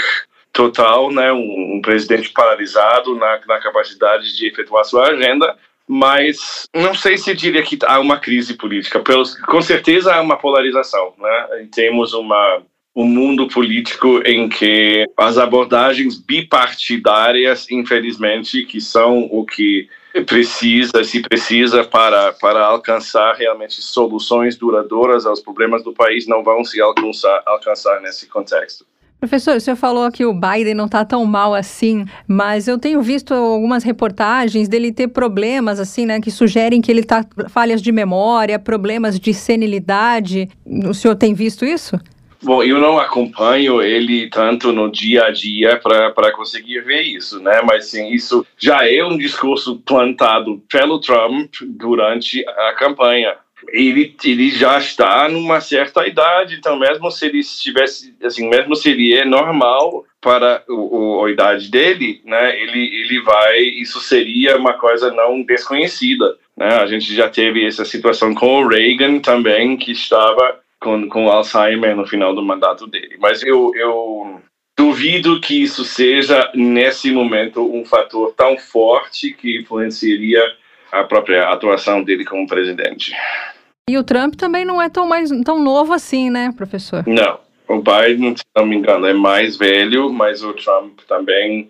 total, 0.53 1.11
né? 1.11 1.31
um, 1.33 1.77
um 1.77 1.81
presidente 1.81 2.29
paralisado 2.29 3.15
na, 3.15 3.39
na 3.47 3.59
capacidade 3.59 4.35
de 4.35 4.47
efetuar 4.47 4.85
sua 4.85 5.09
agenda, 5.09 5.57
mas 5.87 6.67
não 6.73 6.93
sei 6.93 7.17
se 7.17 7.33
diria 7.33 7.63
que 7.63 7.79
há 7.85 7.99
uma 7.99 8.19
crise 8.19 8.53
política. 8.53 8.99
Pelos, 8.99 9.35
com 9.41 9.61
certeza 9.61 10.13
há 10.13 10.21
uma 10.21 10.37
polarização. 10.37 11.13
Né? 11.17 11.67
Temos 11.73 12.13
uma 12.13 12.61
um 12.95 13.05
mundo 13.05 13.47
político 13.47 14.21
em 14.25 14.49
que 14.49 15.05
as 15.17 15.37
abordagens 15.37 16.17
bipartidárias, 16.17 17.69
infelizmente, 17.71 18.65
que 18.65 18.81
são 18.81 19.29
o 19.31 19.45
que 19.45 19.87
precisa, 20.25 21.03
se 21.03 21.21
precisa 21.21 21.85
para, 21.85 22.33
para 22.33 22.65
alcançar 22.65 23.33
realmente 23.35 23.81
soluções 23.81 24.57
duradouras 24.57 25.25
aos 25.25 25.39
problemas 25.39 25.83
do 25.83 25.93
país, 25.93 26.27
não 26.27 26.43
vão 26.43 26.65
se 26.65 26.81
alcançar, 26.81 27.41
alcançar 27.45 28.01
nesse 28.01 28.27
contexto. 28.27 28.85
Professor, 29.21 29.55
o 29.55 29.61
senhor 29.61 29.75
falou 29.75 30.11
que 30.11 30.25
o 30.25 30.33
Biden 30.33 30.73
não 30.73 30.85
está 30.85 31.05
tão 31.05 31.23
mal 31.25 31.53
assim, 31.53 32.05
mas 32.27 32.67
eu 32.67 32.79
tenho 32.79 33.03
visto 33.03 33.35
algumas 33.35 33.83
reportagens 33.83 34.67
dele 34.67 34.91
ter 34.91 35.09
problemas, 35.09 35.79
assim, 35.79 36.07
né, 36.07 36.19
que 36.19 36.31
sugerem 36.31 36.81
que 36.81 36.91
ele 36.91 37.01
está 37.01 37.23
falhas 37.47 37.83
de 37.83 37.91
memória, 37.91 38.57
problemas 38.57 39.19
de 39.19 39.31
senilidade. 39.31 40.49
O 40.65 40.93
senhor 40.93 41.15
tem 41.15 41.35
visto 41.35 41.63
isso? 41.63 41.99
Bom, 42.43 42.63
eu 42.63 42.79
não 42.79 42.97
acompanho 42.97 43.83
ele 43.83 44.27
tanto 44.27 44.71
no 44.71 44.91
dia 44.91 45.25
a 45.25 45.31
dia 45.31 45.77
para 45.77 46.31
conseguir 46.31 46.81
ver 46.81 47.01
isso, 47.01 47.39
né? 47.39 47.61
Mas 47.63 47.85
sim, 47.85 48.09
isso 48.11 48.45
já 48.57 48.89
é 48.89 49.03
um 49.05 49.15
discurso 49.15 49.79
plantado 49.85 50.61
pelo 50.67 50.99
Trump 50.99 51.53
durante 51.61 52.43
a 52.47 52.73
campanha. 52.73 53.35
Ele, 53.69 54.15
ele 54.23 54.49
já 54.49 54.79
está 54.79 55.29
numa 55.29 55.61
certa 55.61 56.07
idade, 56.07 56.55
então 56.55 56.79
mesmo 56.79 57.11
se 57.11 57.27
ele 57.27 57.39
estivesse, 57.39 58.15
assim, 58.23 58.49
mesmo 58.49 58.75
se 58.75 58.89
ele 58.89 59.13
é 59.13 59.23
normal 59.23 60.03
para 60.19 60.63
o, 60.67 61.23
a 61.23 61.31
idade 61.31 61.69
dele, 61.69 62.21
né? 62.25 62.59
Ele, 62.59 62.79
ele 62.79 63.21
vai, 63.21 63.59
isso 63.59 63.99
seria 63.99 64.57
uma 64.57 64.73
coisa 64.73 65.11
não 65.11 65.43
desconhecida, 65.43 66.37
né? 66.57 66.75
A 66.75 66.87
gente 66.87 67.13
já 67.13 67.29
teve 67.29 67.65
essa 67.65 67.85
situação 67.85 68.33
com 68.33 68.63
o 68.63 68.67
Reagan 68.67 69.19
também, 69.19 69.77
que 69.77 69.91
estava 69.91 70.59
com, 70.81 71.07
com 71.07 71.29
Alzheimer 71.29 71.95
no 71.95 72.05
final 72.05 72.35
do 72.35 72.41
mandato 72.41 72.87
dele. 72.87 73.15
Mas 73.19 73.43
eu, 73.43 73.71
eu 73.75 74.41
duvido 74.77 75.39
que 75.39 75.61
isso 75.61 75.85
seja, 75.85 76.51
nesse 76.55 77.11
momento, 77.11 77.63
um 77.63 77.85
fator 77.85 78.33
tão 78.35 78.57
forte 78.57 79.31
que 79.31 79.59
influenciaria 79.59 80.43
a 80.91 81.03
própria 81.03 81.47
atuação 81.49 82.03
dele 82.03 82.25
como 82.25 82.47
presidente. 82.47 83.15
E 83.89 83.97
o 83.97 84.03
Trump 84.03 84.35
também 84.35 84.65
não 84.65 84.81
é 84.81 84.89
tão, 84.89 85.07
mais, 85.07 85.29
tão 85.45 85.61
novo 85.61 85.93
assim, 85.93 86.29
né, 86.29 86.51
professor? 86.57 87.03
Não. 87.07 87.39
O 87.67 87.77
Biden, 87.77 88.35
se 88.35 88.43
não 88.55 88.65
me 88.65 88.75
engano, 88.75 89.05
é 89.05 89.13
mais 89.13 89.55
velho, 89.55 90.11
mas 90.11 90.43
o 90.43 90.53
Trump 90.53 90.99
também 91.07 91.69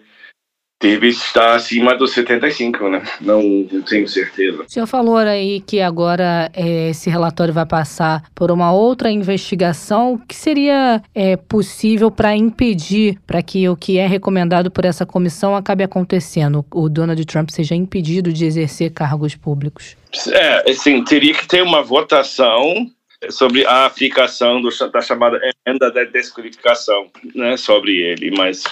deve 0.82 1.10
estar 1.10 1.56
acima 1.56 1.96
dos 1.96 2.12
75, 2.14 2.90
né? 2.90 3.04
Não, 3.22 3.42
não 3.72 3.82
tenho 3.84 4.08
certeza. 4.08 4.64
O 4.64 4.70
senhor 4.70 4.88
falou 4.88 5.18
aí 5.18 5.62
que 5.62 5.80
agora 5.80 6.50
é, 6.54 6.90
esse 6.90 7.10
relatório 7.10 7.54
vai 7.54 7.66
passar 7.66 8.24
por 8.34 8.52
uma 8.52 8.74
outra 8.74 9.12
investigação. 9.12 10.14
O 10.14 10.18
que 10.20 10.36
seria 10.36 11.02
é, 11.14 11.38
possível 11.38 12.10
para 12.10 12.36
impedir 12.36 13.20
para 13.28 13.42
que 13.44 13.70
o 13.70 13.76
que 13.76 13.98
é 13.98 14.08
recomendado 14.08 14.72
por 14.72 14.84
essa 14.84 15.06
comissão 15.06 15.56
acabe 15.56 15.84
acontecendo? 15.84 16.66
O 16.74 16.90
Donald 16.90 17.24
Trump 17.26 17.50
seja 17.50 17.76
impedido 17.76 18.34
de 18.34 18.46
exercer 18.46 18.92
cargos 18.92 19.36
públicos? 19.36 19.96
É, 20.30 20.72
assim, 20.72 21.04
teria 21.04 21.34
que 21.34 21.48
ter 21.48 21.62
uma 21.62 21.84
votação 21.84 22.88
sobre 23.30 23.66
a 23.68 23.86
aplicação 23.86 24.62
do, 24.62 24.70
da 24.92 25.02
chamada 25.02 25.40
emenda 25.68 25.92
da 25.92 26.04
desqualificação, 26.04 27.08
né, 27.36 27.56
sobre 27.56 27.98
ele, 27.98 28.32
mas 28.32 28.64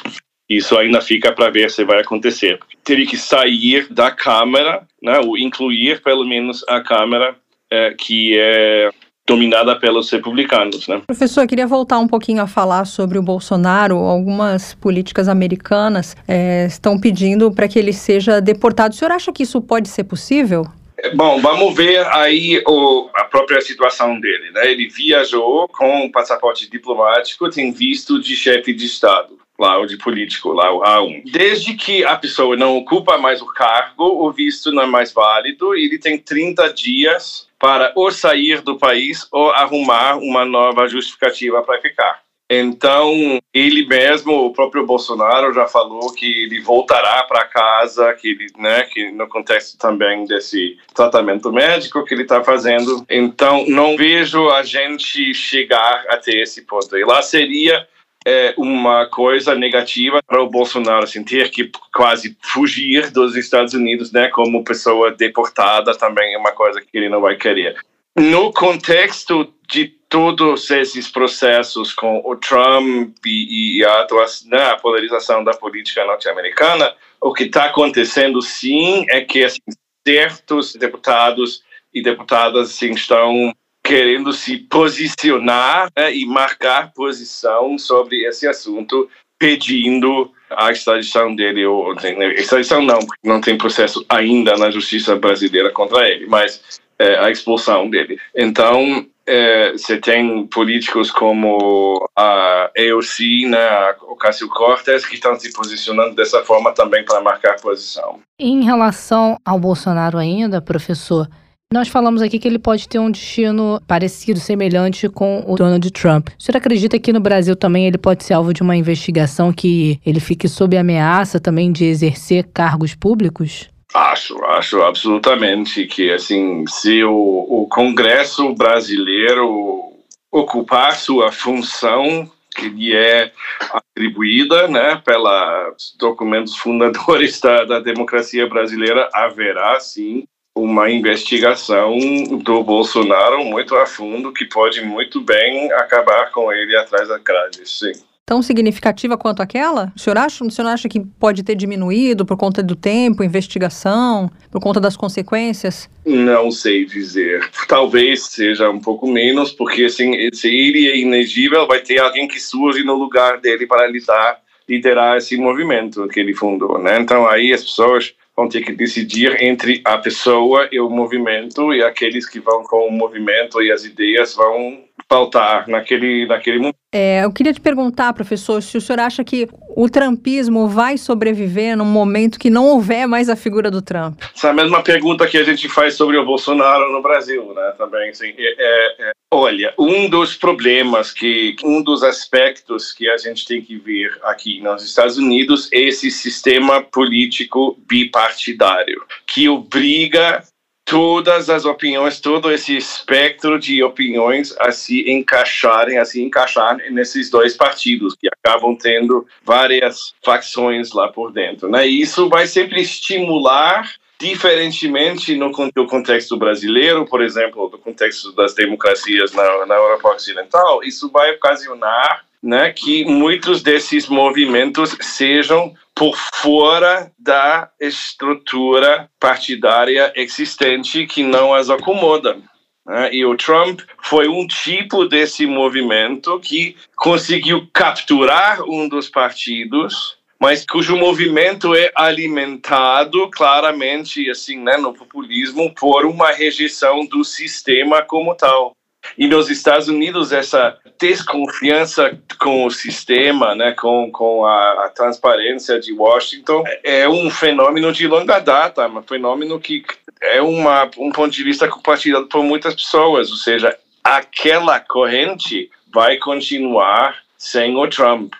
isso 0.49 0.77
ainda 0.77 0.99
fica 0.99 1.31
para 1.31 1.49
ver 1.49 1.69
se 1.69 1.83
vai 1.83 1.99
acontecer. 1.99 2.59
Teria 2.83 3.05
que 3.05 3.17
sair 3.17 3.87
da 3.91 4.09
Câmara, 4.09 4.81
né, 5.01 5.19
ou 5.19 5.37
incluir 5.37 6.01
pelo 6.01 6.25
menos 6.25 6.65
a 6.67 6.81
Câmara 6.81 7.35
é, 7.71 7.93
que 7.97 8.37
é 8.37 8.89
dominada 9.27 9.75
pelos 9.75 10.09
republicanos, 10.09 10.87
né? 10.87 11.03
Professor, 11.05 11.43
eu 11.43 11.47
queria 11.47 11.67
voltar 11.67 11.99
um 11.99 12.07
pouquinho 12.07 12.41
a 12.41 12.47
falar 12.47 12.85
sobre 12.85 13.19
o 13.19 13.21
Bolsonaro. 13.21 13.95
Algumas 13.95 14.73
políticas 14.73 15.27
americanas 15.27 16.17
é, 16.27 16.65
estão 16.65 16.99
pedindo 16.99 17.51
para 17.51 17.67
que 17.67 17.77
ele 17.77 17.93
seja 17.93 18.41
deportado. 18.41 18.95
O 18.95 18.97
senhor 18.97 19.11
acha 19.11 19.31
que 19.31 19.43
isso 19.43 19.61
pode 19.61 19.87
ser 19.87 20.05
possível? 20.05 20.65
Bom, 21.13 21.39
vamos 21.39 21.75
ver 21.75 22.03
aí 22.07 22.61
o, 22.67 23.07
a 23.15 23.25
própria 23.25 23.61
situação 23.61 24.19
dele. 24.19 24.49
Né? 24.51 24.71
Ele 24.71 24.89
viajou 24.89 25.67
com 25.67 26.05
um 26.05 26.11
passaporte 26.11 26.67
diplomático, 26.67 27.51
tem 27.51 27.71
visto 27.71 28.19
de 28.19 28.35
chefe 28.35 28.73
de 28.73 28.87
Estado 28.87 29.38
lá 29.59 29.77
o 29.77 29.85
de 29.85 29.97
político, 29.97 30.53
lá 30.53 30.73
o 30.73 30.81
A1. 30.81 31.23
Desde 31.31 31.73
que 31.73 32.05
a 32.05 32.15
pessoa 32.15 32.55
não 32.55 32.77
ocupa 32.77 33.17
mais 33.17 33.41
o 33.41 33.47
cargo, 33.47 34.25
o 34.25 34.31
visto 34.31 34.71
não 34.71 34.83
é 34.83 34.87
mais 34.87 35.11
válido 35.11 35.75
e 35.75 35.85
ele 35.85 35.99
tem 35.99 36.17
30 36.17 36.73
dias 36.73 37.49
para 37.59 37.91
ou 37.93 38.09
sair 38.09 38.61
do 38.61 38.77
país 38.77 39.27
ou 39.31 39.51
arrumar 39.51 40.15
uma 40.15 40.45
nova 40.45 40.87
justificativa 40.87 41.61
para 41.61 41.81
ficar. 41.81 42.21
Então, 42.51 43.39
ele 43.53 43.85
mesmo, 43.85 44.45
o 44.45 44.51
próprio 44.51 44.83
Bolsonaro 44.83 45.53
já 45.53 45.67
falou 45.67 46.11
que 46.13 46.25
ele 46.25 46.59
voltará 46.61 47.21
para 47.23 47.45
casa, 47.45 48.11
que 48.15 48.29
ele, 48.29 48.47
né, 48.57 48.83
que 48.85 49.11
no 49.11 49.27
contexto 49.27 49.77
também 49.77 50.25
desse 50.25 50.75
tratamento 50.95 51.51
médico 51.51 52.03
que 52.03 52.15
ele 52.15 52.23
está 52.23 52.43
fazendo. 52.43 53.05
Então, 53.07 53.65
não 53.67 53.95
vejo 53.95 54.49
a 54.49 54.63
gente 54.63 55.31
chegar 55.31 56.05
até 56.09 56.31
esse 56.41 56.63
ponto. 56.63 56.97
E 56.97 57.05
lá 57.05 57.21
seria 57.21 57.87
é 58.25 58.53
uma 58.57 59.05
coisa 59.05 59.55
negativa 59.55 60.21
para 60.25 60.41
o 60.41 60.49
Bolsonaro 60.49 61.03
assim, 61.03 61.23
ter 61.23 61.49
que 61.49 61.71
quase 61.93 62.37
fugir 62.41 63.11
dos 63.11 63.35
Estados 63.35 63.73
Unidos, 63.73 64.11
né, 64.11 64.27
como 64.29 64.63
pessoa 64.63 65.11
deportada 65.11 65.97
também 65.97 66.33
é 66.33 66.37
uma 66.37 66.51
coisa 66.51 66.81
que 66.81 66.97
ele 66.97 67.09
não 67.09 67.21
vai 67.21 67.35
querer. 67.35 67.77
No 68.17 68.51
contexto 68.51 69.53
de 69.69 69.87
todos 70.09 70.69
esses 70.71 71.07
processos 71.07 71.93
com 71.93 72.21
o 72.25 72.35
Trump 72.35 73.15
e, 73.25 73.83
a, 73.85 74.01
atuação, 74.01 74.49
né, 74.49 74.71
a 74.71 74.77
polarização 74.77 75.43
da 75.43 75.53
política 75.53 76.03
norte-americana, 76.03 76.93
o 77.21 77.31
que 77.31 77.43
está 77.43 77.65
acontecendo 77.65 78.41
sim 78.41 79.05
é 79.09 79.21
que 79.21 79.43
assim, 79.43 79.61
certos 80.05 80.75
deputados 80.75 81.63
e 81.93 82.01
deputadas 82.01 82.71
assim, 82.71 82.91
estão 82.91 83.53
querendo 83.83 84.31
se 84.33 84.57
posicionar 84.57 85.89
né, 85.97 86.13
e 86.13 86.25
marcar 86.25 86.91
posição 86.93 87.77
sobre 87.77 88.25
esse 88.27 88.47
assunto, 88.47 89.09
pedindo 89.39 90.31
a 90.49 90.71
extradição 90.71 91.35
dele, 91.35 91.65
ou 91.65 91.95
né, 91.95 92.33
extradição 92.33 92.81
não, 92.81 92.99
porque 92.99 93.27
não 93.27 93.39
tem 93.39 93.57
processo 93.57 94.05
ainda 94.09 94.55
na 94.57 94.69
justiça 94.69 95.15
brasileira 95.15 95.71
contra 95.71 96.07
ele, 96.07 96.27
mas 96.27 96.79
é, 96.99 97.17
a 97.19 97.31
expulsão 97.31 97.89
dele. 97.89 98.19
Então, 98.35 99.05
é, 99.25 99.71
você 99.71 99.97
tem 99.97 100.45
políticos 100.47 101.11
como 101.11 102.09
a 102.15 102.71
AOC, 102.77 103.45
né, 103.47 103.95
Cássio 104.19 104.49
Cortes, 104.49 105.05
que 105.05 105.15
estão 105.15 105.39
se 105.39 105.53
posicionando 105.53 106.15
dessa 106.15 106.43
forma 106.43 106.73
também 106.73 107.05
para 107.05 107.21
marcar 107.21 107.61
posição. 107.61 108.19
Em 108.37 108.63
relação 108.63 109.37
ao 109.45 109.59
Bolsonaro 109.59 110.17
ainda, 110.17 110.61
professor, 110.61 111.27
nós 111.71 111.87
falamos 111.87 112.23
aqui 112.23 112.39
que 112.39 112.47
ele 112.47 112.57
pode 112.57 112.89
ter 112.89 112.97
um 112.97 113.11
destino 113.11 113.79
parecido, 113.85 114.39
semelhante 114.39 115.07
com 115.07 115.43
o 115.45 115.55
Donald 115.55 115.91
Trump. 115.91 116.29
O 116.29 116.41
senhor 116.41 116.57
acredita 116.57 116.97
que 116.97 117.13
no 117.13 117.19
Brasil 117.19 117.55
também 117.55 117.85
ele 117.85 117.97
pode 117.99 118.23
ser 118.23 118.33
alvo 118.33 118.51
de 118.51 118.63
uma 118.63 118.75
investigação 118.75 119.53
que 119.53 120.01
ele 120.03 120.19
fique 120.19 120.47
sob 120.47 120.75
ameaça 120.75 121.39
também 121.39 121.71
de 121.71 121.85
exercer 121.85 122.49
cargos 122.51 122.95
públicos? 122.95 123.69
Acho, 123.93 124.43
acho 124.45 124.81
absolutamente 124.81 125.85
que 125.85 126.11
assim, 126.11 126.65
se 126.67 127.03
o, 127.03 127.13
o 127.13 127.67
Congresso 127.67 128.51
brasileiro 128.55 129.93
ocupar 130.31 130.95
sua 130.95 131.31
função 131.31 132.27
que 132.55 132.67
lhe 132.67 132.95
é 132.95 133.31
atribuída, 133.71 134.67
né, 134.67 134.99
pelos 135.05 135.95
documentos 135.99 136.55
fundadores 136.55 137.39
da, 137.41 137.63
da 137.63 137.79
democracia 137.79 138.47
brasileira, 138.47 139.07
haverá 139.13 139.79
sim 139.79 140.25
uma 140.61 140.89
investigação 140.89 141.97
do 142.43 142.63
Bolsonaro 142.63 143.43
muito 143.45 143.75
a 143.75 143.85
fundo 143.85 144.33
que 144.33 144.45
pode 144.45 144.81
muito 144.81 145.21
bem 145.21 145.71
acabar 145.73 146.31
com 146.31 146.51
ele 146.51 146.75
atrás 146.75 147.07
da 147.07 147.17
grade, 147.17 147.61
sim. 147.65 147.93
Tão 148.29 148.43
significativa 148.43 149.17
quanto 149.17 149.41
aquela? 149.41 149.91
O 149.95 149.99
senhor 149.99 150.15
acha, 150.19 150.45
o 150.45 150.51
senhor 150.51 150.67
acha 150.67 150.87
que 150.87 150.99
pode 150.99 151.41
ter 151.41 151.55
diminuído 151.55 152.23
por 152.23 152.37
conta 152.37 152.61
do 152.61 152.75
tempo, 152.75 153.23
investigação, 153.23 154.29
por 154.51 154.61
conta 154.61 154.79
das 154.79 154.95
consequências? 154.95 155.89
Não 156.05 156.51
sei 156.51 156.85
dizer. 156.85 157.49
Talvez 157.67 158.25
seja 158.25 158.69
um 158.69 158.79
pouco 158.79 159.07
menos, 159.07 159.51
porque 159.51 159.85
assim, 159.85 160.13
se 160.31 160.47
ele 160.47 160.89
é 160.89 160.97
inegível, 160.97 161.65
vai 161.65 161.79
ter 161.79 161.99
alguém 161.99 162.27
que 162.27 162.39
surge 162.39 162.83
no 162.83 162.93
lugar 162.93 163.39
dele 163.39 163.65
para 163.65 163.87
lidar, 163.87 164.37
liderar 164.69 165.17
esse 165.17 165.35
movimento 165.35 166.07
que 166.07 166.19
ele 166.19 166.35
fundou, 166.35 166.77
né? 166.77 166.99
Então 166.99 167.27
aí 167.27 167.51
as 167.51 167.63
pessoas 167.63 168.13
vão 168.39 168.47
ter 168.47 168.61
que 168.61 168.71
decidir 168.71 169.43
entre 169.43 169.81
a 169.83 169.97
pessoa 169.97 170.69
e 170.71 170.79
o 170.79 170.89
movimento, 170.89 171.73
e 171.73 171.83
aqueles 171.83 172.25
que 172.25 172.39
vão 172.39 172.63
com 172.63 172.87
o 172.87 172.91
movimento 172.91 173.61
e 173.61 173.69
as 173.69 173.83
ideias 173.83 174.33
vão 174.33 174.85
faltar 175.09 175.67
naquele, 175.67 176.27
naquele 176.27 176.59
momento. 176.59 176.75
É, 176.93 177.23
eu 177.23 177.31
queria 177.31 177.53
te 177.53 177.59
perguntar, 177.59 178.13
professor, 178.13 178.61
se 178.61 178.77
o 178.77 178.81
senhor 178.81 178.99
acha 178.99 179.23
que 179.23 179.47
o 179.75 179.89
trumpismo 179.89 180.67
vai 180.67 180.97
sobreviver 180.97 181.75
num 181.75 181.85
momento 181.85 182.39
que 182.39 182.49
não 182.49 182.67
houver 182.67 183.07
mais 183.07 183.27
a 183.27 183.35
figura 183.35 183.71
do 183.71 183.81
Trump? 183.81 184.21
Essa 184.35 184.47
é 184.47 184.49
a 184.51 184.53
mesma 184.53 184.83
pergunta 184.83 185.27
que 185.27 185.37
a 185.37 185.43
gente 185.43 185.67
faz 185.67 185.95
sobre 185.95 186.17
o 186.17 186.25
Bolsonaro 186.25 186.91
no 186.91 187.01
Brasil, 187.01 187.53
né? 187.53 187.73
Também, 187.77 188.09
assim, 188.09 188.33
é, 188.37 188.55
é, 188.57 189.09
é, 189.09 189.11
olha, 189.33 189.73
um 189.79 190.09
dos 190.09 190.35
problemas 190.35 191.11
que, 191.11 191.55
um 191.63 191.81
dos 191.81 192.03
aspectos 192.03 192.91
que 192.91 193.09
a 193.09 193.17
gente 193.17 193.45
tem 193.45 193.61
que 193.61 193.77
ver 193.77 194.11
aqui 194.23 194.61
nos 194.61 194.83
Estados 194.83 195.17
Unidos 195.17 195.69
é 195.73 195.79
esse 195.79 196.11
sistema 196.11 196.83
político 196.83 197.77
bipartidário 197.87 199.03
que 199.25 199.49
obriga 199.49 200.43
todas 200.89 201.51
as 201.51 201.65
opiniões, 201.65 202.19
todo 202.19 202.51
esse 202.51 202.75
espectro 202.75 203.59
de 203.59 203.83
opiniões 203.83 204.55
a 204.59 204.71
se 204.71 205.09
encaixarem, 205.09 205.99
a 205.99 206.05
se 206.05 206.21
encaixar 206.21 206.77
nesses 206.89 207.29
dois 207.29 207.55
partidos 207.55 208.15
que 208.15 208.27
acabam 208.27 208.75
tendo 208.75 209.25
várias 209.43 210.15
facções 210.25 210.91
lá 210.91 211.07
por 211.07 211.31
dentro, 211.31 211.69
né? 211.69 211.87
E 211.87 212.01
isso 212.01 212.27
vai 212.27 212.47
sempre 212.47 212.81
estimular 212.81 213.87
diferentemente 214.19 215.35
no, 215.35 215.51
contexto 215.87 216.35
brasileiro, 216.35 217.05
por 217.05 217.21
exemplo, 217.21 217.69
do 217.69 217.77
contexto 217.77 218.33
das 218.33 218.53
democracias 218.53 219.31
na, 219.31 219.65
na 219.65 219.75
Europa 219.75 220.15
Ocidental, 220.15 220.83
isso 220.83 221.09
vai 221.09 221.31
ocasionar 221.31 222.25
né, 222.41 222.71
que 222.71 223.05
muitos 223.05 223.61
desses 223.61 224.07
movimentos 224.07 224.95
sejam 225.01 225.73
por 225.93 226.15
fora 226.15 227.11
da 227.19 227.69
estrutura 227.79 229.09
partidária 229.19 230.13
existente 230.15 231.05
que 231.05 231.21
não 231.23 231.53
as 231.53 231.69
acomoda. 231.69 232.37
Né? 232.85 233.13
E 233.13 233.25
o 233.25 233.35
Trump 233.35 233.81
foi 234.01 234.27
um 234.27 234.47
tipo 234.47 235.05
desse 235.05 235.45
movimento 235.45 236.39
que 236.39 236.77
conseguiu 236.95 237.67
capturar 237.73 238.63
um 238.63 238.87
dos 238.87 239.09
partidos, 239.09 240.17
mas 240.39 240.65
cujo 240.65 240.95
movimento 240.95 241.75
é 241.75 241.91
alimentado 241.93 243.29
claramente 243.29 244.29
assim, 244.29 244.57
né, 244.57 244.77
no 244.77 244.93
populismo 244.93 245.73
por 245.75 246.05
uma 246.05 246.31
rejeição 246.31 247.05
do 247.05 247.25
sistema 247.25 248.01
como 248.01 248.33
tal. 248.35 248.71
E 249.17 249.27
nos 249.27 249.49
Estados 249.49 249.87
Unidos, 249.87 250.31
essa 250.31 250.77
desconfiança 250.99 252.17
com 252.39 252.65
o 252.65 252.71
sistema, 252.71 253.55
né, 253.55 253.73
com, 253.73 254.11
com 254.11 254.45
a, 254.45 254.85
a, 254.85 254.89
transparência 254.89 255.79
de 255.79 255.93
Washington, 255.93 256.63
é 256.83 257.07
um 257.07 257.29
fenômeno 257.29 257.91
de 257.91 258.07
longa 258.07 258.39
data, 258.39 258.87
um 258.87 259.01
fenômeno 259.01 259.59
que 259.59 259.83
é 260.21 260.41
uma, 260.41 260.89
um 260.97 261.11
ponto 261.11 261.31
de 261.31 261.43
vista 261.43 261.67
compartilhado 261.67 262.27
por 262.27 262.43
muitas 262.43 262.75
pessoas, 262.75 263.31
ou 263.31 263.37
seja, 263.37 263.75
aquela 264.03 264.79
corrente 264.79 265.69
vai 265.93 266.17
continuar 266.17 267.17
sem 267.37 267.75
o 267.75 267.87
Trump 267.87 268.33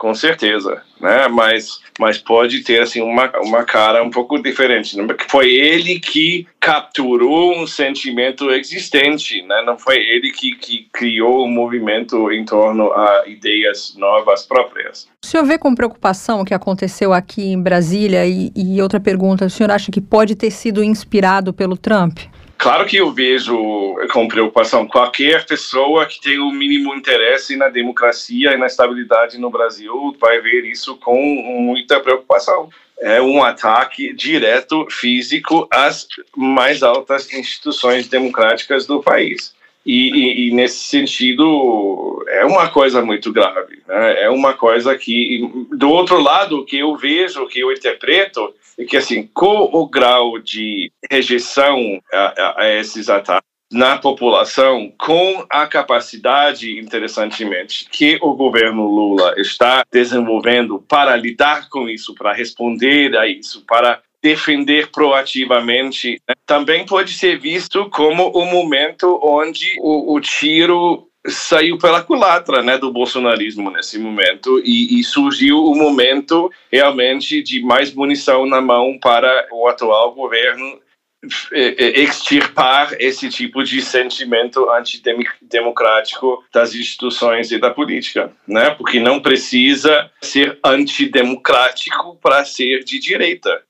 com 0.00 0.14
certeza, 0.14 0.82
né? 0.98 1.28
Mas, 1.28 1.78
mas 1.98 2.16
pode 2.16 2.60
ter 2.60 2.80
assim 2.80 3.02
uma, 3.02 3.30
uma 3.44 3.64
cara 3.64 4.02
um 4.02 4.08
pouco 4.08 4.42
diferente. 4.42 4.96
Né? 4.96 5.06
Foi 5.28 5.52
ele 5.52 6.00
que 6.00 6.46
capturou 6.58 7.54
um 7.60 7.66
sentimento 7.66 8.50
existente, 8.50 9.42
né? 9.42 9.62
Não 9.66 9.78
foi 9.78 9.96
ele 9.96 10.30
que, 10.30 10.56
que 10.56 10.88
criou 10.90 11.44
um 11.44 11.50
movimento 11.50 12.32
em 12.32 12.46
torno 12.46 12.90
a 12.90 13.24
ideias 13.26 13.94
novas 13.94 14.42
próprias. 14.46 15.06
O 15.22 15.26
senhor 15.26 15.44
vê 15.44 15.58
com 15.58 15.74
preocupação 15.74 16.40
o 16.40 16.44
que 16.46 16.54
aconteceu 16.54 17.12
aqui 17.12 17.52
em 17.52 17.62
Brasília 17.62 18.26
e, 18.26 18.50
e 18.56 18.80
outra 18.80 18.98
pergunta, 18.98 19.44
o 19.44 19.50
senhor 19.50 19.70
acha 19.70 19.92
que 19.92 20.00
pode 20.00 20.34
ter 20.34 20.50
sido 20.50 20.82
inspirado 20.82 21.52
pelo 21.52 21.76
Trump? 21.76 22.20
Claro 22.60 22.84
que 22.84 22.98
eu 22.98 23.10
vejo 23.10 23.56
com 24.12 24.28
preocupação 24.28 24.86
qualquer 24.86 25.46
pessoa 25.46 26.04
que 26.04 26.20
tem 26.20 26.38
o 26.38 26.50
mínimo 26.50 26.94
interesse 26.94 27.56
na 27.56 27.70
democracia 27.70 28.52
e 28.52 28.58
na 28.58 28.66
estabilidade 28.66 29.38
no 29.38 29.48
Brasil 29.48 30.14
vai 30.20 30.42
ver 30.42 30.66
isso 30.66 30.94
com 30.98 31.18
muita 31.18 31.98
preocupação. 32.00 32.68
É 32.98 33.18
um 33.18 33.42
ataque 33.42 34.12
direto, 34.12 34.86
físico, 34.90 35.66
às 35.70 36.06
mais 36.36 36.82
altas 36.82 37.32
instituições 37.32 38.08
democráticas 38.08 38.84
do 38.84 39.02
país. 39.02 39.54
E, 39.86 40.10
e, 40.10 40.48
e, 40.48 40.50
nesse 40.52 40.80
sentido 40.80 42.22
é 42.28 42.44
uma 42.44 42.68
coisa 42.68 43.00
muito 43.00 43.32
grave, 43.32 43.78
né? 43.88 44.24
é 44.24 44.28
uma 44.28 44.52
coisa 44.52 44.94
que 44.98 45.50
do 45.70 45.88
outro 45.88 46.20
lado 46.20 46.66
que 46.66 46.78
eu 46.78 46.94
vejo, 46.94 47.48
que 47.48 47.60
eu 47.60 47.72
interpreto 47.72 48.52
que 48.88 48.96
assim 48.96 49.28
com 49.34 49.70
o 49.72 49.86
grau 49.88 50.38
de 50.38 50.92
rejeição 51.10 52.00
a, 52.12 52.62
a 52.62 52.68
esses 52.68 53.08
ataques 53.08 53.50
na 53.72 53.96
população, 53.96 54.92
com 54.98 55.46
a 55.48 55.64
capacidade, 55.66 56.76
interessantemente, 56.76 57.86
que 57.88 58.18
o 58.20 58.34
governo 58.34 58.84
Lula 58.84 59.34
está 59.38 59.84
desenvolvendo 59.92 60.84
para 60.88 61.14
lidar 61.14 61.68
com 61.68 61.88
isso, 61.88 62.12
para 62.14 62.32
responder 62.32 63.16
a 63.16 63.28
isso, 63.28 63.64
para 63.66 64.02
defender 64.20 64.90
proativamente, 64.90 66.20
né? 66.28 66.34
também 66.44 66.84
pode 66.84 67.12
ser 67.12 67.38
visto 67.38 67.88
como 67.90 68.28
o 68.30 68.44
momento 68.44 69.18
onde 69.22 69.76
o, 69.78 70.14
o 70.14 70.20
tiro 70.20 71.08
saiu 71.26 71.76
pela 71.76 72.02
culatra 72.02 72.62
né, 72.62 72.78
do 72.78 72.92
bolsonarismo 72.92 73.70
nesse 73.70 73.98
momento 73.98 74.60
e, 74.64 74.98
e, 74.98 75.04
surgiu 75.04 75.58
o 75.58 75.74
momento 75.74 76.50
realmente 76.72 77.42
de 77.42 77.62
mais 77.62 77.92
munição 77.92 78.46
na 78.46 78.60
mão 78.60 78.98
para 78.98 79.46
o 79.52 79.68
atual 79.68 80.14
governo 80.14 80.80
é, 81.52 81.84
é, 81.84 82.00
extirpar 82.00 82.94
esse 82.98 83.28
tipo 83.28 83.62
de 83.62 83.82
sentimento 83.82 84.70
antidemocrático 84.70 86.42
das 86.50 86.74
instituições 86.74 87.52
e 87.52 87.58
da 87.58 87.68
política, 87.68 88.32
né? 88.48 88.70
Porque 88.70 88.98
não 88.98 89.20
precisa 89.20 90.10
ser 90.22 90.58
antidemocrático 90.64 92.16
para 92.22 92.42
ser 92.46 92.84
de 92.84 92.98
direita. 92.98 93.62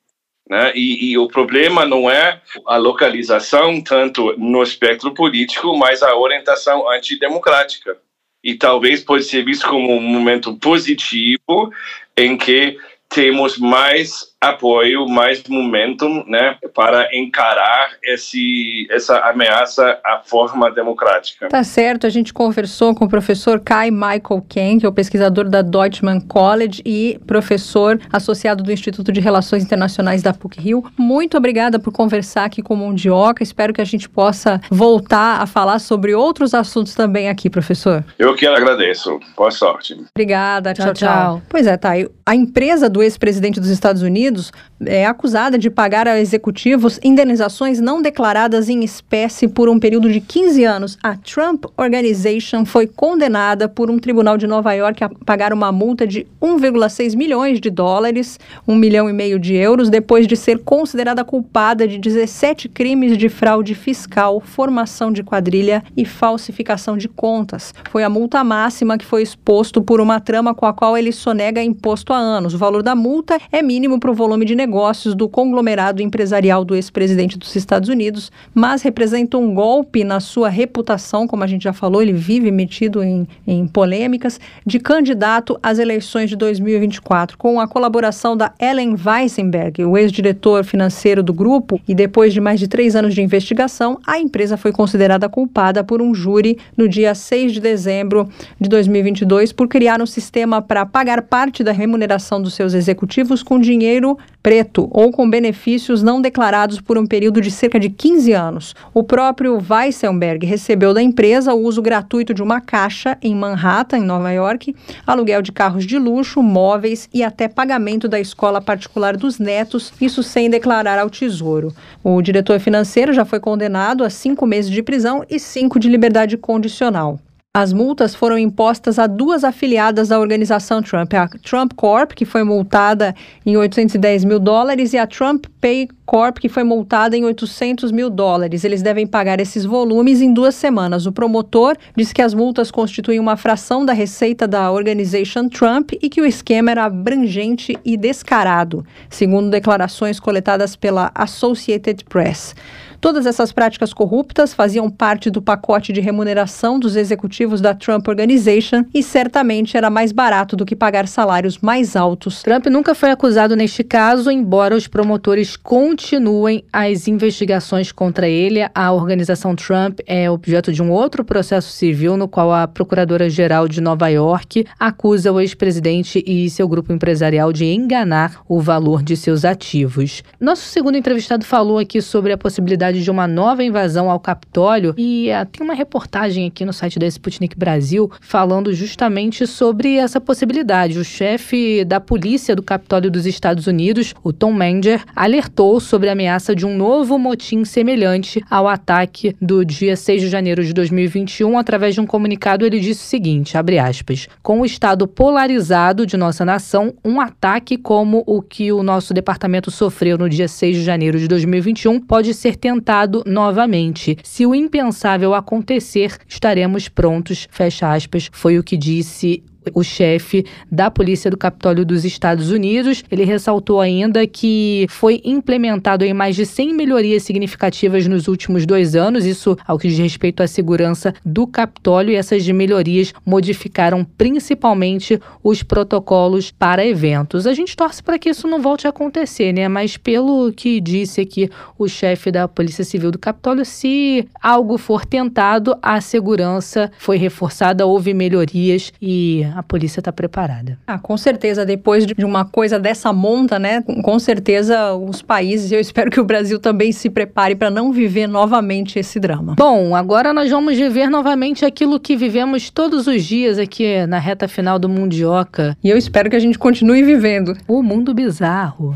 Né? 0.50 0.72
E, 0.74 1.12
e, 1.12 1.16
o 1.16 1.28
problema 1.28 1.86
não 1.86 2.10
é 2.10 2.42
a 2.66 2.76
localização 2.76 3.80
tanto 3.80 4.36
no 4.36 4.64
espectro 4.64 5.14
político, 5.14 5.78
mas 5.78 6.02
a 6.02 6.16
orientação 6.16 6.90
antidemocrática. 6.90 7.96
E 8.42 8.56
talvez 8.56 9.00
pode 9.00 9.22
ser 9.22 9.44
visto 9.44 9.68
como 9.68 9.92
um 9.94 10.00
momento 10.00 10.56
positivo 10.56 11.72
em 12.16 12.36
que 12.36 12.76
temos 13.08 13.58
mais 13.58 14.29
apoio, 14.42 15.06
mais 15.06 15.42
momentum, 15.46 16.24
né, 16.26 16.56
para 16.74 17.06
encarar 17.14 17.90
esse, 18.02 18.86
essa 18.90 19.18
ameaça 19.18 20.00
à 20.02 20.22
forma 20.24 20.70
democrática. 20.70 21.48
Tá 21.48 21.62
certo, 21.62 22.06
a 22.06 22.10
gente 22.10 22.32
conversou 22.32 22.94
com 22.94 23.04
o 23.04 23.08
professor 23.08 23.60
Kai 23.60 23.90
Michael 23.90 24.42
Ken, 24.48 24.78
que 24.78 24.86
é 24.86 24.88
o 24.88 24.92
pesquisador 24.92 25.46
da 25.46 25.60
Deutschman 25.60 26.22
College 26.22 26.80
e 26.86 27.20
professor 27.26 28.00
associado 28.10 28.62
do 28.62 28.72
Instituto 28.72 29.12
de 29.12 29.20
Relações 29.20 29.62
Internacionais 29.62 30.22
da 30.22 30.32
PUC-Rio. 30.32 30.84
Muito 30.96 31.36
obrigada 31.36 31.78
por 31.78 31.92
conversar 31.92 32.46
aqui 32.46 32.62
com 32.62 32.72
o 32.72 32.76
Mundioca, 32.78 33.42
espero 33.42 33.74
que 33.74 33.80
a 33.82 33.84
gente 33.84 34.08
possa 34.08 34.58
voltar 34.70 35.42
a 35.42 35.46
falar 35.46 35.80
sobre 35.80 36.14
outros 36.14 36.54
assuntos 36.54 36.94
também 36.94 37.28
aqui, 37.28 37.50
professor. 37.50 38.02
Eu 38.18 38.34
que 38.34 38.46
agradeço, 38.46 39.20
boa 39.36 39.50
sorte. 39.50 40.00
Obrigada, 40.14 40.72
tchau, 40.72 40.94
tchau. 40.94 40.94
tchau. 40.94 41.42
Pois 41.46 41.66
é, 41.66 41.76
tá, 41.76 41.90
a 42.24 42.34
empresa 42.34 42.88
do 42.88 43.02
ex-presidente 43.02 43.60
dos 43.60 43.68
Estados 43.68 44.00
Unidos 44.00 44.29
Unidos 44.30 44.52
é 44.86 45.06
acusada 45.06 45.58
de 45.58 45.68
pagar 45.68 46.08
a 46.08 46.20
executivos 46.20 46.98
indenizações 47.02 47.80
não 47.80 48.00
declaradas 48.00 48.68
em 48.68 48.82
espécie 48.82 49.46
por 49.48 49.68
um 49.68 49.78
período 49.78 50.10
de 50.10 50.20
15 50.20 50.64
anos. 50.64 50.98
A 51.02 51.16
Trump 51.16 51.64
Organization 51.76 52.64
foi 52.64 52.86
condenada 52.86 53.68
por 53.68 53.90
um 53.90 53.98
tribunal 53.98 54.38
de 54.38 54.46
Nova 54.46 54.72
York 54.72 55.04
a 55.04 55.10
pagar 55.24 55.52
uma 55.52 55.70
multa 55.70 56.06
de 56.06 56.26
1,6 56.40 57.16
milhões 57.16 57.60
de 57.60 57.70
dólares, 57.70 58.38
1 58.66 58.74
milhão 58.74 59.08
e 59.08 59.12
meio 59.12 59.38
de 59.38 59.54
euros, 59.54 59.90
depois 59.90 60.26
de 60.26 60.36
ser 60.36 60.58
considerada 60.58 61.24
culpada 61.24 61.86
de 61.86 61.98
17 61.98 62.68
crimes 62.68 63.18
de 63.18 63.28
fraude 63.28 63.74
fiscal, 63.74 64.40
formação 64.40 65.12
de 65.12 65.22
quadrilha 65.22 65.82
e 65.96 66.04
falsificação 66.04 66.96
de 66.96 67.08
contas. 67.08 67.74
Foi 67.90 68.02
a 68.02 68.08
multa 68.08 68.42
máxima 68.42 68.96
que 68.96 69.04
foi 69.04 69.22
exposto 69.22 69.82
por 69.82 70.00
uma 70.00 70.20
trama 70.20 70.54
com 70.54 70.66
a 70.66 70.72
qual 70.72 70.96
ele 70.96 71.12
sonega 71.12 71.62
imposto 71.62 72.12
há 72.12 72.18
anos. 72.18 72.54
O 72.54 72.58
valor 72.58 72.82
da 72.82 72.94
multa 72.94 73.38
é 73.52 73.62
mínimo 73.62 73.98
para 74.00 74.10
o 74.10 74.14
volume 74.14 74.44
de 74.44 74.54
negócios 74.70 75.16
do 75.16 75.28
conglomerado 75.28 76.00
empresarial 76.00 76.64
do 76.64 76.76
ex-presidente 76.76 77.36
dos 77.36 77.56
Estados 77.56 77.88
Unidos, 77.88 78.30
mas 78.54 78.82
representa 78.82 79.36
um 79.36 79.52
golpe 79.52 80.04
na 80.04 80.20
sua 80.20 80.48
reputação, 80.48 81.26
como 81.26 81.42
a 81.42 81.46
gente 81.48 81.64
já 81.64 81.72
falou, 81.72 82.00
ele 82.00 82.12
vive 82.12 82.52
metido 82.52 83.02
em, 83.02 83.26
em 83.44 83.66
polêmicas, 83.66 84.38
de 84.64 84.78
candidato 84.78 85.58
às 85.60 85.80
eleições 85.80 86.30
de 86.30 86.36
2024, 86.36 87.36
com 87.36 87.58
a 87.58 87.66
colaboração 87.66 88.36
da 88.36 88.52
Ellen 88.60 88.94
Weisenberg, 88.94 89.84
o 89.84 89.98
ex-diretor 89.98 90.62
financeiro 90.64 91.20
do 91.20 91.32
grupo, 91.32 91.80
e 91.88 91.92
depois 91.92 92.32
de 92.32 92.40
mais 92.40 92.60
de 92.60 92.68
três 92.68 92.94
anos 92.94 93.12
de 93.12 93.20
investigação, 93.20 93.98
a 94.06 94.20
empresa 94.20 94.56
foi 94.56 94.70
considerada 94.70 95.28
culpada 95.28 95.82
por 95.82 96.00
um 96.00 96.14
júri 96.14 96.56
no 96.76 96.88
dia 96.88 97.12
6 97.12 97.54
de 97.54 97.60
dezembro 97.60 98.28
de 98.60 98.68
2022 98.68 99.52
por 99.52 99.66
criar 99.66 100.00
um 100.00 100.06
sistema 100.06 100.62
para 100.62 100.86
pagar 100.86 101.22
parte 101.22 101.64
da 101.64 101.72
remuneração 101.72 102.40
dos 102.40 102.54
seus 102.54 102.72
executivos 102.72 103.42
com 103.42 103.58
dinheiro 103.58 104.16
preto 104.42 104.88
ou 104.90 105.10
com 105.10 105.28
benefícios 105.28 106.02
não 106.02 106.20
declarados 106.20 106.80
por 106.80 106.98
um 106.98 107.06
período 107.06 107.40
de 107.40 107.50
cerca 107.50 107.78
de 107.78 107.90
15 107.90 108.32
anos. 108.32 108.74
O 108.92 109.02
próprio 109.02 109.58
Weissenberg 109.68 110.46
recebeu 110.46 110.94
da 110.94 111.02
empresa 111.02 111.54
o 111.54 111.62
uso 111.62 111.82
gratuito 111.82 112.32
de 112.32 112.42
uma 112.42 112.60
caixa 112.60 113.16
em 113.22 113.34
Manhattan, 113.34 113.98
em 113.98 114.04
Nova 114.04 114.30
York, 114.30 114.74
aluguel 115.06 115.42
de 115.42 115.52
carros 115.52 115.86
de 115.86 115.98
luxo, 115.98 116.42
móveis 116.42 117.08
e 117.12 117.22
até 117.22 117.48
pagamento 117.48 118.08
da 118.08 118.20
escola 118.20 118.60
particular 118.60 119.16
dos 119.16 119.38
netos, 119.38 119.92
isso 120.00 120.22
sem 120.22 120.48
declarar 120.48 120.98
ao 120.98 121.10
Tesouro. 121.10 121.74
O 122.02 122.20
diretor 122.22 122.58
financeiro 122.60 123.12
já 123.12 123.24
foi 123.24 123.40
condenado 123.40 124.04
a 124.04 124.10
cinco 124.10 124.46
meses 124.46 124.70
de 124.70 124.82
prisão 124.82 125.24
e 125.28 125.38
cinco 125.38 125.78
de 125.78 125.88
liberdade 125.88 126.36
condicional. 126.36 127.18
As 127.52 127.72
multas 127.72 128.14
foram 128.14 128.38
impostas 128.38 128.96
a 128.96 129.08
duas 129.08 129.42
afiliadas 129.42 130.06
da 130.06 130.20
organização 130.20 130.80
Trump, 130.80 131.12
a 131.14 131.26
Trump 131.26 131.72
Corp, 131.74 132.12
que 132.12 132.24
foi 132.24 132.44
multada 132.44 133.12
em 133.44 133.56
810 133.56 134.24
mil 134.24 134.38
dólares, 134.38 134.92
e 134.92 134.98
a 134.98 135.04
Trump 135.04 135.46
Pay 135.60 135.88
Corp, 136.06 136.38
que 136.38 136.48
foi 136.48 136.62
multada 136.62 137.16
em 137.16 137.24
800 137.24 137.90
mil 137.90 138.08
dólares. 138.08 138.62
Eles 138.62 138.82
devem 138.82 139.04
pagar 139.04 139.40
esses 139.40 139.64
volumes 139.64 140.20
em 140.20 140.32
duas 140.32 140.54
semanas. 140.54 141.06
O 141.06 141.12
promotor 141.12 141.76
disse 141.96 142.14
que 142.14 142.22
as 142.22 142.34
multas 142.34 142.70
constituem 142.70 143.18
uma 143.18 143.36
fração 143.36 143.84
da 143.84 143.92
receita 143.92 144.46
da 144.46 144.70
Organization 144.70 145.48
Trump 145.48 145.90
e 146.00 146.08
que 146.08 146.22
o 146.22 146.26
esquema 146.26 146.70
era 146.70 146.84
abrangente 146.84 147.76
e 147.84 147.96
descarado, 147.96 148.86
segundo 149.08 149.50
declarações 149.50 150.20
coletadas 150.20 150.76
pela 150.76 151.10
Associated 151.16 152.04
Press. 152.04 152.54
Todas 153.00 153.24
essas 153.24 153.50
práticas 153.50 153.94
corruptas 153.94 154.52
faziam 154.52 154.90
parte 154.90 155.30
do 155.30 155.40
pacote 155.40 155.90
de 155.90 156.02
remuneração 156.02 156.78
dos 156.78 156.96
executivos 156.96 157.58
da 157.58 157.72
Trump 157.72 158.06
Organization 158.06 158.84
e 158.92 159.02
certamente 159.02 159.74
era 159.74 159.88
mais 159.88 160.12
barato 160.12 160.54
do 160.54 160.66
que 160.66 160.76
pagar 160.76 161.08
salários 161.08 161.58
mais 161.58 161.96
altos. 161.96 162.42
Trump 162.42 162.66
nunca 162.66 162.94
foi 162.94 163.10
acusado 163.10 163.56
neste 163.56 163.82
caso, 163.82 164.30
embora 164.30 164.76
os 164.76 164.86
promotores 164.86 165.56
continuem 165.56 166.62
as 166.70 167.08
investigações 167.08 167.90
contra 167.90 168.28
ele. 168.28 168.60
A 168.74 168.92
organização 168.92 169.56
Trump 169.56 170.00
é 170.06 170.30
objeto 170.30 170.70
de 170.70 170.82
um 170.82 170.90
outro 170.90 171.24
processo 171.24 171.72
civil 171.72 172.18
no 172.18 172.28
qual 172.28 172.52
a 172.52 172.68
Procuradora-Geral 172.68 173.66
de 173.66 173.80
Nova 173.80 174.08
York 174.08 174.66
acusa 174.78 175.32
o 175.32 175.40
ex-presidente 175.40 176.22
e 176.26 176.50
seu 176.50 176.68
grupo 176.68 176.92
empresarial 176.92 177.50
de 177.50 177.64
enganar 177.64 178.42
o 178.46 178.60
valor 178.60 179.02
de 179.02 179.16
seus 179.16 179.46
ativos. 179.46 180.22
Nosso 180.38 180.64
segundo 180.64 180.98
entrevistado 180.98 181.46
falou 181.46 181.78
aqui 181.78 182.02
sobre 182.02 182.32
a 182.32 182.38
possibilidade 182.38 182.89
possibilidade 182.90 183.02
de 183.02 183.10
uma 183.10 183.26
nova 183.26 183.62
invasão 183.62 184.10
ao 184.10 184.18
Capitólio. 184.18 184.94
E 184.98 185.28
uh, 185.30 185.46
tem 185.46 185.64
uma 185.64 185.74
reportagem 185.74 186.46
aqui 186.46 186.64
no 186.64 186.72
site 186.72 186.98
da 186.98 187.06
Sputnik 187.06 187.56
Brasil 187.56 188.10
falando 188.20 188.72
justamente 188.74 189.46
sobre 189.46 189.96
essa 189.96 190.20
possibilidade. 190.20 190.98
O 190.98 191.04
chefe 191.04 191.84
da 191.84 192.00
polícia 192.00 192.56
do 192.56 192.62
Capitólio 192.62 193.10
dos 193.10 193.26
Estados 193.26 193.66
Unidos, 193.66 194.14
o 194.22 194.32
Tom 194.32 194.52
Manger, 194.52 195.04
alertou 195.14 195.80
sobre 195.80 196.08
a 196.08 196.12
ameaça 196.12 196.54
de 196.54 196.66
um 196.66 196.76
novo 196.76 197.18
motim 197.18 197.64
semelhante 197.64 198.42
ao 198.50 198.66
ataque 198.66 199.34
do 199.40 199.64
dia 199.64 199.96
6 199.96 200.22
de 200.22 200.28
janeiro 200.28 200.64
de 200.64 200.72
2021. 200.72 201.56
Através 201.58 201.94
de 201.94 202.00
um 202.00 202.06
comunicado, 202.06 202.66
ele 202.66 202.80
disse 202.80 203.04
o 203.04 203.08
seguinte: 203.08 203.54
aspas, 203.56 204.28
com 204.42 204.60
o 204.60 204.66
estado 204.66 205.06
polarizado 205.06 206.04
de 206.04 206.16
nossa 206.16 206.44
nação, 206.44 206.94
um 207.04 207.20
ataque 207.20 207.76
como 207.76 208.22
o 208.26 208.42
que 208.42 208.72
o 208.72 208.82
nosso 208.82 209.14
departamento 209.14 209.70
sofreu 209.70 210.18
no 210.18 210.28
dia 210.28 210.48
6 210.48 210.76
de 210.76 210.82
janeiro 210.82 211.18
de 211.18 211.28
2021 211.28 212.00
pode 212.00 212.34
ser 212.34 212.56
tentado 212.56 212.79
tentado 212.80 213.22
novamente. 213.26 214.16
Se 214.24 214.46
o 214.46 214.54
impensável 214.54 215.34
acontecer, 215.34 216.16
estaremos 216.26 216.88
prontos. 216.88 217.46
Fecha 217.50 217.92
aspas, 217.92 218.30
foi 218.32 218.58
o 218.58 218.64
que 218.64 218.76
disse 218.76 219.44
o 219.74 219.82
chefe 219.82 220.44
da 220.70 220.90
Polícia 220.90 221.30
do 221.30 221.36
Capitólio 221.36 221.84
dos 221.84 222.04
Estados 222.04 222.50
Unidos. 222.50 223.04
Ele 223.10 223.24
ressaltou 223.24 223.80
ainda 223.80 224.26
que 224.26 224.86
foi 224.88 225.20
implementado 225.24 226.04
em 226.04 226.14
mais 226.14 226.36
de 226.36 226.46
100 226.46 226.74
melhorias 226.74 227.22
significativas 227.22 228.06
nos 228.06 228.28
últimos 228.28 228.66
dois 228.66 228.96
anos, 228.96 229.24
isso 229.24 229.56
ao 229.66 229.78
que 229.78 229.88
diz 229.88 229.98
respeito 229.98 230.42
à 230.42 230.46
segurança 230.46 231.14
do 231.24 231.46
Capitólio, 231.46 232.12
e 232.12 232.16
essas 232.16 232.46
melhorias 232.48 233.12
modificaram 233.24 234.04
principalmente 234.04 235.20
os 235.42 235.62
protocolos 235.62 236.50
para 236.50 236.86
eventos. 236.86 237.46
A 237.46 237.52
gente 237.52 237.76
torce 237.76 238.02
para 238.02 238.18
que 238.18 238.30
isso 238.30 238.48
não 238.48 238.60
volte 238.60 238.86
a 238.86 238.90
acontecer, 238.90 239.52
né? 239.52 239.68
Mas 239.68 239.96
pelo 239.96 240.52
que 240.52 240.80
disse 240.80 241.20
aqui 241.20 241.50
o 241.78 241.88
chefe 241.88 242.30
da 242.30 242.48
Polícia 242.48 242.84
Civil 242.84 243.10
do 243.10 243.18
Capitólio, 243.18 243.64
se 243.64 244.26
algo 244.42 244.78
for 244.78 245.04
tentado, 245.04 245.76
a 245.82 246.00
segurança 246.00 246.90
foi 246.98 247.16
reforçada, 247.16 247.86
houve 247.86 248.14
melhorias 248.14 248.92
e 249.00 249.44
a 249.56 249.62
polícia 249.62 250.00
está 250.00 250.12
preparada. 250.12 250.78
Ah, 250.86 250.98
com 250.98 251.16
certeza, 251.16 251.64
depois 251.64 252.06
de 252.06 252.24
uma 252.24 252.44
coisa 252.44 252.78
dessa 252.78 253.12
monta, 253.12 253.58
né? 253.58 253.82
Com 254.02 254.18
certeza 254.18 254.94
os 254.94 255.22
países, 255.22 255.70
eu 255.72 255.80
espero 255.80 256.10
que 256.10 256.20
o 256.20 256.24
Brasil 256.24 256.58
também 256.58 256.92
se 256.92 257.08
prepare 257.10 257.54
para 257.54 257.70
não 257.70 257.92
viver 257.92 258.26
novamente 258.26 258.98
esse 258.98 259.18
drama. 259.18 259.54
Bom, 259.56 259.94
agora 259.94 260.32
nós 260.32 260.50
vamos 260.50 260.76
viver 260.76 261.08
novamente 261.08 261.64
aquilo 261.64 262.00
que 262.00 262.16
vivemos 262.16 262.70
todos 262.70 263.06
os 263.06 263.24
dias 263.24 263.58
aqui 263.58 264.06
na 264.06 264.18
reta 264.18 264.48
final 264.48 264.78
do 264.78 264.88
Mundioca. 264.88 265.76
E 265.82 265.88
eu 265.88 265.96
espero 265.96 266.30
que 266.30 266.36
a 266.36 266.40
gente 266.40 266.58
continue 266.58 267.02
vivendo. 267.02 267.56
O 267.66 267.82
mundo 267.82 268.12
bizarro. 268.14 268.94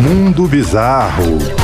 Mundo 0.00 0.48
bizarro. 0.48 1.61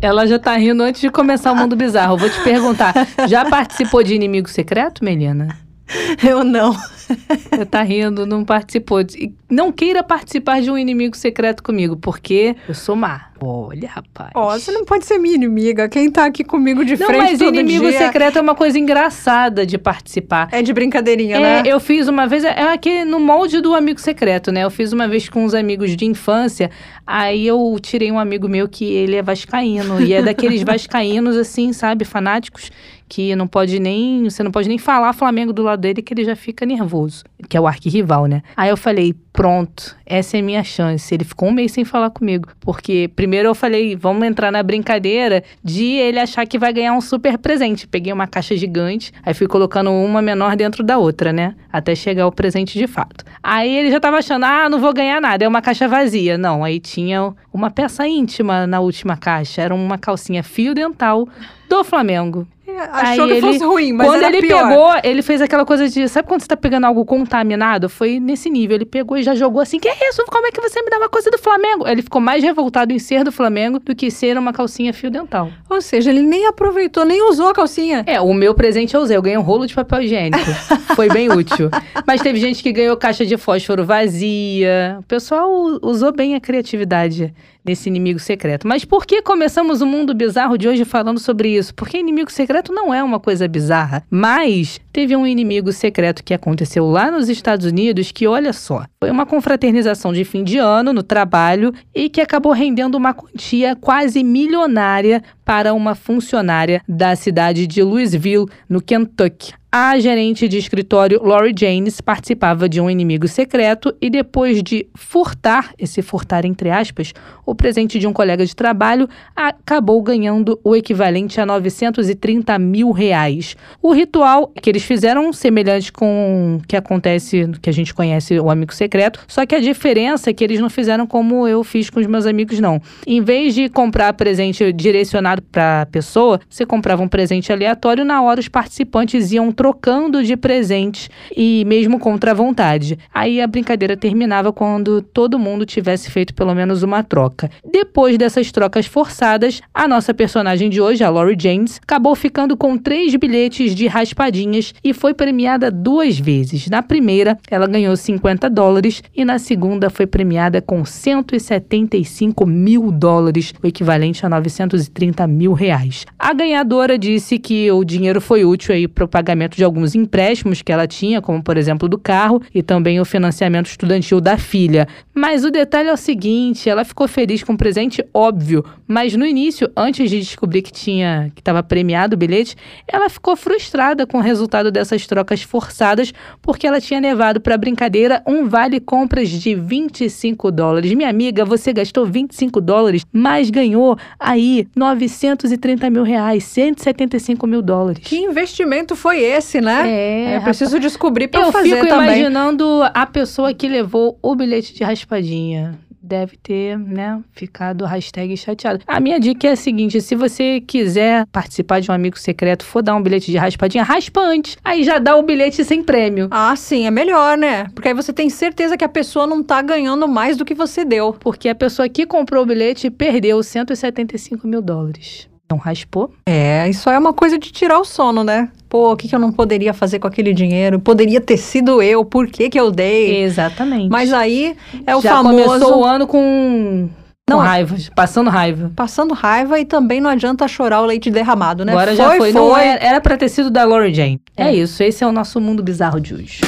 Ela 0.00 0.26
já 0.26 0.38
tá 0.38 0.56
rindo 0.56 0.82
antes 0.82 1.00
de 1.00 1.10
começar 1.10 1.52
o 1.52 1.56
mundo 1.56 1.74
bizarro. 1.74 2.14
Eu 2.14 2.18
vou 2.18 2.30
te 2.30 2.40
perguntar: 2.42 2.94
já 3.28 3.44
participou 3.44 4.02
de 4.02 4.14
inimigo 4.14 4.48
secreto, 4.48 5.04
Melina? 5.04 5.65
Eu 6.26 6.42
não. 6.42 6.72
Você 6.72 7.64
tá 7.64 7.82
rindo, 7.82 8.26
não 8.26 8.44
participou. 8.44 9.02
De... 9.02 9.32
Não 9.48 9.70
queira 9.70 10.02
participar 10.02 10.60
de 10.60 10.70
um 10.70 10.76
inimigo 10.76 11.16
secreto 11.16 11.62
comigo, 11.62 11.96
porque 11.96 12.56
eu 12.68 12.74
sou 12.74 12.96
má. 12.96 13.26
Olha, 13.40 13.88
rapaz. 13.88 14.30
Ó, 14.34 14.48
oh, 14.48 14.58
você 14.58 14.72
não 14.72 14.84
pode 14.84 15.04
ser 15.04 15.18
minha 15.18 15.34
inimiga. 15.34 15.88
Quem 15.88 16.10
tá 16.10 16.24
aqui 16.24 16.42
comigo 16.42 16.84
de 16.84 16.96
não, 16.96 17.06
frente 17.06 17.20
mas 17.20 17.38
todo 17.38 17.54
inimigo 17.54 17.88
dia... 17.88 17.98
secreto 17.98 18.38
é 18.38 18.42
uma 18.42 18.54
coisa 18.54 18.78
engraçada 18.78 19.64
de 19.64 19.78
participar. 19.78 20.48
É 20.50 20.62
de 20.62 20.72
brincadeirinha, 20.72 21.36
é, 21.36 21.40
né? 21.40 21.62
Eu 21.64 21.78
fiz 21.78 22.08
uma 22.08 22.26
vez, 22.26 22.44
é 22.44 22.72
aqui 22.72 23.04
no 23.04 23.20
molde 23.20 23.60
do 23.60 23.74
amigo 23.74 24.00
secreto, 24.00 24.50
né? 24.50 24.64
Eu 24.64 24.70
fiz 24.70 24.92
uma 24.92 25.06
vez 25.06 25.28
com 25.28 25.44
uns 25.44 25.54
amigos 25.54 25.94
de 25.94 26.06
infância. 26.06 26.70
Aí 27.06 27.46
eu 27.46 27.76
tirei 27.80 28.10
um 28.10 28.18
amigo 28.18 28.48
meu 28.48 28.68
que 28.68 28.84
ele 28.84 29.16
é 29.16 29.22
vascaíno. 29.22 30.00
e 30.02 30.12
é 30.12 30.22
daqueles 30.22 30.62
vascaínos, 30.64 31.36
assim, 31.36 31.72
sabe, 31.72 32.04
fanáticos 32.04 32.70
que 33.08 33.34
não 33.36 33.46
pode 33.46 33.78
nem. 33.78 34.24
Você 34.24 34.42
não 34.42 34.50
pode 34.50 34.68
nem 34.68 34.78
falar 34.78 35.12
Flamengo 35.12 35.52
do 35.52 35.62
lado 35.62 35.80
dele 35.80 36.02
que 36.02 36.12
ele 36.12 36.24
já 36.24 36.36
fica 36.36 36.66
nervoso. 36.66 37.24
Que 37.48 37.56
é 37.56 37.60
o 37.60 37.66
arquirrival, 37.66 38.26
né? 38.26 38.42
Aí 38.56 38.68
eu 38.68 38.76
falei, 38.76 39.14
pronto, 39.32 39.96
essa 40.04 40.36
é 40.38 40.42
minha 40.42 40.64
chance. 40.64 41.14
Ele 41.14 41.24
ficou 41.24 41.48
um 41.48 41.52
mês 41.52 41.72
sem 41.72 41.84
falar 41.84 42.10
comigo. 42.10 42.48
Porque 42.60 43.10
primeiro 43.14 43.48
eu 43.48 43.54
falei, 43.54 43.94
vamos 43.94 44.26
entrar 44.26 44.50
na 44.50 44.62
brincadeira 44.62 45.44
de 45.62 45.84
ele 45.84 46.18
achar 46.18 46.46
que 46.46 46.58
vai 46.58 46.72
ganhar 46.72 46.92
um 46.94 47.00
super 47.00 47.38
presente. 47.38 47.86
Peguei 47.86 48.12
uma 48.12 48.26
caixa 48.26 48.56
gigante, 48.56 49.12
aí 49.22 49.34
fui 49.34 49.46
colocando 49.46 49.90
uma 49.90 50.20
menor 50.20 50.56
dentro 50.56 50.82
da 50.82 50.98
outra, 50.98 51.32
né? 51.32 51.54
Até 51.72 51.94
chegar 51.94 52.26
o 52.26 52.32
presente 52.32 52.78
de 52.78 52.86
fato. 52.86 53.24
Aí 53.42 53.76
ele 53.76 53.90
já 53.90 54.00
tava 54.00 54.18
achando, 54.18 54.44
ah, 54.44 54.68
não 54.68 54.80
vou 54.80 54.92
ganhar 54.92 55.20
nada, 55.20 55.44
é 55.44 55.48
uma 55.48 55.62
caixa 55.62 55.86
vazia. 55.86 56.36
Não, 56.36 56.64
aí 56.64 56.80
tinha 56.80 57.32
uma 57.52 57.70
peça 57.70 58.06
íntima 58.06 58.66
na 58.66 58.80
última 58.80 59.16
caixa. 59.16 59.62
Era 59.62 59.74
uma 59.74 59.98
calcinha 59.98 60.42
fio 60.42 60.74
dental 60.74 61.28
do 61.68 61.84
Flamengo. 61.84 62.46
É, 62.68 62.80
achou 62.80 63.24
Aí 63.24 63.30
que 63.30 63.36
ele, 63.36 63.40
fosse 63.40 63.64
ruim, 63.64 63.92
mas 63.92 64.08
quando 64.08 64.22
ele 64.24 64.40
pior. 64.40 64.68
pegou, 64.68 64.92
ele 65.04 65.22
fez 65.22 65.40
aquela 65.40 65.64
coisa 65.64 65.88
de, 65.88 66.08
sabe 66.08 66.26
quando 66.26 66.40
você 66.40 66.48
tá 66.48 66.56
pegando 66.56 66.84
algo 66.84 67.04
contaminado? 67.04 67.88
Foi 67.88 68.18
nesse 68.18 68.50
nível, 68.50 68.74
ele 68.74 68.84
pegou 68.84 69.16
e 69.16 69.22
já 69.22 69.36
jogou 69.36 69.60
assim, 69.60 69.78
que 69.78 69.88
é 69.88 70.08
isso? 70.08 70.24
Como 70.26 70.46
é 70.46 70.50
que 70.50 70.60
você 70.60 70.82
me 70.82 70.90
dá 70.90 70.98
uma 70.98 71.08
coisa 71.08 71.30
do 71.30 71.38
Flamengo? 71.38 71.86
Ele 71.86 72.02
ficou 72.02 72.20
mais 72.20 72.42
revoltado 72.42 72.92
em 72.92 72.98
ser 72.98 73.22
do 73.22 73.30
Flamengo 73.30 73.78
do 73.78 73.94
que 73.94 74.10
ser 74.10 74.36
uma 74.36 74.52
calcinha 74.52 74.92
fio 74.92 75.10
dental. 75.10 75.48
Ou 75.70 75.80
seja, 75.80 76.10
ele 76.10 76.22
nem 76.22 76.46
aproveitou, 76.46 77.04
nem 77.04 77.22
usou 77.30 77.48
a 77.48 77.54
calcinha. 77.54 78.02
É, 78.04 78.20
o 78.20 78.34
meu 78.34 78.52
presente 78.52 78.94
eu 78.94 79.00
usei, 79.00 79.16
eu 79.16 79.22
ganhei 79.22 79.38
um 79.38 79.42
rolo 79.42 79.64
de 79.64 79.74
papel 79.74 80.02
higiênico. 80.02 80.44
Foi 80.96 81.08
bem 81.08 81.30
útil. 81.30 81.70
Mas 82.04 82.20
teve 82.20 82.40
gente 82.40 82.62
que 82.64 82.72
ganhou 82.72 82.96
caixa 82.96 83.24
de 83.24 83.36
fósforo 83.36 83.84
vazia. 83.84 84.96
O 84.98 85.02
pessoal 85.04 85.48
usou 85.82 86.12
bem 86.12 86.34
a 86.34 86.40
criatividade 86.40 87.32
nesse 87.66 87.88
inimigo 87.88 88.18
secreto. 88.18 88.66
Mas 88.66 88.84
por 88.84 89.04
que 89.04 89.20
começamos 89.22 89.80
o 89.80 89.86
mundo 89.86 90.14
bizarro 90.14 90.56
de 90.56 90.68
hoje 90.68 90.84
falando 90.84 91.18
sobre 91.18 91.56
isso? 91.56 91.74
Porque 91.74 91.98
inimigo 91.98 92.30
secreto 92.30 92.72
não 92.72 92.94
é 92.94 93.02
uma 93.02 93.18
coisa 93.18 93.48
bizarra, 93.48 94.04
mas 94.10 94.80
teve 94.92 95.16
um 95.16 95.26
inimigo 95.26 95.72
secreto 95.72 96.22
que 96.24 96.32
aconteceu 96.32 96.86
lá 96.86 97.10
nos 97.10 97.28
Estados 97.28 97.66
Unidos 97.66 98.12
que, 98.12 98.26
olha 98.26 98.52
só, 98.52 98.84
foi 99.00 99.10
uma 99.10 99.26
confraternização 99.26 100.12
de 100.12 100.24
fim 100.24 100.44
de 100.44 100.58
ano 100.58 100.92
no 100.92 101.02
trabalho 101.02 101.72
e 101.94 102.08
que 102.08 102.20
acabou 102.20 102.52
rendendo 102.52 102.94
uma 102.94 103.12
quantia 103.12 103.76
quase 103.76 104.22
milionária 104.22 105.22
para 105.44 105.74
uma 105.74 105.94
funcionária 105.94 106.82
da 106.88 107.14
cidade 107.14 107.66
de 107.66 107.82
Louisville, 107.82 108.46
no 108.68 108.80
Kentucky. 108.80 109.52
A 109.70 109.98
gerente 109.98 110.46
de 110.46 110.56
escritório 110.56 111.20
Lori 111.22 111.52
James 111.58 112.00
participava 112.00 112.68
de 112.68 112.80
um 112.80 112.88
inimigo 112.88 113.26
secreto 113.26 113.94
e 114.00 114.08
depois 114.08 114.62
de 114.62 114.86
furtar, 114.94 115.74
esse 115.76 116.00
furtar 116.02 116.46
entre 116.46 116.70
aspas, 116.70 117.12
o 117.44 117.54
presente 117.54 117.98
de 117.98 118.06
um 118.06 118.12
colega 118.12 118.46
de 118.46 118.54
trabalho, 118.54 119.08
acabou 119.34 120.00
ganhando 120.02 120.58
o 120.62 120.74
equivalente 120.74 121.40
a 121.40 121.44
930 121.44 122.58
mil 122.60 122.92
reais. 122.92 123.56
O 123.82 123.92
ritual 123.92 124.52
que 124.62 124.70
eles 124.70 124.84
fizeram 124.84 125.32
semelhante 125.32 125.92
com 125.92 126.58
o 126.62 126.66
que 126.66 126.76
acontece, 126.76 127.50
que 127.60 127.68
a 127.68 127.72
gente 127.72 127.92
conhece 127.92 128.38
o 128.38 128.48
amigo 128.48 128.72
secreto, 128.72 129.20
só 129.26 129.44
que 129.44 129.54
a 129.54 129.60
diferença 129.60 130.30
é 130.30 130.32
que 130.32 130.44
eles 130.44 130.60
não 130.60 130.70
fizeram 130.70 131.06
como 131.06 131.46
eu 131.46 131.62
fiz 131.64 131.90
com 131.90 131.98
os 131.98 132.06
meus 132.06 132.24
amigos, 132.24 132.60
não. 132.60 132.80
Em 133.06 133.20
vez 133.20 133.54
de 133.54 133.68
comprar 133.68 134.12
presente 134.12 134.72
direcionado 134.72 135.42
para 135.42 135.82
a 135.82 135.86
pessoa, 135.86 136.40
você 136.48 136.64
comprava 136.64 137.02
um 137.02 137.08
presente 137.08 137.52
aleatório, 137.52 138.04
na 138.04 138.22
hora 138.22 138.38
os 138.40 138.48
participantes 138.48 139.32
iam 139.32 139.52
trocando 139.56 140.22
de 140.22 140.36
presente 140.36 141.08
e 141.34 141.64
mesmo 141.66 141.98
contra 141.98 142.32
a 142.32 142.34
vontade. 142.34 142.98
Aí 143.12 143.40
a 143.40 143.46
brincadeira 143.46 143.96
terminava 143.96 144.52
quando 144.52 145.00
todo 145.00 145.38
mundo 145.38 145.64
tivesse 145.64 146.10
feito 146.10 146.34
pelo 146.34 146.54
menos 146.54 146.82
uma 146.82 147.02
troca. 147.02 147.50
Depois 147.64 148.18
dessas 148.18 148.52
trocas 148.52 148.86
forçadas, 148.86 149.62
a 149.72 149.88
nossa 149.88 150.12
personagem 150.12 150.68
de 150.68 150.80
hoje, 150.80 151.02
a 151.02 151.08
Lori 151.08 151.36
James, 151.38 151.80
acabou 151.82 152.14
ficando 152.14 152.56
com 152.56 152.76
três 152.76 153.14
bilhetes 153.16 153.74
de 153.74 153.86
raspadinhas 153.86 154.74
e 154.84 154.92
foi 154.92 155.14
premiada 155.14 155.70
duas 155.70 156.18
vezes. 156.18 156.68
Na 156.68 156.82
primeira, 156.82 157.38
ela 157.50 157.66
ganhou 157.66 157.96
50 157.96 158.50
dólares 158.50 159.02
e 159.16 159.24
na 159.24 159.38
segunda 159.38 159.88
foi 159.88 160.06
premiada 160.06 160.60
com 160.60 160.84
175 160.84 162.44
mil 162.44 162.92
dólares, 162.92 163.54
o 163.62 163.66
equivalente 163.66 164.26
a 164.26 164.28
930 164.28 165.26
mil 165.26 165.52
reais. 165.52 166.04
A 166.18 166.34
ganhadora 166.34 166.98
disse 166.98 167.38
que 167.38 167.70
o 167.70 167.84
dinheiro 167.84 168.20
foi 168.20 168.44
útil 168.44 168.74
aí 168.74 168.88
para 168.88 169.04
o 169.04 169.08
pagamento 169.08 169.45
de 169.54 169.62
alguns 169.62 169.94
empréstimos 169.94 170.62
que 170.62 170.72
ela 170.72 170.86
tinha, 170.86 171.20
como 171.20 171.42
por 171.42 171.56
exemplo 171.56 171.88
do 171.88 171.98
carro, 171.98 172.42
e 172.54 172.62
também 172.62 173.00
o 173.00 173.04
financiamento 173.04 173.66
estudantil 173.66 174.20
da 174.20 174.38
filha. 174.38 174.88
Mas 175.14 175.44
o 175.44 175.50
detalhe 175.50 175.88
é 175.88 175.92
o 175.92 175.96
seguinte: 175.96 176.68
ela 176.68 176.84
ficou 176.84 177.06
feliz 177.06 177.42
com 177.42 177.52
o 177.52 177.56
presente, 177.56 178.04
óbvio, 178.12 178.64
mas 178.86 179.14
no 179.14 179.24
início, 179.24 179.70
antes 179.76 180.10
de 180.10 180.20
descobrir 180.20 180.62
que 180.62 180.72
tinha 180.72 181.30
que 181.34 181.40
estava 181.40 181.62
premiado 181.62 182.14
o 182.14 182.18
bilhete, 182.18 182.56
ela 182.86 183.08
ficou 183.08 183.36
frustrada 183.36 184.06
com 184.06 184.18
o 184.18 184.20
resultado 184.20 184.70
dessas 184.70 185.06
trocas 185.06 185.42
forçadas, 185.42 186.12
porque 186.40 186.66
ela 186.66 186.80
tinha 186.80 187.00
levado 187.00 187.40
para 187.40 187.54
a 187.54 187.58
brincadeira 187.58 188.22
um 188.26 188.48
vale 188.48 188.80
compras 188.80 189.28
de 189.28 189.54
25 189.54 190.50
dólares. 190.50 190.92
Minha 190.92 191.10
amiga, 191.10 191.44
você 191.44 191.72
gastou 191.72 192.06
25 192.06 192.60
dólares, 192.60 193.04
mas 193.12 193.50
ganhou 193.50 193.98
aí 194.18 194.66
930 194.74 195.90
mil 195.90 196.02
reais, 196.02 196.44
175 196.44 197.46
mil 197.46 197.62
dólares. 197.62 198.02
Que 198.04 198.18
investimento 198.18 198.94
foi 198.96 199.20
esse? 199.20 199.35
Esse, 199.36 199.60
né? 199.60 199.88
É. 199.88 200.36
Eu 200.36 200.42
preciso 200.42 200.78
descobrir 200.78 201.28
pra 201.28 201.42
eu 201.42 201.52
fazer 201.52 201.76
fico 201.76 201.88
também. 201.88 202.06
imaginando 202.06 202.82
a 202.94 203.06
pessoa 203.06 203.52
que 203.52 203.68
levou 203.68 204.18
o 204.22 204.34
bilhete 204.34 204.74
de 204.74 204.84
raspadinha 204.84 205.78
deve 206.06 206.36
ter, 206.36 206.78
né, 206.78 207.20
ficado 207.32 207.84
hashtag 207.84 208.36
chateado. 208.36 208.84
A 208.86 209.00
minha 209.00 209.18
dica 209.18 209.48
é 209.48 209.52
a 209.52 209.56
seguinte: 209.56 210.00
se 210.00 210.14
você 210.14 210.60
quiser 210.60 211.26
participar 211.26 211.80
de 211.80 211.90
um 211.90 211.94
amigo 211.94 212.18
secreto, 212.18 212.64
for 212.64 212.82
dar 212.82 212.94
um 212.94 213.02
bilhete 213.02 213.30
de 213.30 213.36
raspadinha, 213.36 213.82
raspa 213.82 214.20
antes. 214.20 214.56
Aí 214.64 214.84
já 214.84 214.98
dá 214.98 215.16
o 215.16 215.22
bilhete 215.22 215.64
sem 215.64 215.82
prêmio. 215.82 216.28
Ah, 216.30 216.54
sim, 216.54 216.86
é 216.86 216.90
melhor, 216.90 217.36
né? 217.36 217.66
Porque 217.74 217.88
aí 217.88 217.94
você 217.94 218.12
tem 218.12 218.30
certeza 218.30 218.76
que 218.76 218.84
a 218.84 218.88
pessoa 218.88 219.26
não 219.26 219.42
tá 219.42 219.60
ganhando 219.60 220.06
mais 220.06 220.36
do 220.36 220.44
que 220.44 220.54
você 220.54 220.84
deu. 220.84 221.12
Porque 221.12 221.48
a 221.48 221.54
pessoa 221.54 221.88
que 221.88 222.06
comprou 222.06 222.44
o 222.44 222.46
bilhete 222.46 222.88
perdeu 222.90 223.42
175 223.42 224.46
mil 224.46 224.62
dólares. 224.62 225.28
Não 225.50 225.58
raspou? 225.58 226.10
É, 226.28 226.68
isso 226.68 226.90
é 226.90 226.98
uma 226.98 227.12
coisa 227.12 227.38
de 227.38 227.52
tirar 227.52 227.78
o 227.78 227.84
sono, 227.84 228.24
né? 228.24 228.48
Pô, 228.68 228.92
o 228.92 228.96
que, 228.96 229.08
que 229.08 229.14
eu 229.14 229.18
não 229.18 229.30
poderia 229.30 229.72
fazer 229.72 230.00
com 230.00 230.08
aquele 230.08 230.32
dinheiro? 230.32 230.80
Poderia 230.80 231.20
ter 231.20 231.36
sido 231.36 231.80
eu, 231.80 232.04
por 232.04 232.26
que, 232.26 232.50
que 232.50 232.58
eu 232.58 232.70
dei? 232.72 233.22
Exatamente. 233.22 233.88
Mas 233.88 234.12
aí 234.12 234.56
é 234.84 234.96
o 234.96 235.00
Já 235.00 235.16
famoso. 235.16 235.44
começou 235.44 235.80
o 235.80 235.84
ano 235.84 236.06
com. 236.06 236.88
Não, 237.28 237.38
raiva, 237.38 237.76
passando 237.94 238.30
raiva. 238.30 238.72
Passando 238.74 239.14
raiva 239.14 239.58
e 239.58 239.64
também 239.64 240.00
não 240.00 240.10
adianta 240.10 240.46
chorar 240.46 240.80
o 240.80 240.86
leite 240.86 241.10
derramado, 241.10 241.64
né? 241.64 241.72
Agora 241.72 241.88
foi, 241.88 241.96
já 241.96 242.08
foi. 242.08 242.18
foi. 242.18 242.32
Não 242.32 242.56
era, 242.56 242.84
era 242.84 243.00
pra 243.00 243.16
ter 243.16 243.28
sido 243.28 243.50
da 243.50 243.64
Lori 243.64 243.94
Jane. 243.94 244.20
É. 244.36 244.48
é 244.48 244.54
isso, 244.54 244.82
esse 244.82 245.02
é 245.02 245.06
o 245.06 245.12
nosso 245.12 245.40
mundo 245.40 245.62
bizarro 245.62 246.00
de 246.00 246.14
hoje. 246.14 246.40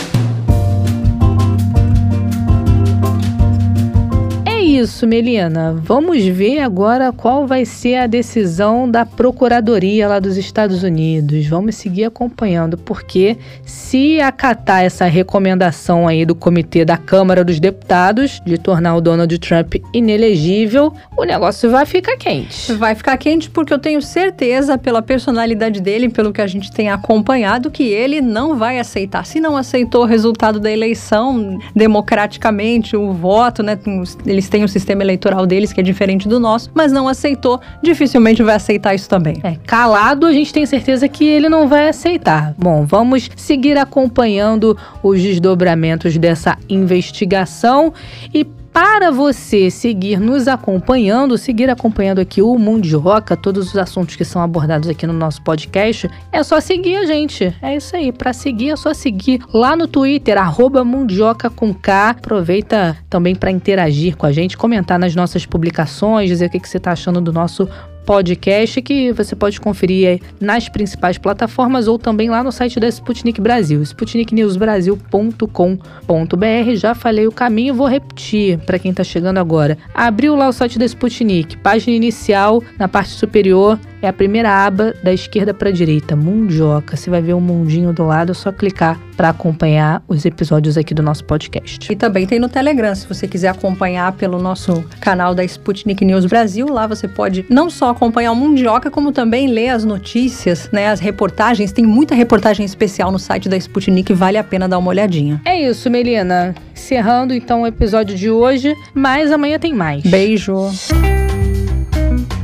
Isso, 4.79 5.07
Melina. 5.07 5.74
Vamos 5.83 6.24
ver 6.24 6.61
agora 6.61 7.12
qual 7.12 7.47
vai 7.47 7.64
ser 7.64 7.97
a 7.97 8.07
decisão 8.07 8.89
da 8.89 9.05
Procuradoria 9.05 10.07
lá 10.07 10.18
dos 10.18 10.37
Estados 10.37 10.83
Unidos. 10.83 11.47
Vamos 11.47 11.74
seguir 11.74 12.05
acompanhando, 12.05 12.79
porque 12.79 13.37
se 13.64 14.20
acatar 14.20 14.85
essa 14.85 15.07
recomendação 15.07 16.07
aí 16.07 16.24
do 16.24 16.35
Comitê 16.35 16.85
da 16.85 16.97
Câmara 16.97 17.45
dos 17.45 17.59
Deputados 17.59 18.41
de 18.45 18.57
tornar 18.59 18.97
o 18.97 19.01
Donald 19.01 19.37
Trump 19.39 19.74
inelegível, 19.93 20.93
o 21.16 21.24
negócio 21.24 21.70
vai 21.70 21.85
ficar 21.85 22.16
quente. 22.16 22.72
Vai 22.74 22.95
ficar 22.95 23.16
quente 23.16 23.51
porque 23.51 23.72
eu 23.72 23.79
tenho 23.79 24.01
certeza, 24.01 24.79
pela 24.79 25.03
personalidade 25.03 25.81
dele, 25.81 26.09
pelo 26.09 26.33
que 26.33 26.41
a 26.41 26.47
gente 26.47 26.70
tem 26.70 26.89
acompanhado, 26.89 27.70
que 27.70 27.83
ele 27.83 28.20
não 28.20 28.57
vai 28.57 28.79
aceitar. 28.79 29.26
Se 29.26 29.41
não 29.41 29.57
aceitou 29.57 30.03
o 30.03 30.07
resultado 30.07 30.61
da 30.61 30.70
eleição 30.70 31.59
democraticamente, 31.74 32.97
o 32.97 33.12
voto, 33.12 33.62
né? 33.62 33.79
Eles 34.24 34.49
têm 34.49 34.68
o 34.69 34.73
sistema 34.73 35.03
eleitoral 35.03 35.47
deles, 35.47 35.73
que 35.73 35.81
é 35.81 35.83
diferente 35.83 36.29
do 36.29 36.39
nosso, 36.39 36.71
mas 36.75 36.93
não 36.93 37.09
aceitou, 37.09 37.61
dificilmente 37.83 38.43
vai 38.43 38.55
aceitar 38.55 38.95
isso 38.95 39.09
também. 39.09 39.37
É, 39.43 39.57
calado, 39.66 40.27
a 40.27 40.33
gente 40.33 40.53
tem 40.53 40.64
certeza 40.66 41.09
que 41.09 41.25
ele 41.25 41.49
não 41.49 41.69
vai 41.69 41.89
aceitar. 41.89 42.55
Bom, 42.57 42.85
vamos 42.85 43.31
seguir 43.37 43.77
acompanhando 43.77 44.77
os 45.03 45.21
desdobramentos 45.21 46.16
dessa 46.16 46.57
investigação 46.69 47.93
e 48.33 48.47
para 48.73 49.11
você 49.11 49.71
seguir 49.71 50.21
nos 50.21 50.49
acompanhando, 50.49 51.37
seguir 51.39 51.71
acompanhando 51.71 52.21
aqui 52.21 52.41
o 52.43 52.59
Mundioca, 52.59 53.37
todos 53.37 53.69
os 53.69 53.77
assuntos 53.77 54.16
que 54.16 54.25
são 54.25 54.43
abordados 54.43 54.89
aqui 54.89 55.07
no 55.07 55.12
nosso 55.12 55.43
podcast, 55.43 56.11
é 56.33 56.43
só 56.43 56.61
seguir 56.61 56.97
a 56.97 57.07
gente. 57.07 57.55
É 57.61 57.77
isso 57.77 57.95
aí. 57.97 58.12
Para 58.12 58.33
seguir, 58.33 58.71
é 58.71 58.77
só 58.77 58.95
seguir 58.95 59.41
lá 59.53 59.77
no 59.77 59.87
Twitter, 59.89 60.39
arroba 60.39 60.85
Mundioca 60.85 61.51
com 61.51 61.75
K. 61.75 62.11
Aproveita 62.11 62.97
também 63.09 63.35
para 63.35 63.51
interagir 63.51 64.16
com 64.16 64.27
a 64.27 64.33
gente, 64.33 64.57
comentar 64.57 64.99
nas 64.99 65.14
nossas 65.14 65.47
publicações, 65.47 66.29
dizer 66.29 66.47
o 66.47 66.51
que, 66.51 66.61
que 66.61 66.69
você 66.69 66.77
está 66.77 66.93
achando 66.93 67.21
do 67.21 67.33
nosso 67.33 67.69
podcast 68.09 68.81
que 68.81 69.13
você 69.13 69.37
pode 69.37 69.61
conferir 69.61 70.23
nas 70.41 70.67
principais 70.67 71.19
plataformas 71.19 71.87
ou 71.87 71.99
também 71.99 72.31
lá 72.31 72.43
no 72.43 72.51
site 72.51 72.81
da 72.81 72.89
Sputnik 72.89 73.39
Brasil, 73.39 73.83
sputniknewsbrasil.com.br. 73.83 76.77
Já 76.77 76.95
falei 76.95 77.27
o 77.27 77.33
caminho, 77.33 77.75
vou 77.75 77.87
repetir 77.87 78.57
para 78.61 78.79
quem 78.79 78.93
está 78.93 79.05
chegando 79.05 79.37
agora. 79.37 79.77
Abriu 79.93 80.35
lá 80.35 80.49
o 80.49 80.55
site 80.55 80.79
da 80.79 80.87
Sputnik, 80.87 81.59
página 81.59 81.95
inicial, 81.95 82.65
na 82.79 82.89
parte 82.89 83.11
superior, 83.11 83.79
é 84.01 84.09
a 84.09 84.12
primeira 84.12 84.51
aba 84.51 84.94
da 85.03 85.12
esquerda 85.12 85.53
para 85.53 85.68
a 85.68 85.72
direita, 85.72 86.14
Mundioca. 86.14 86.96
Você 86.96 87.11
vai 87.11 87.20
ver 87.20 87.32
o 87.32 87.38
um 87.38 87.40
mundinho 87.40 87.92
do 87.92 88.05
lado, 88.05 88.32
é 88.32 88.34
só 88.34 88.53
clicar 88.53 88.99
para 89.16 89.30
acompanhar 89.30 90.03
os 90.07 90.24
episódios 90.24 90.78
aqui 90.78 90.94
do 90.94 91.03
nosso 91.03 91.24
podcast. 91.24 91.90
E 91.92 91.96
também 91.96 92.26
tem 92.26 92.38
no 92.38 92.49
Telegram, 92.49 92.94
se 92.94 93.07
você 93.07 93.26
quiser 93.26 93.49
acompanhar 93.49 94.12
pelo 94.12 94.38
nosso 94.38 94.84
canal 95.01 95.34
da 95.34 95.42
Sputnik 95.44 96.05
News 96.05 96.26
Brasil, 96.26 96.68
lá 96.68 96.86
você 96.86 97.09
pode 97.09 97.44
não 97.49 97.68
só 97.68 97.90
acompanhar 97.90 98.32
o 98.32 98.36
Mundioca, 98.36 98.90
como 98.90 99.11
também 99.11 99.49
ler 99.49 99.70
as 99.70 99.84
notícias, 99.84 100.70
né, 100.72 100.88
as 100.88 101.01
reportagens. 101.01 101.72
Tem 101.72 101.84
muita 101.84 102.14
reportagem 102.14 102.64
especial 102.64 103.11
no 103.11 103.18
site 103.18 103.49
da 103.49 103.57
Sputnik, 103.57 104.12
vale 104.12 104.38
a 104.38 104.44
pena 104.44 104.68
dar 104.68 104.78
uma 104.78 104.90
olhadinha. 104.90 105.40
É 105.44 105.61
isso, 105.61 105.90
Melina. 105.90 106.55
Encerrando 106.72 107.34
então 107.34 107.62
o 107.62 107.66
episódio 107.66 108.16
de 108.16 108.30
hoje, 108.30 108.74
mas 108.94 109.32
amanhã 109.32 109.59
tem 109.59 109.74
mais. 109.74 110.03
Beijo. 110.05 110.70